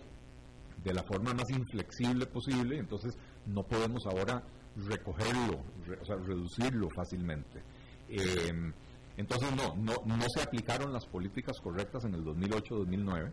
de 0.82 0.94
la 0.94 1.04
forma 1.04 1.34
más 1.34 1.50
inflexible 1.50 2.26
posible, 2.28 2.78
entonces 2.78 3.18
no 3.48 3.64
podemos 3.64 4.06
ahora 4.06 4.42
recogerlo, 4.78 5.60
o 6.02 6.06
sea, 6.06 6.16
reducirlo 6.16 6.88
fácilmente. 6.96 7.62
Em, 8.08 8.72
entonces 9.18 9.50
no, 9.58 9.76
no, 9.76 9.94
no 10.06 10.26
se 10.34 10.42
aplicaron 10.42 10.94
las 10.94 11.06
políticas 11.06 11.58
correctas 11.62 12.06
en 12.06 12.14
el 12.14 12.24
2008-2009, 12.24 13.30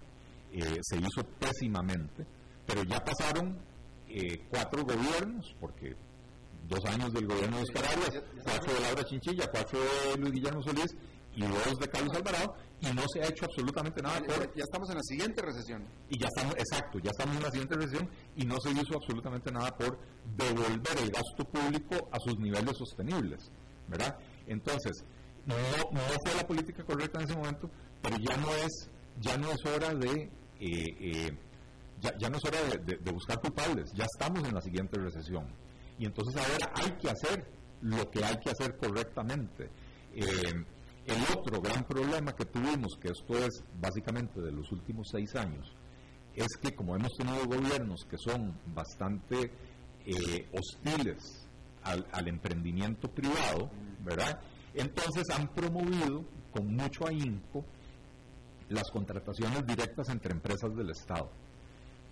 eh, 0.55 0.79
se 0.83 0.97
hizo 0.97 1.23
pésimamente, 1.39 2.27
pero 2.67 2.83
ya 2.83 2.99
pasaron 2.99 3.57
eh, 4.15 4.47
cuatro 4.49 4.85
gobiernos, 4.85 5.57
porque 5.59 5.97
dos 6.69 6.85
años 6.85 7.13
del 7.13 7.27
gobierno 7.27 7.57
de 7.57 7.63
Oscar 7.65 7.85
Arias, 7.85 8.23
cuatro 8.45 8.73
de 8.73 8.81
Laura 8.81 9.05
Chinchilla, 9.05 9.51
cuatro 9.51 9.81
de 9.81 10.17
Luis 10.19 10.33
Guillermo 10.33 10.63
Solís 10.63 10.95
y 11.35 11.41
dos 11.41 11.79
de 11.81 11.89
Carlos 11.89 12.17
Alvarado, 12.17 12.55
y 12.81 12.87
no 12.95 13.03
se 13.13 13.21
ha 13.21 13.29
hecho 13.29 13.45
absolutamente 13.47 14.01
nada 14.01 14.21
por... 14.21 14.55
Ya 14.55 14.63
estamos 14.63 14.89
en 14.91 14.95
la 14.95 15.03
siguiente 15.03 15.43
recesión. 15.43 15.83
Y 16.09 16.21
ya 16.21 16.29
estamos, 16.29 16.55
exacto, 16.55 17.01
ya 17.01 17.11
estamos 17.11 17.37
en 17.37 17.43
la 17.43 17.51
siguiente 17.51 17.75
recesión 17.75 18.09
y 18.37 18.45
no 18.45 18.57
se 18.61 18.71
hizo 18.71 18.95
absolutamente 18.95 19.51
nada 19.51 19.77
por 19.77 19.99
devolver 20.37 20.99
el 21.03 21.11
gasto 21.11 21.45
público 21.45 22.09
a 22.13 22.21
sus 22.21 22.39
niveles 22.39 22.77
sostenibles, 22.77 23.51
¿verdad? 23.89 24.17
Entonces, 24.47 25.05
no, 25.45 25.57
no 25.91 26.01
fue 26.25 26.37
la 26.37 26.47
política 26.47 26.85
correcta 26.85 27.19
en 27.19 27.25
ese 27.25 27.37
momento, 27.37 27.69
pero 28.01 28.17
ya 28.19 28.37
no 28.37 28.55
es, 28.55 28.89
ya 29.21 29.37
no 29.37 29.51
es 29.51 29.67
hora 29.67 29.93
de... 29.93 30.31
Eh, 30.61 30.97
eh, 31.01 31.37
ya, 32.19 32.29
no 32.29 32.37
es 32.37 32.45
hora 32.45 32.59
de, 32.79 33.13
buscar 33.13 33.41
culpables, 33.41 33.93
ya 33.95 34.05
estamos 34.05 34.47
en 34.47 34.55
la 34.55 34.61
siguiente 34.61 34.99
recesión. 34.99 35.47
Y 35.99 36.07
entonces 36.07 36.37
ahora 36.37 36.73
hay 36.75 36.91
que 36.93 37.11
hacer 37.11 37.47
lo 37.81 38.11
que 38.11 38.25
hay 38.25 38.37
que 38.39 38.51
hacer 38.51 38.77
correctamente. 38.77 39.71
Eh, 40.15 40.65
el 41.07 41.37
otro 41.37 41.61
gran 41.61 41.85
problema 41.85 42.33
que 42.35 42.47
tuvimos, 42.47 42.97
que 43.01 43.09
esto 43.09 43.37
es 43.39 43.63
básicamente 43.79 44.41
de 44.41 44.53
los 44.53 44.73
últimos 44.73 45.09
seis 45.11 45.35
años, 45.37 45.71
es 46.35 46.49
que 46.61 46.75
como 46.75 46.97
hemos 46.97 47.13
tenido 47.17 47.47
gobiernos 47.47 48.05
que 48.09 48.19
son 48.19 48.59
bastante 48.75 49.53
eh, 50.07 50.49
hostiles 50.53 51.47
al, 51.83 52.29
emprendimiento 52.29 53.09
privado, 53.09 53.71
¿verdad? 54.03 54.41
Entonces 54.73 55.29
han 55.31 55.49
promovido 55.49 56.25
con 56.51 56.75
mucho 56.75 57.07
ahínco 57.07 57.65
las 58.69 58.91
contrataciones 58.91 59.67
directas 59.67 60.09
entre 60.09 60.33
empresas 60.33 60.75
del 60.75 60.91
Estado. 60.91 61.31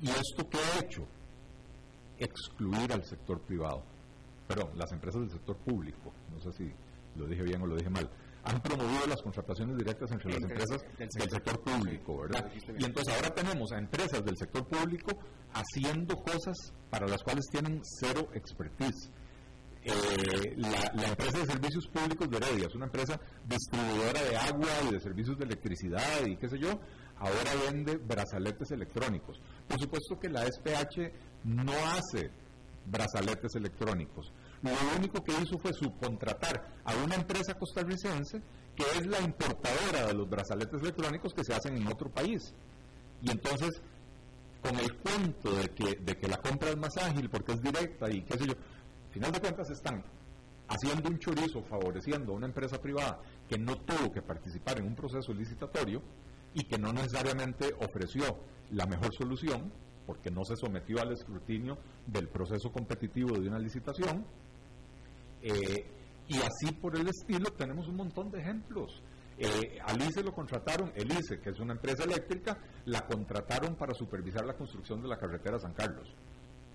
¿Y 0.03 0.11
esto 0.11 0.49
qué 0.51 0.59
ha 0.59 0.81
hecho? 0.81 1.07
Excluir 2.19 2.93
al 2.93 3.05
sector 3.05 3.41
privado. 3.41 3.83
Perdón, 4.47 4.71
las 4.77 4.93
empresas 4.93 5.23
del 5.23 5.31
sector 5.31 5.57
público. 5.57 6.13
No 6.31 6.41
sé 6.41 6.53
si 6.53 6.73
lo 7.17 7.27
dije 7.27 7.43
bien 7.43 7.63
o 7.63 7.67
lo 7.67 7.77
dije 7.77 7.89
mal 7.89 8.11
han 8.45 8.61
promovido 8.61 9.07
las 9.07 9.23
contrataciones 9.23 9.77
directas 9.77 10.11
entre 10.11 10.33
las 10.33 10.43
empresas 10.43 10.85
del 10.99 11.31
sector, 11.31 11.61
público, 11.61 12.19
¿verdad? 12.23 12.51
Y 12.79 12.85
entonces 12.85 13.15
ahora 13.15 13.33
tenemos 13.35 13.71
a 13.73 13.79
empresas 13.79 14.25
del 14.25 14.37
sector 14.37 14.67
público 14.67 15.17
haciendo 15.53 16.17
cosas 16.17 16.73
para 16.91 17.07
las 17.07 17.23
cuales 17.23 17.47
tienen 17.51 17.81
cero 17.85 18.29
expertise. 18.35 19.11
Eh, 19.85 20.55
la, 20.59 21.09
empresa 21.09 21.39
de 21.39 21.47
servicios 21.47 21.89
públicos 21.89 22.31
de 22.31 22.37
Heredia 22.37 22.67
es 22.67 22.75
una 22.75 22.87
empresa 22.87 23.19
distribuidora 23.45 24.23
de 24.23 24.37
agua 24.37 24.69
y 24.89 24.93
de 24.93 25.01
servicios 25.01 25.37
de 25.39 25.45
electricidad 25.45 26.25
y 26.25 26.37
qué 26.37 26.49
sé 26.49 26.59
yo, 26.59 26.79
ahora 27.23 27.53
vende 27.71 27.97
brazaletes 27.99 28.73
electrónicos. 28.73 29.41
Por 29.69 29.81
supuesto 29.81 30.19
que 30.19 30.29
la 30.29 30.45
SPH 30.45 31.13
no 31.45 31.73
hace 31.95 32.31
brazaletes 32.85 33.55
electrónicos, 33.55 34.33
lo 34.63 34.73
único 34.97 35.23
que 35.23 35.33
hizo 35.41 35.57
fue 35.59 35.73
subcontratar 35.73 36.67
a 36.85 36.95
una 36.97 37.15
empresa 37.15 37.55
costarricense 37.55 38.43
que 38.75 38.83
es 38.99 39.07
la 39.07 39.21
importadora 39.21 40.07
de 40.07 40.15
los 40.15 40.29
brazaletes 40.29 40.81
electrónicos 40.81 41.33
que 41.33 41.45
se 41.45 41.55
hacen 41.55 41.77
en 41.77 41.87
otro 41.87 42.11
país. 42.11 42.53
Y 43.23 43.31
entonces, 43.31 43.71
con 44.61 44.77
el 44.79 44.95
cuento 44.97 45.53
de 45.53 45.69
que, 45.69 45.97
de 45.97 46.17
que 46.17 46.27
la 46.27 46.39
compra 46.39 46.71
es 46.71 46.77
más 46.77 46.97
ágil 46.97 47.29
porque 47.31 47.53
es 47.53 47.63
directa 47.63 48.11
y 48.11 48.23
qué 48.23 48.39
sé 48.39 48.47
yo, 48.47 48.53
al 48.53 49.13
final 49.13 49.33
de 49.33 49.41
cuentas 49.41 49.71
están 49.71 50.03
haciendo 50.69 51.09
un 51.09 51.19
chorizo 51.19 51.63
favoreciendo 51.63 52.33
a 52.33 52.37
una 52.37 52.47
empresa 52.47 52.81
privada 52.81 53.21
que 53.49 53.59
no 53.59 53.77
tuvo 53.79 54.11
que 54.11 54.23
participar 54.23 54.79
en 54.79 54.87
un 54.87 54.95
proceso 54.95 55.33
licitatorio 55.33 56.03
y 56.55 56.65
que 56.65 56.79
no 56.79 56.93
necesariamente 56.93 57.75
ofreció 57.81 58.39
la 58.71 58.87
mejor 58.87 59.15
solución 59.15 59.73
porque 60.07 60.31
no 60.31 60.45
se 60.45 60.57
sometió 60.57 61.01
al 61.01 61.13
escrutinio 61.13 61.79
del 62.07 62.29
proceso 62.29 62.71
competitivo 62.73 63.39
de 63.39 63.49
una 63.49 63.59
licitación 63.59 64.25
eh, 65.43 65.87
y 66.29 66.37
así 66.39 66.73
por 66.81 66.97
el 66.97 67.09
estilo 67.09 67.53
tenemos 67.53 67.89
un 67.89 67.97
montón 67.97 68.31
de 68.31 68.41
ejemplos. 68.41 69.03
Eh, 69.39 69.79
Alice 69.85 70.23
lo 70.23 70.33
contrataron, 70.33 70.93
Elice, 70.95 71.41
que 71.41 71.51
es 71.51 71.59
una 71.59 71.73
empresa 71.73 72.05
eléctrica, 72.05 72.59
la 72.85 73.07
contrataron 73.07 73.75
para 73.75 73.95
supervisar 73.95 74.45
la 74.45 74.55
construcción 74.55 75.03
de 75.03 75.09
la 75.09 75.19
carretera 75.19 75.59
San 75.59 75.73
Carlos, 75.73 76.15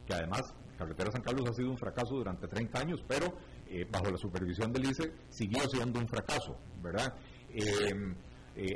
que 0.06 0.14
además 0.14 0.42
carretera 0.78 1.12
San 1.12 1.22
Carlos 1.22 1.50
ha 1.50 1.54
sido 1.54 1.72
un 1.72 1.78
fracaso 1.78 2.16
durante 2.16 2.48
30 2.48 2.80
años, 2.80 3.04
pero 3.08 3.34
eh, 3.68 3.86
bajo 3.90 4.12
la 4.12 4.18
supervisión 4.18 4.72
de 4.72 4.80
Elice 4.80 5.12
siguió 5.30 5.68
siendo 5.70 6.00
un 6.00 6.08
fracaso, 6.08 6.58
¿verdad? 6.82 7.14
Eh, 7.50 7.94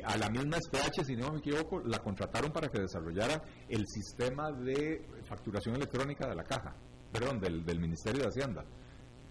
a 0.03 0.17
la 0.17 0.29
misma 0.29 0.57
SPH, 0.57 1.05
si 1.05 1.15
no 1.15 1.31
me 1.31 1.39
equivoco, 1.39 1.79
la 1.79 1.99
contrataron 1.99 2.51
para 2.51 2.67
que 2.67 2.81
desarrollara 2.81 3.41
el 3.67 3.85
sistema 3.87 4.51
de 4.51 5.07
facturación 5.27 5.75
electrónica 5.75 6.27
de 6.27 6.35
la 6.35 6.43
caja, 6.43 6.75
perdón, 7.11 7.39
del 7.39 7.79
Ministerio 7.79 8.21
de 8.21 8.27
Hacienda. 8.29 8.63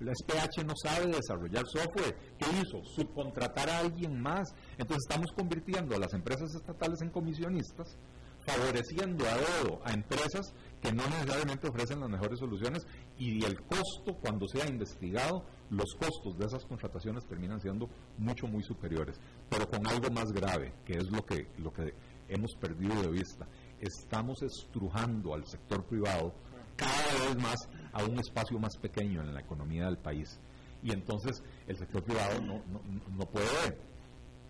La 0.01 0.13
SPH 0.15 0.65
no 0.65 0.73
sabe 0.83 1.13
desarrollar 1.13 1.67
software. 1.67 2.17
¿Qué 2.39 2.47
hizo? 2.59 2.83
Subcontratar 2.97 3.69
a 3.69 3.81
alguien 3.81 4.19
más. 4.19 4.49
Entonces 4.79 5.05
estamos 5.07 5.31
convirtiendo 5.37 5.95
a 5.95 5.99
las 5.99 6.15
empresas 6.15 6.55
estatales 6.55 7.03
en 7.03 7.11
comisionistas, 7.11 7.99
favoreciendo 8.47 9.27
a 9.27 9.35
dedo 9.35 9.81
a 9.85 9.93
empresas 9.93 10.55
que 10.81 10.91
no 10.91 11.05
necesariamente 11.05 11.69
ofrecen 11.69 12.01
las 12.01 12.09
mejores 12.09 12.39
soluciones 12.39 12.87
y 13.19 13.45
el 13.45 13.61
costo, 13.61 14.19
cuando 14.23 14.49
sea 14.49 14.67
investigado, 14.67 15.45
los 15.71 15.95
costos 15.95 16.37
de 16.37 16.47
esas 16.47 16.65
contrataciones 16.65 17.25
terminan 17.27 17.61
siendo 17.61 17.89
mucho, 18.19 18.47
muy 18.47 18.63
superiores. 18.63 19.21
Pero 19.49 19.69
con 19.69 19.87
algo 19.87 20.11
más 20.11 20.33
grave, 20.33 20.73
que 20.85 20.95
es 20.95 21.11
lo 21.11 21.25
que, 21.25 21.49
lo 21.59 21.73
que 21.73 21.95
hemos 22.29 22.55
perdido 22.57 23.03
de 23.03 23.11
vista. 23.11 23.47
Estamos 23.81 24.43
estrujando 24.43 25.35
al 25.35 25.47
sector 25.47 25.85
privado 25.85 26.35
cada 26.77 27.27
vez 27.27 27.43
más 27.43 27.69
a 27.93 28.05
un 28.05 28.19
espacio 28.19 28.59
más 28.59 28.77
pequeño 28.77 29.21
en 29.21 29.35
la 29.35 29.41
economía 29.41 29.87
del 29.87 29.99
país. 29.99 30.39
Y 30.83 30.93
entonces 30.93 31.43
el 31.67 31.77
sector 31.77 32.03
privado 32.03 32.41
no, 32.41 32.63
no, 32.67 32.81
no 33.17 33.27
puede 33.27 33.79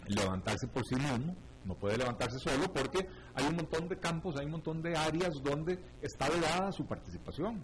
levantarse 0.07 0.67
por 0.69 0.85
sí 0.87 0.95
mismo, 0.95 1.35
no 1.65 1.75
puede 1.75 1.99
levantarse 1.99 2.39
solo 2.39 2.73
porque 2.73 3.07
hay 3.35 3.47
un 3.47 3.57
montón 3.57 3.89
de 3.89 3.99
campos, 3.99 4.37
hay 4.39 4.47
un 4.47 4.53
montón 4.53 4.81
de 4.83 4.97
áreas 4.97 5.35
donde 5.43 5.79
está 6.01 6.29
vedada 6.29 6.73
su 6.73 6.87
participación. 6.87 7.61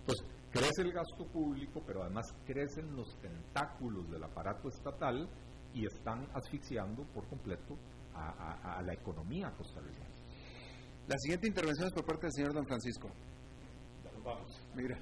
Entonces, 0.00 0.26
crece 0.54 0.82
el 0.82 0.92
gasto 0.92 1.26
público, 1.26 1.82
pero 1.84 2.02
además 2.02 2.26
crecen 2.46 2.94
los 2.94 3.18
tentáculos 3.20 4.08
del 4.08 4.22
aparato 4.22 4.68
estatal 4.68 5.28
y 5.74 5.84
están 5.84 6.28
asfixiando 6.32 7.02
por 7.12 7.26
completo 7.28 7.76
a, 8.14 8.78
a 8.78 8.82
la 8.82 8.94
economía 8.94 9.50
costarricense. 9.50 10.22
La 11.08 11.18
siguiente 11.18 11.48
intervención 11.48 11.88
es 11.88 11.92
por 11.92 12.06
parte 12.06 12.26
del 12.26 12.32
señor 12.32 12.54
don 12.54 12.66
Francisco. 12.66 13.10
Vamos. 14.24 14.66
Mira, 14.74 14.96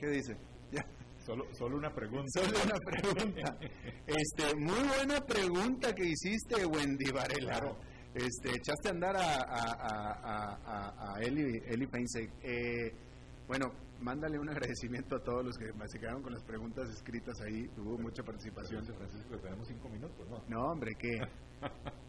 ¿qué 0.00 0.08
dice? 0.08 0.36
Ya. 0.72 0.84
Solo, 1.24 1.44
solo 1.52 1.76
una 1.76 1.94
pregunta. 1.94 2.26
Solo 2.34 2.58
una 2.64 2.78
pregunta. 2.84 3.56
este, 4.06 4.56
muy 4.56 4.88
buena 4.88 5.20
pregunta 5.20 5.94
que 5.94 6.06
hiciste, 6.06 6.66
Wendy 6.66 7.10
Varela. 7.12 7.60
Este, 8.14 8.50
echaste 8.50 8.88
a 8.88 8.90
andar 8.90 9.16
a, 9.16 9.36
a, 9.42 10.58
a, 10.64 11.14
a, 11.14 11.20
Eli, 11.20 11.62
Eli 11.66 11.88
eh, 12.42 12.92
bueno, 13.46 13.72
mándale 14.00 14.38
un 14.38 14.48
agradecimiento 14.48 15.16
a 15.16 15.22
todos 15.22 15.44
los 15.44 15.58
que 15.58 15.66
se 15.86 15.98
quedaron 15.98 16.22
con 16.22 16.32
las 16.32 16.42
preguntas 16.44 16.88
escritas 16.90 17.40
ahí. 17.42 17.68
Tuvo 17.68 17.98
mucha 17.98 18.22
participación. 18.22 18.84
Francisco, 18.84 19.38
tenemos 19.38 19.68
cinco 19.68 19.88
minutos, 19.88 20.28
¿no? 20.28 20.42
No, 20.48 20.72
hombre, 20.72 20.94
¿qué? 20.98 21.20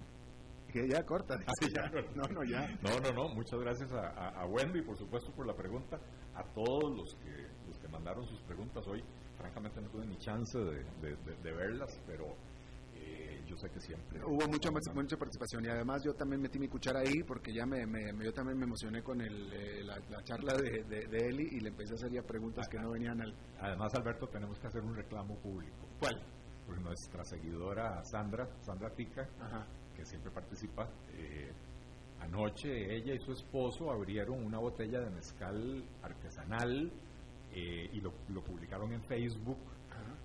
que 0.71 0.87
ya 0.89 1.03
corta. 1.03 1.35
ya. 1.73 1.89
No, 2.15 2.23
no, 2.27 2.43
ya. 2.43 2.67
No, 2.81 2.99
no, 2.99 3.11
no. 3.11 3.35
Muchas 3.35 3.59
gracias 3.59 3.91
a, 3.93 4.29
a, 4.41 4.45
Wendy, 4.45 4.81
por 4.81 4.97
supuesto, 4.97 5.31
por 5.31 5.47
la 5.47 5.55
pregunta. 5.55 5.99
A 6.35 6.43
todos 6.53 6.95
los 6.95 7.15
que, 7.15 7.47
los 7.67 7.79
que 7.79 7.87
mandaron 7.87 8.25
sus 8.25 8.41
preguntas 8.41 8.85
hoy. 8.87 9.03
Francamente 9.37 9.81
no 9.81 9.89
tuve 9.89 10.05
ni 10.05 10.17
chance 10.17 10.57
de, 10.57 10.83
de, 11.01 11.51
verlas, 11.53 12.01
pero 12.07 12.35
yo 13.45 13.57
sé 13.57 13.69
que 13.69 13.79
siempre. 13.79 14.23
Hubo 14.23 14.47
mucha, 14.47 14.69
mucha 14.71 15.17
participación 15.17 15.65
y 15.65 15.69
además 15.69 16.03
yo 16.03 16.13
también 16.13 16.41
metí 16.41 16.59
mi 16.59 16.67
cuchara 16.67 16.99
ahí 16.99 17.23
porque 17.23 17.53
ya 17.53 17.65
me, 17.65 17.85
me 17.85 18.23
yo 18.23 18.33
también 18.33 18.57
me 18.57 18.65
emocioné 18.65 19.03
con 19.03 19.21
el, 19.21 19.53
eh, 19.53 19.83
la, 19.83 20.23
charla 20.23 20.53
de, 20.53 20.83
de, 20.83 21.27
Eli 21.27 21.49
y 21.51 21.59
le 21.59 21.69
empecé 21.69 21.93
a 21.93 21.95
hacer 21.95 22.11
ya 22.11 22.21
preguntas 22.23 22.67
que 22.67 22.79
no 22.79 22.91
venían 22.91 23.21
al. 23.21 23.33
Además, 23.59 23.93
Alberto, 23.95 24.27
tenemos 24.27 24.59
que 24.59 24.67
hacer 24.67 24.81
un 24.81 24.95
reclamo 24.95 25.35
público. 25.37 25.87
¿Cuál? 25.99 26.21
Pues 26.65 26.81
nuestra 26.81 27.23
seguidora 27.23 28.03
Sandra, 28.03 28.49
Sandra 28.61 28.89
Tica, 28.89 29.27
Ajá 29.39 29.65
que 29.95 30.05
siempre 30.05 30.29
participa, 30.31 30.87
eh, 31.13 31.51
anoche 32.19 32.95
ella 32.95 33.13
y 33.13 33.19
su 33.19 33.31
esposo 33.31 33.91
abrieron 33.91 34.43
una 34.43 34.59
botella 34.59 34.99
de 34.99 35.09
mezcal 35.09 35.83
artesanal 36.03 36.91
eh, 37.53 37.89
y 37.91 38.01
lo, 38.01 38.11
publicaron 38.43 38.91
en 38.93 39.01
Facebook 39.03 39.57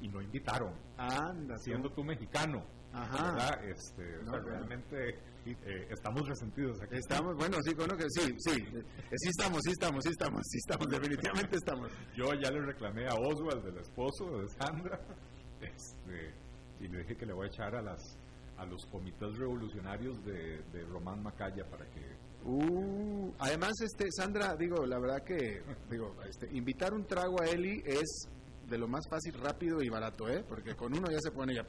y 0.00 0.08
no 0.08 0.20
invitaron. 0.20 0.72
Anda, 0.96 1.56
siendo 1.58 1.90
tú 1.90 2.02
mexicano. 2.02 2.64
Ajá. 2.92 3.60
Este, 3.64 4.02
realmente 4.26 5.18
eh, 5.46 5.86
estamos 5.90 6.28
resentidos 6.28 6.80
aquí. 6.82 6.96
Estamos, 6.96 7.36
bueno, 7.36 7.56
sí, 7.62 7.74
bueno 7.74 7.96
que 7.96 8.04
sí, 8.10 8.34
sí, 8.38 8.52
sí 8.52 9.28
estamos, 9.28 9.60
sí 9.62 9.70
estamos, 9.70 10.04
sí 10.04 10.10
estamos, 10.10 10.42
sí 10.44 10.58
estamos, 10.58 10.88
definitivamente 10.88 11.56
estamos. 11.56 11.92
Yo 12.16 12.34
ya 12.34 12.50
le 12.50 12.60
reclamé 12.60 13.06
a 13.06 13.14
Oswald, 13.14 13.66
el 13.66 13.78
esposo 13.78 14.38
de 14.38 14.48
Sandra, 14.48 15.00
este, 15.60 16.34
y 16.80 16.88
le 16.88 16.98
dije 16.98 17.16
que 17.16 17.26
le 17.26 17.32
voy 17.32 17.46
a 17.46 17.48
echar 17.48 17.74
a 17.76 17.82
las 17.82 18.18
a 18.58 18.66
los 18.66 18.84
comités 18.86 19.38
revolucionarios 19.38 20.22
de, 20.22 20.62
Román 20.90 21.22
Macaya 21.22 21.64
para 21.64 21.86
que 21.86 22.30
Uh, 22.42 23.34
además, 23.38 23.72
este, 23.82 24.10
Sandra, 24.10 24.56
digo, 24.56 24.86
la 24.86 24.98
verdad 24.98 25.22
que, 25.22 25.62
digo, 25.90 26.16
este, 26.26 26.48
invitar 26.56 26.94
un 26.94 27.04
trago 27.04 27.42
a 27.42 27.44
Eli 27.44 27.82
es 27.84 28.30
de 28.66 28.78
lo 28.78 28.88
más 28.88 29.06
fácil, 29.10 29.34
rápido 29.34 29.82
y 29.82 29.90
barato, 29.90 30.26
¿eh? 30.26 30.42
Porque 30.48 30.74
con 30.74 30.96
uno 30.96 31.10
ya 31.10 31.18
se 31.20 31.30
pone 31.32 31.54
ya. 31.54 31.66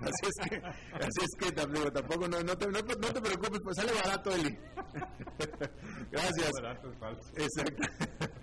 Así 0.10 0.26
es 0.26 0.48
que, 0.48 0.56
así 0.56 1.20
es 1.22 1.34
que 1.38 1.66
digo, 1.66 1.92
tampoco, 1.92 2.26
no, 2.26 2.40
no, 2.42 2.56
te, 2.56 2.66
no, 2.68 2.82
te 2.82 3.20
preocupes, 3.20 3.60
pues 3.62 3.76
sale 3.76 3.92
barato, 3.92 4.30
Eli. 4.34 4.58
Gracias. 6.10 6.50
Barato 6.62 6.90
es 6.90 6.98
falso. 6.98 7.30
Exacto. 7.36 7.82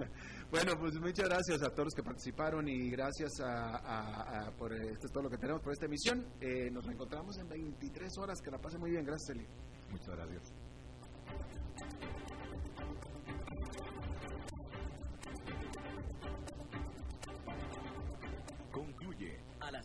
Bueno, 0.50 0.80
pues 0.80 0.98
muchas 1.02 1.28
gracias 1.28 1.62
a 1.62 1.70
todos 1.72 1.88
los 1.88 1.94
que 1.94 2.04
participaron 2.04 2.70
y 2.70 2.90
gracias 2.90 3.34
a, 3.44 4.50
por 4.58 4.74
esto 4.74 5.08
es 5.08 5.12
todo 5.12 5.24
lo 5.24 5.30
que 5.30 5.38
tenemos 5.38 5.62
por 5.62 5.74
esta 5.74 5.88
emisión. 5.88 6.26
Eh, 6.40 6.70
nos 6.72 6.86
reencontramos 6.86 7.38
en 7.38 7.50
23 7.50 8.18
horas. 8.18 8.40
Que 8.42 8.50
la 8.50 8.58
pase 8.58 8.78
muy 8.78 8.92
bien. 8.92 9.04
Gracias, 9.04 9.36
Eli. 9.36 9.46
Muchas 9.92 10.16
gracias. 10.16 10.54